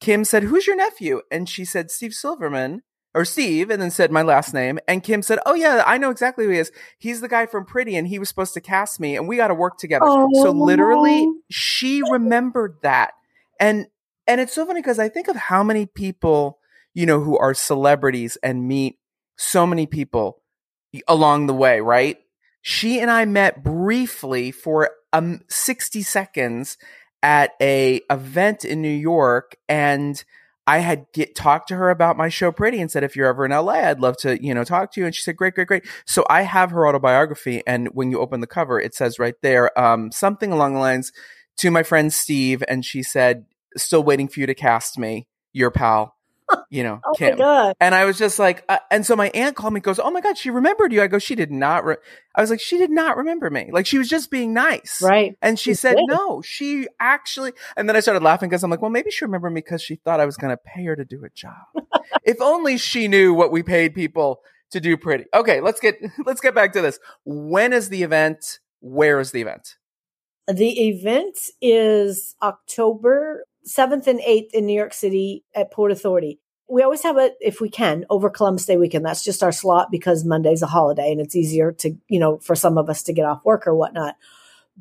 kim 0.00 0.24
said 0.24 0.44
who's 0.44 0.66
your 0.66 0.76
nephew? 0.76 1.22
And 1.30 1.48
she 1.48 1.64
said 1.64 1.90
steve 1.90 2.12
silverman 2.14 2.82
or 3.14 3.24
steve 3.24 3.70
and 3.70 3.80
then 3.80 3.90
said 3.90 4.10
my 4.10 4.22
last 4.22 4.52
name. 4.54 4.78
And 4.88 5.02
kim 5.02 5.22
said 5.22 5.38
oh 5.46 5.54
yeah 5.54 5.82
i 5.86 5.98
know 5.98 6.10
exactly 6.10 6.44
who 6.44 6.50
he 6.50 6.58
is. 6.58 6.72
He's 6.98 7.20
the 7.20 7.28
guy 7.28 7.46
from 7.46 7.64
pretty 7.64 7.96
and 7.96 8.08
he 8.08 8.18
was 8.18 8.28
supposed 8.28 8.54
to 8.54 8.60
cast 8.60 8.98
me 9.00 9.16
and 9.16 9.28
we 9.28 9.36
got 9.36 9.48
to 9.48 9.54
work 9.54 9.78
together. 9.78 10.06
So 10.06 10.50
literally 10.50 11.24
Oh. 11.26 11.34
she 11.50 12.02
remembered 12.10 12.76
that. 12.82 13.12
And 13.60 13.86
and 14.26 14.40
it's 14.40 14.54
so 14.54 14.64
funny 14.66 14.80
because 14.80 14.98
i 14.98 15.08
think 15.08 15.28
of 15.28 15.36
how 15.36 15.62
many 15.62 15.84
people 15.86 16.58
you 16.94 17.06
know 17.06 17.20
who 17.20 17.36
are 17.36 17.54
celebrities 17.54 18.38
and 18.42 18.66
meet 18.66 18.98
so 19.36 19.66
many 19.66 19.86
people 19.86 20.40
along 21.08 21.46
the 21.46 21.54
way 21.54 21.80
right? 21.80 22.18
She 22.62 22.98
and 22.98 23.10
i 23.10 23.26
met 23.26 23.62
briefly 23.62 24.50
for 24.50 24.90
um 25.12 25.42
60 25.48 26.02
seconds 26.02 26.78
at 27.22 27.52
a 27.60 28.02
event 28.10 28.64
in 28.64 28.82
new 28.82 28.88
york 28.88 29.56
and 29.68 30.24
i 30.66 30.78
had 30.78 31.06
get 31.14 31.34
talked 31.34 31.68
to 31.68 31.76
her 31.76 31.88
about 31.88 32.16
my 32.18 32.28
show 32.28 32.52
pretty 32.52 32.80
and 32.80 32.90
said 32.90 33.02
if 33.02 33.16
you're 33.16 33.26
ever 33.26 33.44
in 33.44 33.50
la 33.50 33.72
i'd 33.72 34.00
love 34.00 34.16
to 34.16 34.42
you 34.44 34.52
know 34.54 34.64
talk 34.64 34.92
to 34.92 35.00
you. 35.00 35.06
And 35.06 35.14
she 35.14 35.22
said 35.22 35.36
great 35.36 35.54
great 35.54 35.68
great. 35.68 35.84
So 36.06 36.24
i 36.28 36.42
have 36.42 36.70
her 36.70 36.86
autobiography 36.86 37.62
and 37.66 37.88
when 37.92 38.10
you 38.10 38.20
open 38.20 38.40
the 38.40 38.46
cover 38.46 38.80
it 38.80 38.94
says 38.94 39.18
right 39.18 39.34
there 39.42 39.76
um 39.78 40.12
something 40.12 40.52
along 40.52 40.74
the 40.74 40.80
lines 40.80 41.12
to 41.58 41.70
my 41.70 41.82
friend 41.82 42.12
steve 42.12 42.62
and 42.68 42.84
she 42.84 43.02
said 43.02 43.46
still 43.76 44.02
waiting 44.02 44.28
for 44.28 44.40
you 44.40 44.46
to 44.46 44.54
cast 44.54 44.98
me 44.98 45.26
your 45.52 45.70
pal 45.70 46.14
you 46.70 46.82
know, 46.82 47.00
oh 47.04 47.14
Kim. 47.16 47.32
my 47.32 47.36
god! 47.36 47.76
And 47.80 47.94
I 47.94 48.04
was 48.04 48.18
just 48.18 48.38
like, 48.38 48.64
uh, 48.68 48.78
and 48.90 49.04
so 49.06 49.16
my 49.16 49.30
aunt 49.34 49.56
called 49.56 49.72
me, 49.72 49.80
goes, 49.80 49.98
"Oh 49.98 50.10
my 50.10 50.20
god, 50.20 50.36
she 50.36 50.50
remembered 50.50 50.92
you." 50.92 51.02
I 51.02 51.06
go, 51.06 51.18
"She 51.18 51.34
did 51.34 51.50
not." 51.50 51.84
Re-. 51.84 51.96
I 52.34 52.40
was 52.40 52.50
like, 52.50 52.60
"She 52.60 52.78
did 52.78 52.90
not 52.90 53.16
remember 53.16 53.50
me. 53.50 53.70
Like 53.72 53.86
she 53.86 53.98
was 53.98 54.08
just 54.08 54.30
being 54.30 54.52
nice." 54.52 55.00
Right. 55.02 55.36
And 55.40 55.58
she, 55.58 55.70
She 55.70 55.74
said, 55.74 55.96
did. 55.96 56.04
"No, 56.08 56.42
she 56.42 56.86
actually." 57.00 57.52
And 57.76 57.88
then 57.88 57.96
I 57.96 58.00
started 58.00 58.22
laughing 58.22 58.48
because 58.48 58.62
I'm 58.62 58.70
like, 58.70 58.82
"Well, 58.82 58.90
maybe 58.90 59.10
she 59.10 59.24
remembered 59.24 59.50
me 59.50 59.60
because 59.60 59.82
she 59.82 59.96
thought 59.96 60.20
I 60.20 60.26
was 60.26 60.36
going 60.36 60.50
to 60.50 60.56
pay 60.56 60.84
her 60.84 60.96
to 60.96 61.04
do 61.04 61.24
a 61.24 61.30
job. 61.30 61.54
if 62.24 62.40
only 62.40 62.76
she 62.78 63.08
knew 63.08 63.32
what 63.34 63.52
we 63.52 63.62
paid 63.62 63.94
people 63.94 64.40
to 64.70 64.80
do 64.80 64.96
pretty." 64.96 65.24
Okay, 65.34 65.60
let's 65.60 65.80
get 65.80 65.98
let's 66.26 66.40
get 66.40 66.54
back 66.54 66.72
to 66.74 66.80
this. 66.82 66.98
When 67.24 67.72
is 67.72 67.88
the 67.88 68.02
event? 68.02 68.60
Where 68.80 69.18
is 69.20 69.30
the 69.30 69.40
event? 69.40 69.76
The 70.46 70.88
event 70.88 71.38
is 71.62 72.34
October 72.42 73.44
7th 73.66 74.06
and 74.06 74.20
8th 74.20 74.50
in 74.52 74.66
New 74.66 74.76
York 74.76 74.92
City 74.92 75.44
at 75.54 75.70
Port 75.70 75.90
Authority. 75.90 76.40
We 76.68 76.82
always 76.82 77.02
have 77.02 77.18
it, 77.18 77.34
if 77.40 77.60
we 77.60 77.68
can, 77.68 78.06
over 78.08 78.30
Columbus 78.30 78.66
Day 78.66 78.76
weekend. 78.76 79.04
That's 79.04 79.24
just 79.24 79.42
our 79.42 79.52
slot 79.52 79.90
because 79.90 80.24
Monday's 80.24 80.62
a 80.62 80.66
holiday 80.66 81.12
and 81.12 81.20
it's 81.20 81.36
easier 81.36 81.72
to, 81.72 81.94
you 82.08 82.18
know, 82.18 82.38
for 82.38 82.54
some 82.54 82.78
of 82.78 82.88
us 82.88 83.02
to 83.04 83.12
get 83.12 83.26
off 83.26 83.44
work 83.44 83.66
or 83.66 83.74
whatnot. 83.74 84.16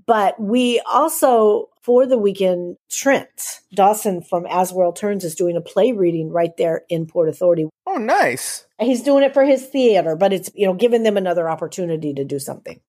But 0.05 0.39
we 0.39 0.81
also, 0.91 1.69
for 1.81 2.07
the 2.07 2.17
weekend, 2.17 2.77
Trent 2.89 3.59
Dawson 3.73 4.21
from 4.21 4.47
As 4.49 4.73
World 4.73 4.95
Turns 4.95 5.23
is 5.23 5.35
doing 5.35 5.55
a 5.55 5.61
play 5.61 5.91
reading 5.91 6.31
right 6.31 6.55
there 6.57 6.83
in 6.89 7.05
Port 7.05 7.29
Authority. 7.29 7.69
Oh, 7.85 7.97
nice. 7.97 8.65
He's 8.79 9.03
doing 9.03 9.23
it 9.23 9.33
for 9.33 9.43
his 9.43 9.65
theater, 9.65 10.15
but 10.15 10.33
it's, 10.33 10.49
you 10.55 10.65
know, 10.65 10.73
giving 10.73 11.03
them 11.03 11.17
another 11.17 11.49
opportunity 11.49 12.13
to 12.13 12.23
do 12.23 12.39
something. 12.39 12.79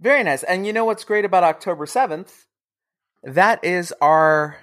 Very 0.00 0.22
nice. 0.22 0.42
And 0.42 0.66
you 0.66 0.72
know 0.72 0.84
what's 0.84 1.04
great 1.04 1.24
about 1.24 1.44
October 1.44 1.86
7th? 1.86 2.44
That 3.22 3.64
is 3.64 3.92
our 4.00 4.58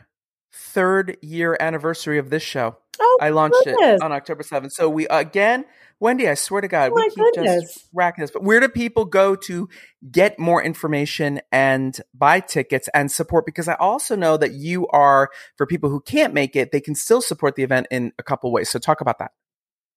third 0.56 1.18
year 1.22 1.58
anniversary 1.60 2.18
of 2.18 2.30
this 2.30 2.44
show. 2.44 2.78
Oh, 3.00 3.18
I 3.22 3.30
launched 3.30 3.58
goodness. 3.66 4.00
it 4.00 4.02
on 4.02 4.14
October 4.14 4.44
7th. 4.44 4.72
So 4.72 4.90
we, 4.90 5.06
again, 5.08 5.66
Wendy, 6.00 6.30
I 6.30 6.36
swear 6.36 6.62
to 6.62 6.70
God, 6.70 6.92
Oh 6.92 6.96
we 6.96 7.10
keep 7.10 7.18
goodness. 7.36 7.74
just 7.74 7.90
racking 7.94 8.24
this. 8.24 8.32
But 8.32 8.44
where 8.44 8.62
do 8.62 8.70
people 8.70 9.06
go 9.06 9.36
to 9.36 9.68
get 10.10 10.40
more 10.40 10.64
information 10.64 11.42
and 11.52 12.00
buy 12.14 12.40
tickets 12.40 12.88
and 12.94 13.12
support? 13.12 13.46
Because 13.46 13.68
I 13.68 13.74
also 13.76 14.16
know 14.16 14.38
that 14.38 14.54
you 14.54 14.88
are, 14.88 15.30
for 15.58 15.66
people 15.66 15.90
who 15.90 16.00
can't 16.00 16.34
make 16.34 16.56
it, 16.56 16.72
they 16.72 16.82
can 16.82 16.96
still 16.96 17.22
support 17.22 17.56
the 17.56 17.64
event 17.64 17.88
in 17.92 18.14
a 18.18 18.24
couple 18.24 18.50
ways. 18.52 18.70
So 18.70 18.80
talk 18.80 19.02
about 19.02 19.20
that. 19.20 19.32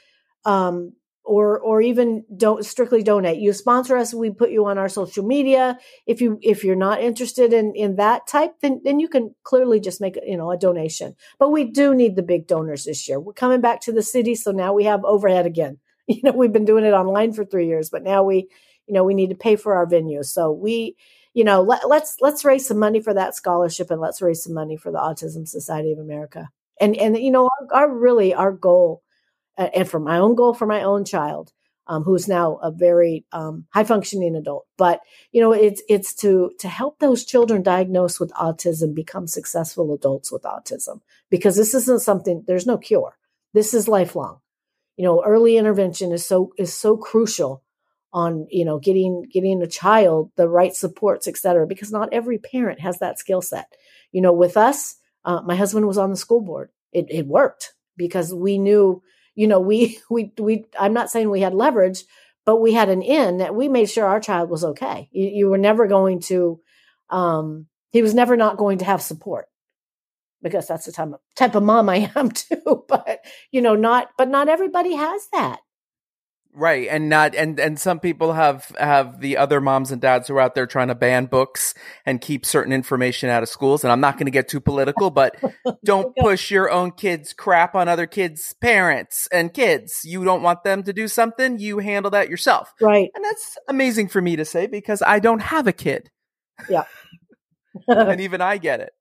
um, 0.45 0.93
or 1.25 1.59
or 1.59 1.81
even 1.81 2.23
don't 2.37 2.63
strictly 2.63 3.01
donate. 3.03 3.39
You 3.39 3.51
sponsor 3.51 3.97
us, 3.97 4.13
we 4.13 4.29
put 4.29 4.51
you 4.51 4.65
on 4.67 4.77
our 4.77 4.87
social 4.87 5.25
media. 5.25 5.79
If 6.05 6.21
you 6.21 6.39
if 6.41 6.63
you're 6.63 6.75
not 6.75 7.01
interested 7.01 7.51
in 7.51 7.73
in 7.75 7.95
that 7.95 8.27
type, 8.27 8.53
then 8.61 8.81
then 8.83 8.99
you 8.99 9.09
can 9.09 9.35
clearly 9.43 9.79
just 9.79 9.99
make 9.99 10.17
you 10.25 10.37
know 10.37 10.51
a 10.51 10.57
donation. 10.57 11.15
But 11.39 11.49
we 11.49 11.65
do 11.65 11.93
need 11.93 12.15
the 12.15 12.23
big 12.23 12.47
donors 12.47 12.85
this 12.85 13.09
year. 13.09 13.19
We're 13.19 13.33
coming 13.33 13.59
back 13.59 13.81
to 13.81 13.91
the 13.91 14.03
city, 14.03 14.35
so 14.35 14.51
now 14.51 14.73
we 14.73 14.85
have 14.85 15.03
overhead 15.03 15.45
again. 15.45 15.79
You 16.07 16.21
know, 16.21 16.33
we've 16.33 16.53
been 16.53 16.65
doing 16.65 16.85
it 16.85 16.93
online 16.93 17.33
for 17.33 17.43
three 17.43 17.65
years, 17.65 17.89
but 17.89 18.03
now 18.03 18.21
we 18.21 18.47
you 18.85 18.93
know 18.93 19.03
we 19.03 19.15
need 19.15 19.31
to 19.31 19.35
pay 19.35 19.55
for 19.55 19.73
our 19.73 19.87
venue. 19.87 20.21
So 20.21 20.51
we 20.51 20.95
you 21.35 21.43
know 21.43 21.61
let, 21.61 21.87
let's 21.87 22.15
let's 22.21 22.43
raise 22.43 22.65
some 22.67 22.79
money 22.79 23.01
for 23.01 23.13
that 23.13 23.35
scholarship 23.35 23.91
and 23.91 24.01
let's 24.01 24.21
raise 24.21 24.43
some 24.43 24.53
money 24.53 24.77
for 24.77 24.91
the 24.91 24.97
Autism 24.97 25.47
Society 25.47 25.91
of 25.91 25.99
America. 25.99 26.49
And 26.81 26.95
and 26.95 27.15
you 27.17 27.29
know 27.29 27.49
our, 27.71 27.81
our 27.81 27.93
really 27.93 28.33
our 28.33 28.51
goal 28.51 29.03
uh, 29.57 29.69
and 29.75 29.87
for 29.87 29.99
my 29.99 30.17
own 30.17 30.33
goal 30.35 30.53
for 30.55 30.65
my 30.65 30.81
own 30.81 31.05
child 31.05 31.51
um, 31.87 32.03
who's 32.03 32.27
now 32.27 32.55
a 32.55 32.71
very 32.71 33.25
um, 33.31 33.65
high 33.69 33.83
functioning 33.83 34.35
adult 34.35 34.65
but 34.77 35.01
you 35.31 35.41
know 35.41 35.51
it's 35.51 35.83
it's 35.89 36.13
to 36.15 36.51
to 36.59 36.67
help 36.67 36.99
those 36.99 37.25
children 37.25 37.61
diagnosed 37.61 38.19
with 38.19 38.31
autism 38.31 38.95
become 38.95 39.27
successful 39.27 39.93
adults 39.93 40.31
with 40.31 40.43
autism. 40.43 41.01
Because 41.29 41.57
this 41.57 41.73
isn't 41.73 42.01
something 42.01 42.43
there's 42.47 42.65
no 42.65 42.77
cure. 42.77 43.17
This 43.53 43.73
is 43.73 43.89
lifelong. 43.89 44.39
You 44.95 45.03
know 45.03 45.21
early 45.25 45.57
intervention 45.57 46.13
is 46.13 46.25
so 46.25 46.53
is 46.57 46.73
so 46.73 46.95
crucial 46.95 47.61
on 48.15 48.47
you 48.49 48.63
know 48.63 48.79
getting 48.79 49.27
getting 49.31 49.61
a 49.61 49.67
child 49.67 50.31
the 50.37 50.47
right 50.47 50.73
supports 50.73 51.27
et 51.27 51.35
cetera 51.35 51.67
because 51.67 51.91
not 51.91 52.07
every 52.13 52.37
parent 52.37 52.79
has 52.79 52.97
that 52.99 53.19
skill 53.19 53.41
set. 53.41 53.73
You 54.11 54.21
know 54.21 54.33
with 54.33 54.55
us 54.57 54.95
uh, 55.25 55.41
my 55.41 55.55
husband 55.55 55.85
was 55.85 55.97
on 55.97 56.11
the 56.11 56.15
school 56.15 56.41
board. 56.41 56.69
It, 56.93 57.07
it 57.09 57.27
worked 57.27 57.73
because 57.97 58.33
we 58.33 58.57
knew 58.57 59.03
you 59.35 59.47
know 59.47 59.59
we 59.59 59.99
we 60.09 60.31
we 60.39 60.65
i'm 60.79 60.93
not 60.93 61.11
saying 61.11 61.29
we 61.29 61.41
had 61.41 61.53
leverage 61.53 62.05
but 62.45 62.61
we 62.61 62.73
had 62.73 62.89
an 62.89 63.01
in 63.01 63.39
that 63.39 63.53
we 63.55 63.67
made 63.67 63.89
sure 63.89 64.05
our 64.05 64.19
child 64.19 64.49
was 64.49 64.63
okay. 64.63 65.09
You, 65.11 65.27
you 65.27 65.49
were 65.49 65.57
never 65.57 65.87
going 65.87 66.21
to 66.21 66.61
um 67.09 67.67
he 67.89 68.01
was 68.01 68.13
never 68.13 68.37
not 68.37 68.57
going 68.57 68.79
to 68.79 68.85
have 68.85 69.01
support. 69.01 69.47
Because 70.41 70.67
that's 70.67 70.85
the 70.85 70.91
type 70.91 71.07
of, 71.07 71.19
type 71.35 71.55
of 71.55 71.63
mom 71.63 71.89
i 71.89 72.11
am 72.15 72.29
too 72.43 72.85
but 72.87 73.19
you 73.51 73.61
know 73.61 73.75
not 73.75 74.09
but 74.17 74.29
not 74.29 74.47
everybody 74.47 74.93
has 74.93 75.27
that 75.33 75.59
Right. 76.55 76.87
And 76.89 77.09
not, 77.09 77.35
and, 77.35 77.59
and 77.59 77.79
some 77.79 77.99
people 77.99 78.33
have, 78.33 78.71
have 78.79 79.19
the 79.19 79.37
other 79.37 79.59
moms 79.61 79.91
and 79.91 80.01
dads 80.01 80.27
who 80.27 80.35
are 80.35 80.41
out 80.41 80.55
there 80.55 80.65
trying 80.65 80.87
to 80.87 80.95
ban 80.95 81.25
books 81.25 81.73
and 82.05 82.21
keep 82.21 82.45
certain 82.45 82.71
information 82.73 83.29
out 83.29 83.43
of 83.43 83.49
schools. 83.49 83.83
And 83.83 83.91
I'm 83.91 83.99
not 83.99 84.15
going 84.15 84.25
to 84.25 84.31
get 84.31 84.47
too 84.47 84.61
political, 84.61 85.11
but 85.11 85.35
don't 85.85 86.15
push 86.15 86.49
your 86.49 86.71
own 86.71 86.91
kids 86.91 87.33
crap 87.33 87.75
on 87.75 87.87
other 87.87 88.07
kids' 88.07 88.53
parents 88.61 89.27
and 89.31 89.53
kids. 89.53 90.01
You 90.03 90.23
don't 90.23 90.43
want 90.43 90.63
them 90.63 90.83
to 90.83 90.93
do 90.93 91.07
something. 91.07 91.59
You 91.59 91.79
handle 91.79 92.11
that 92.11 92.29
yourself. 92.29 92.73
right 92.81 93.09
And 93.13 93.23
that's 93.23 93.57
amazing 93.67 94.07
for 94.07 94.21
me 94.21 94.35
to 94.37 94.45
say 94.45 94.67
because 94.67 95.03
I 95.05 95.19
don't 95.19 95.41
have 95.41 95.67
a 95.67 95.73
kid 95.73 96.09
yeah 96.69 96.85
and 97.87 98.21
even 98.21 98.41
I 98.41 98.57
get 98.57 98.79
it. 98.79 98.91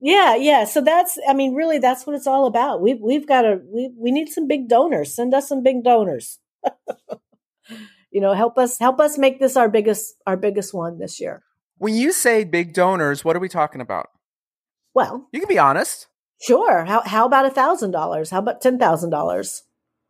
Yeah, 0.00 0.36
yeah. 0.36 0.64
So 0.64 0.80
that's, 0.80 1.18
I 1.28 1.34
mean, 1.34 1.54
really, 1.54 1.78
that's 1.78 2.06
what 2.06 2.14
it's 2.14 2.26
all 2.26 2.46
about. 2.46 2.80
We've 2.80 3.00
we've 3.00 3.26
got 3.26 3.42
to 3.42 3.60
we 3.66 3.92
we 3.98 4.12
need 4.12 4.28
some 4.28 4.46
big 4.46 4.68
donors. 4.68 5.14
Send 5.14 5.34
us 5.34 5.48
some 5.48 5.62
big 5.62 5.82
donors. 5.82 6.38
You 8.10 8.20
know, 8.20 8.32
help 8.32 8.58
us 8.58 8.78
help 8.78 9.00
us 9.00 9.18
make 9.18 9.40
this 9.40 9.56
our 9.56 9.68
biggest 9.68 10.14
our 10.26 10.36
biggest 10.36 10.72
one 10.74 10.98
this 10.98 11.20
year. 11.20 11.42
When 11.78 11.94
you 11.94 12.12
say 12.12 12.44
big 12.44 12.72
donors, 12.74 13.24
what 13.24 13.36
are 13.36 13.40
we 13.40 13.48
talking 13.48 13.80
about? 13.80 14.08
Well, 14.94 15.28
You 15.32 15.40
can 15.40 15.48
be 15.48 15.58
honest. 15.58 16.08
sure. 16.40 16.84
How 16.84 17.02
how 17.02 17.26
about 17.26 17.46
a 17.46 17.50
thousand 17.50 17.92
dollars? 17.92 18.30
How 18.30 18.38
about 18.38 18.60
ten 18.60 18.78
thousand 18.78 19.10
dollars? 19.10 19.62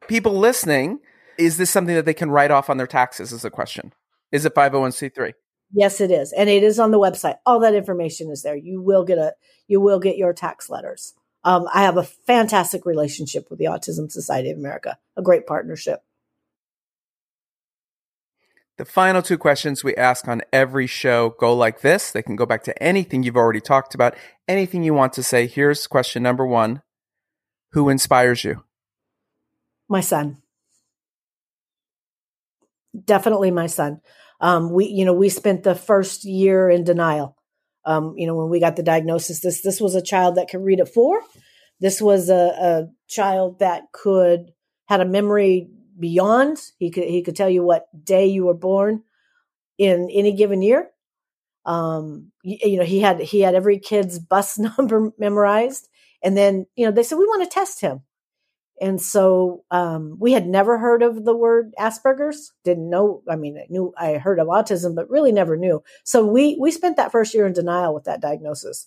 People 0.07 0.39
listening, 0.39 1.01
is 1.39 1.57
this 1.57 1.71
something 1.71 1.95
that 1.95 2.05
they 2.05 2.15
can 2.15 2.31
write 2.31 2.51
off 2.51 2.71
on 2.71 2.77
their 2.77 2.87
taxes? 2.87 3.33
Is 3.33 3.45
a 3.45 3.51
question. 3.51 3.93
Is 4.31 4.45
it 4.45 4.55
501c3? 4.55 5.33
Yes, 5.73 6.01
it 6.01 6.11
is, 6.11 6.33
and 6.33 6.49
it 6.49 6.63
is 6.63 6.79
on 6.79 6.91
the 6.93 6.99
website. 6.99 7.37
All 7.45 7.61
that 7.61 7.75
information 7.75 8.31
is 8.31 8.43
there. 8.43 8.57
You 8.57 8.81
will 8.81 9.05
get 9.05 9.19
a 9.19 9.35
you 9.67 9.81
will 9.81 9.99
get 9.99 10.17
your 10.17 10.33
tax 10.33 10.71
letters. 10.71 11.15
Um, 11.45 11.67
I 11.73 11.83
have 11.83 11.97
a 11.97 12.03
fantastic 12.05 12.85
relationship 12.87 13.49
with 13.51 13.59
the 13.59 13.67
Autism 13.67 14.11
Society 14.11 14.51
of 14.51 14.59
America. 14.59 14.99
A 15.17 15.23
great 15.23 15.47
partnership. 15.47 16.01
The 18.79 18.85
final 18.85 19.23
two 19.23 19.39
questions 19.39 19.85
we 19.85 19.95
ask 19.97 20.29
on 20.29 20.43
every 20.53 20.87
show 20.87 21.31
go 21.39 21.55
like 21.55 21.81
this. 21.81 22.13
They 22.13 22.23
can 22.23 22.37
go 22.37 22.47
back 22.47 22.63
to 22.65 22.83
anything 22.83 23.23
you've 23.23 23.37
already 23.37 23.61
talked 23.61 23.95
about, 23.95 24.17
anything 24.47 24.83
you 24.83 24.95
want 24.95 25.13
to 25.15 25.23
say. 25.23 25.47
Here's 25.47 25.87
question 25.87 26.23
number 26.23 26.47
one 26.47 26.83
Who 27.73 27.89
inspires 27.89 28.45
you? 28.45 28.63
my 29.89 30.01
son 30.01 30.39
definitely 33.05 33.51
my 33.51 33.67
son 33.67 34.01
um, 34.41 34.73
we 34.73 34.87
you 34.87 35.05
know 35.05 35.13
we 35.13 35.29
spent 35.29 35.63
the 35.63 35.75
first 35.75 36.25
year 36.25 36.71
in 36.71 36.85
denial 36.85 37.37
um, 37.85 38.15
you 38.17 38.27
know 38.27 38.35
when 38.35 38.51
we 38.51 38.61
got 38.61 38.77
the 38.77 38.83
diagnosis 38.83 39.41
this 39.41 39.63
this 39.63 39.81
was 39.81 39.95
a 39.95 40.03
child 40.03 40.37
that 40.37 40.49
could 40.49 40.63
read 40.63 40.81
at 40.81 40.93
four 40.93 41.21
this 41.81 42.01
was 42.01 42.29
a, 42.29 42.35
a 42.35 42.89
child 43.09 43.59
that 43.61 43.85
could 43.93 44.53
had 44.87 45.01
a 45.01 45.05
memory 45.05 45.69
beyond 45.99 46.59
he 46.79 46.91
could 46.91 47.05
he 47.05 47.23
could 47.23 47.37
tell 47.37 47.49
you 47.49 47.63
what 47.63 47.89
day 48.05 48.27
you 48.27 48.45
were 48.45 48.55
born 48.55 49.03
in 49.79 50.09
any 50.11 50.33
given 50.33 50.63
year 50.63 50.91
um, 51.67 52.33
you, 52.43 52.59
you 52.63 52.77
know 52.79 52.85
he 52.85 53.01
had 53.01 53.21
he 53.21 53.41
had 53.41 53.55
every 53.55 53.79
kid's 53.79 54.19
bus 54.35 54.59
number 54.59 55.11
memorized 55.19 55.89
and 56.23 56.37
then 56.37 56.67
you 56.77 56.85
know 56.85 56.93
they 56.93 57.03
said 57.03 57.19
we 57.19 57.27
want 57.27 57.43
to 57.43 57.55
test 57.55 57.81
him 57.81 58.03
and 58.81 59.01
so 59.01 59.65
um, 59.71 60.17
we 60.19 60.33
had 60.33 60.47
never 60.47 60.79
heard 60.79 61.03
of 61.03 61.25
the 61.25 61.35
word 61.35 61.75
Asperger's. 61.79 62.53
Didn't 62.65 62.89
know. 62.89 63.23
I 63.29 63.37
mean, 63.37 63.59
I 63.59 63.67
knew 63.69 63.93
I 63.99 64.15
heard 64.15 64.39
of 64.39 64.49
autism, 64.49 64.95
but 64.95 65.11
really 65.11 65.33
never 65.33 65.57
knew. 65.57 65.83
So 66.05 66.25
we 66.25 66.57
we 66.61 66.71
spent 66.71 66.97
that 66.97 67.13
first 67.13 67.35
year 67.35 67.47
in 67.47 67.53
denial 67.53 67.95
with 67.95 68.05
that 68.05 68.21
diagnosis, 68.21 68.87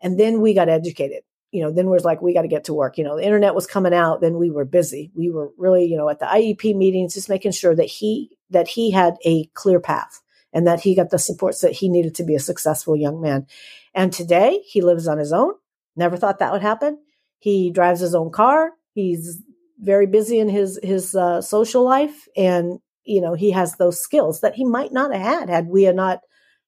and 0.00 0.18
then 0.18 0.40
we 0.40 0.54
got 0.54 0.68
educated. 0.68 1.22
You 1.52 1.62
know, 1.62 1.70
then 1.70 1.88
was 1.88 2.04
like 2.04 2.22
we 2.22 2.34
got 2.34 2.42
to 2.42 2.48
get 2.48 2.64
to 2.64 2.74
work. 2.74 2.98
You 2.98 3.04
know, 3.04 3.16
the 3.16 3.24
internet 3.24 3.54
was 3.54 3.66
coming 3.66 3.94
out. 3.94 4.20
Then 4.20 4.38
we 4.38 4.50
were 4.50 4.64
busy. 4.64 5.12
We 5.14 5.30
were 5.30 5.50
really, 5.56 5.84
you 5.84 5.96
know, 5.96 6.08
at 6.08 6.18
the 6.18 6.26
IEP 6.26 6.74
meetings, 6.74 7.14
just 7.14 7.28
making 7.28 7.52
sure 7.52 7.76
that 7.76 7.86
he 7.86 8.38
that 8.50 8.68
he 8.68 8.90
had 8.90 9.16
a 9.24 9.44
clear 9.54 9.78
path 9.78 10.22
and 10.52 10.66
that 10.66 10.80
he 10.80 10.94
got 10.94 11.10
the 11.10 11.18
supports 11.18 11.60
that 11.60 11.72
he 11.72 11.88
needed 11.88 12.14
to 12.16 12.24
be 12.24 12.34
a 12.34 12.40
successful 12.40 12.96
young 12.96 13.20
man. 13.20 13.46
And 13.94 14.12
today 14.12 14.62
he 14.66 14.80
lives 14.80 15.06
on 15.06 15.18
his 15.18 15.32
own. 15.32 15.52
Never 15.94 16.16
thought 16.16 16.38
that 16.38 16.52
would 16.52 16.62
happen. 16.62 16.98
He 17.38 17.70
drives 17.70 18.00
his 18.00 18.14
own 18.14 18.30
car. 18.30 18.72
He's 18.94 19.42
very 19.78 20.06
busy 20.06 20.38
in 20.38 20.48
his 20.48 20.78
his 20.82 21.14
uh, 21.14 21.42
social 21.42 21.84
life, 21.84 22.28
and 22.36 22.78
you 23.04 23.20
know 23.20 23.34
he 23.34 23.50
has 23.50 23.76
those 23.76 24.00
skills 24.00 24.40
that 24.40 24.54
he 24.54 24.64
might 24.64 24.92
not 24.92 25.12
have 25.12 25.22
had 25.22 25.50
had 25.50 25.66
we 25.66 25.82
had 25.82 25.96
not 25.96 26.20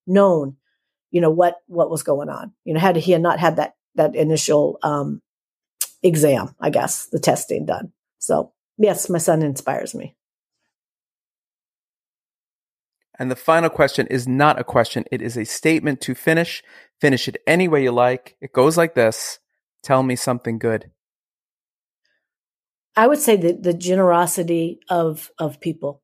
known, 0.07 0.57
you 1.11 1.21
know 1.21 1.31
what 1.31 1.57
what 1.67 1.91
was 1.91 2.03
going 2.03 2.29
on. 2.29 2.53
You 2.65 2.75
know, 2.75 2.81
had 2.81 2.97
he 2.97 3.13
had 3.13 3.23
not 3.23 3.39
had 3.39 3.57
that 3.57 3.75
that 3.95 4.15
initial 4.15 4.79
um, 4.83 5.23
exam, 6.03 6.55
I 6.61 6.71
guess 6.71 7.07
the 7.07 7.21
testing 7.21 7.67
done. 7.67 7.93
So 8.19 8.53
yes, 8.79 9.09
my 9.09 9.19
son 9.19 9.43
inspires 9.43 9.95
me. 9.95 10.17
And 13.19 13.31
the 13.31 13.37
final 13.37 13.71
question 13.71 14.09
is 14.09 14.27
not 14.27 14.59
a 14.59 14.65
question, 14.65 15.05
it 15.13 15.23
is 15.23 15.37
a 15.37 15.45
statement 15.45 16.01
to 16.03 16.15
finish. 16.15 16.63
Finish 17.01 17.29
it 17.29 17.37
any 17.47 17.69
way 17.69 17.83
you 17.83 17.93
like. 17.93 18.37
It 18.41 18.53
goes 18.53 18.77
like 18.77 18.95
this 18.95 19.39
Tell 19.83 20.03
me 20.03 20.17
something 20.17 20.59
good. 20.59 20.91
I 22.97 23.07
would 23.07 23.19
say 23.19 23.37
that 23.37 23.63
the 23.63 23.75
generosity 23.75 24.81
of 24.89 25.31
of 25.39 25.61
people. 25.61 26.03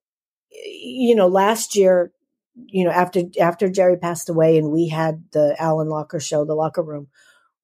You 0.50 1.14
know, 1.14 1.28
last 1.28 1.76
year, 1.76 2.12
you 2.54 2.84
know, 2.84 2.90
after 2.90 3.22
after 3.40 3.70
Jerry 3.70 3.96
passed 3.96 4.28
away 4.28 4.58
and 4.58 4.70
we 4.70 4.88
had 4.88 5.24
the 5.32 5.56
Alan 5.58 5.88
Locher 5.88 6.20
show, 6.20 6.44
the 6.44 6.54
Locher 6.54 6.86
Room, 6.86 7.08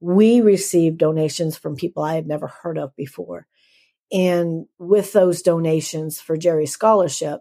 we 0.07 0.40
received 0.40 0.98
donations 0.98 1.57
from 1.57 1.74
people 1.74 2.04
I 2.04 2.14
had 2.14 2.28
never 2.28 2.46
heard 2.46 2.78
of 2.78 2.94
before. 2.94 3.48
And 4.12 4.66
with 4.78 5.12
those 5.12 5.42
donations 5.42 6.20
for 6.20 6.36
Jerry's 6.36 6.70
scholarship, 6.70 7.40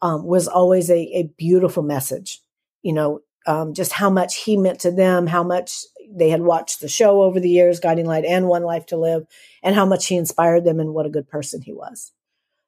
um, 0.00 0.24
was 0.24 0.48
always 0.48 0.90
a, 0.90 0.98
a, 0.98 1.30
beautiful 1.36 1.82
message. 1.82 2.40
You 2.82 2.94
know, 2.94 3.20
um, 3.46 3.74
just 3.74 3.92
how 3.92 4.08
much 4.08 4.36
he 4.36 4.56
meant 4.56 4.80
to 4.80 4.90
them, 4.90 5.26
how 5.26 5.42
much 5.42 5.84
they 6.10 6.30
had 6.30 6.40
watched 6.40 6.80
the 6.80 6.88
show 6.88 7.22
over 7.22 7.38
the 7.38 7.50
years, 7.50 7.80
Guiding 7.80 8.06
Light 8.06 8.24
and 8.24 8.48
One 8.48 8.62
Life 8.62 8.86
to 8.86 8.96
Live, 8.96 9.26
and 9.62 9.74
how 9.74 9.84
much 9.84 10.06
he 10.06 10.16
inspired 10.16 10.64
them 10.64 10.80
and 10.80 10.94
what 10.94 11.04
a 11.04 11.10
good 11.10 11.28
person 11.28 11.60
he 11.60 11.74
was. 11.74 12.12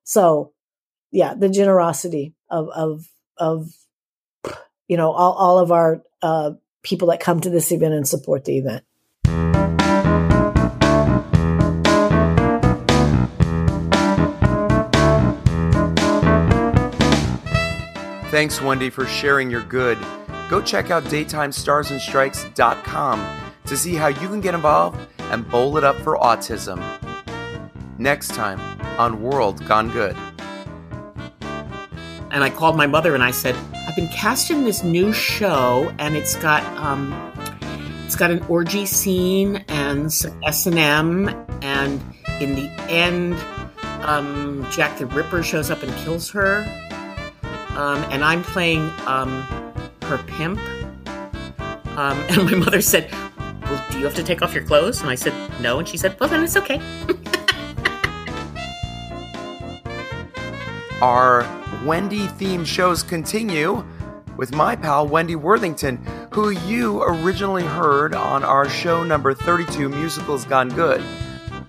So, 0.04 0.52
yeah, 1.10 1.32
the 1.32 1.48
generosity 1.48 2.34
of 2.50 2.68
of 2.68 3.08
of 3.38 3.70
you 4.88 4.98
know 4.98 5.10
all, 5.10 5.32
all 5.32 5.58
of 5.58 5.72
our 5.72 6.02
uh, 6.20 6.52
people 6.82 7.08
that 7.08 7.20
come 7.20 7.40
to 7.40 7.50
this 7.50 7.72
event 7.72 7.94
and 7.94 8.06
support 8.06 8.44
the 8.44 8.58
event. 8.58 8.84
Thanks, 18.30 18.60
Wendy, 18.60 18.90
for 18.90 19.06
sharing 19.06 19.50
your 19.50 19.62
good. 19.62 19.96
Go 20.50 20.60
check 20.60 20.90
out 20.90 21.04
DaytimeStarsAndStrikes.com 21.04 23.40
to 23.64 23.76
see 23.76 23.94
how 23.94 24.08
you 24.08 24.28
can 24.28 24.42
get 24.42 24.54
involved 24.54 25.00
and 25.30 25.50
bowl 25.50 25.78
it 25.78 25.84
up 25.84 25.96
for 25.96 26.18
autism. 26.18 26.78
Next 27.98 28.28
time 28.28 28.60
on 28.98 29.22
World 29.22 29.66
Gone 29.66 29.90
Good. 29.90 30.14
And 32.30 32.44
I 32.44 32.50
called 32.50 32.76
my 32.76 32.86
mother 32.86 33.14
and 33.14 33.24
I 33.24 33.30
said, 33.30 33.56
I've 33.86 33.96
been 33.96 34.08
cast 34.08 34.50
in 34.50 34.64
this 34.64 34.84
new 34.84 35.14
show 35.14 35.90
and 35.98 36.14
it's 36.14 36.36
got 36.36 36.62
um, 36.76 37.14
it's 38.04 38.16
got 38.16 38.30
an 38.30 38.42
orgy 38.44 38.84
scene 38.84 39.64
and 39.68 40.12
some 40.12 40.38
S 40.44 40.66
and 40.66 40.78
M 40.78 41.30
and 41.62 42.02
in 42.40 42.54
the 42.54 42.68
end 42.90 43.38
um, 44.02 44.66
Jack 44.70 44.98
the 44.98 45.06
Ripper 45.06 45.42
shows 45.42 45.70
up 45.70 45.82
and 45.82 45.90
kills 46.04 46.28
her 46.30 46.66
um, 47.78 48.04
and 48.10 48.24
I'm 48.24 48.42
playing 48.42 48.90
um, 49.06 49.42
her 50.02 50.18
pimp. 50.18 50.58
Um, 51.96 52.18
and 52.28 52.44
my 52.44 52.54
mother 52.54 52.80
said, 52.80 53.08
Well, 53.62 53.84
do 53.90 53.98
you 53.98 54.04
have 54.04 54.16
to 54.16 54.24
take 54.24 54.42
off 54.42 54.52
your 54.52 54.64
clothes? 54.64 55.00
And 55.00 55.08
I 55.08 55.14
said, 55.14 55.32
No. 55.60 55.78
And 55.78 55.88
she 55.88 55.96
said, 55.96 56.18
Well, 56.18 56.28
then 56.28 56.42
it's 56.42 56.56
okay. 56.56 56.80
Our 61.00 61.46
Wendy 61.86 62.26
themed 62.26 62.66
shows 62.66 63.04
continue 63.04 63.84
with 64.36 64.52
my 64.52 64.74
pal 64.74 65.06
Wendy 65.06 65.36
Worthington, 65.36 66.04
who 66.32 66.50
you 66.50 67.02
originally 67.02 67.62
heard 67.62 68.14
on 68.14 68.42
our 68.42 68.68
show 68.68 69.04
number 69.04 69.32
32, 69.32 69.88
Musicals 69.88 70.44
Gone 70.44 70.68
Good. 70.70 71.00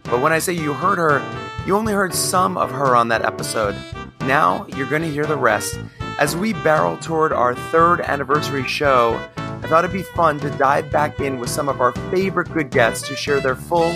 But 0.03 0.22
when 0.22 0.34
I 0.34 0.39
say 0.39 0.53
you 0.53 0.74
heard 0.74 0.97
her, 0.97 1.22
you 1.68 1.76
only 1.76 1.93
heard 1.93 2.16
some 2.16 2.57
of 2.57 2.72
her 2.72 2.95
on 2.95 3.10
that 3.10 3.24
episode. 3.24 3.76
Now 4.22 4.65
you're 4.76 4.89
going 4.89 5.01
to 5.01 5.11
hear 5.11 5.26
the 5.26 5.38
rest. 5.38 5.80
As 6.20 6.36
we 6.36 6.53
barrel 6.53 6.97
toward 6.97 7.32
our 7.32 7.55
third 7.55 8.01
anniversary 8.01 8.67
show, 8.67 9.15
I 9.38 9.67
thought 9.67 9.86
it'd 9.86 9.93
be 9.93 10.03
fun 10.03 10.39
to 10.39 10.49
dive 10.51 10.91
back 10.91 11.20
in 11.20 11.39
with 11.39 11.49
some 11.49 11.70
of 11.70 11.82
our 11.82 11.91
favorite 12.11 12.51
good 12.53 12.70
guests 12.70 13.07
to 13.07 13.15
share 13.15 13.39
their 13.39 13.55
full, 13.55 13.95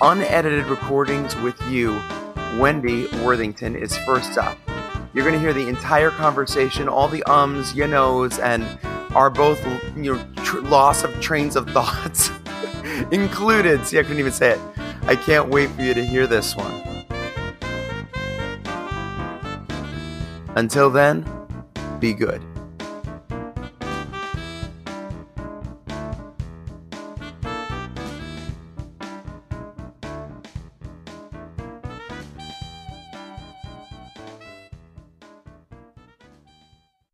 unedited 0.00 0.66
recordings 0.66 1.36
with 1.36 1.60
you. 1.68 2.00
Wendy 2.58 3.06
Worthington 3.24 3.76
is 3.76 3.96
first 3.98 4.38
up. 4.38 4.58
You're 5.14 5.24
going 5.24 5.34
to 5.34 5.40
hear 5.40 5.52
the 5.52 5.68
entire 5.68 6.10
conversation, 6.10 6.88
all 6.88 7.08
the 7.08 7.22
ums, 7.24 7.74
you 7.74 7.86
knows, 7.86 8.38
and 8.38 8.66
our 9.14 9.30
both 9.30 9.62
you 9.96 10.14
know 10.14 10.26
tr- 10.44 10.60
loss 10.60 11.02
of 11.02 11.20
trains 11.20 11.56
of 11.56 11.68
thoughts 11.70 12.30
included. 13.10 13.86
See, 13.86 13.98
I 13.98 14.02
couldn't 14.02 14.18
even 14.18 14.32
say 14.32 14.52
it. 14.52 14.60
I 15.06 15.16
can't 15.16 15.48
wait 15.48 15.70
for 15.70 15.82
you 15.82 15.94
to 15.94 16.04
hear 16.04 16.26
this 16.26 16.54
one. 16.54 16.87
Until 20.56 20.90
then, 20.90 21.24
be 22.00 22.12
good. 22.12 22.42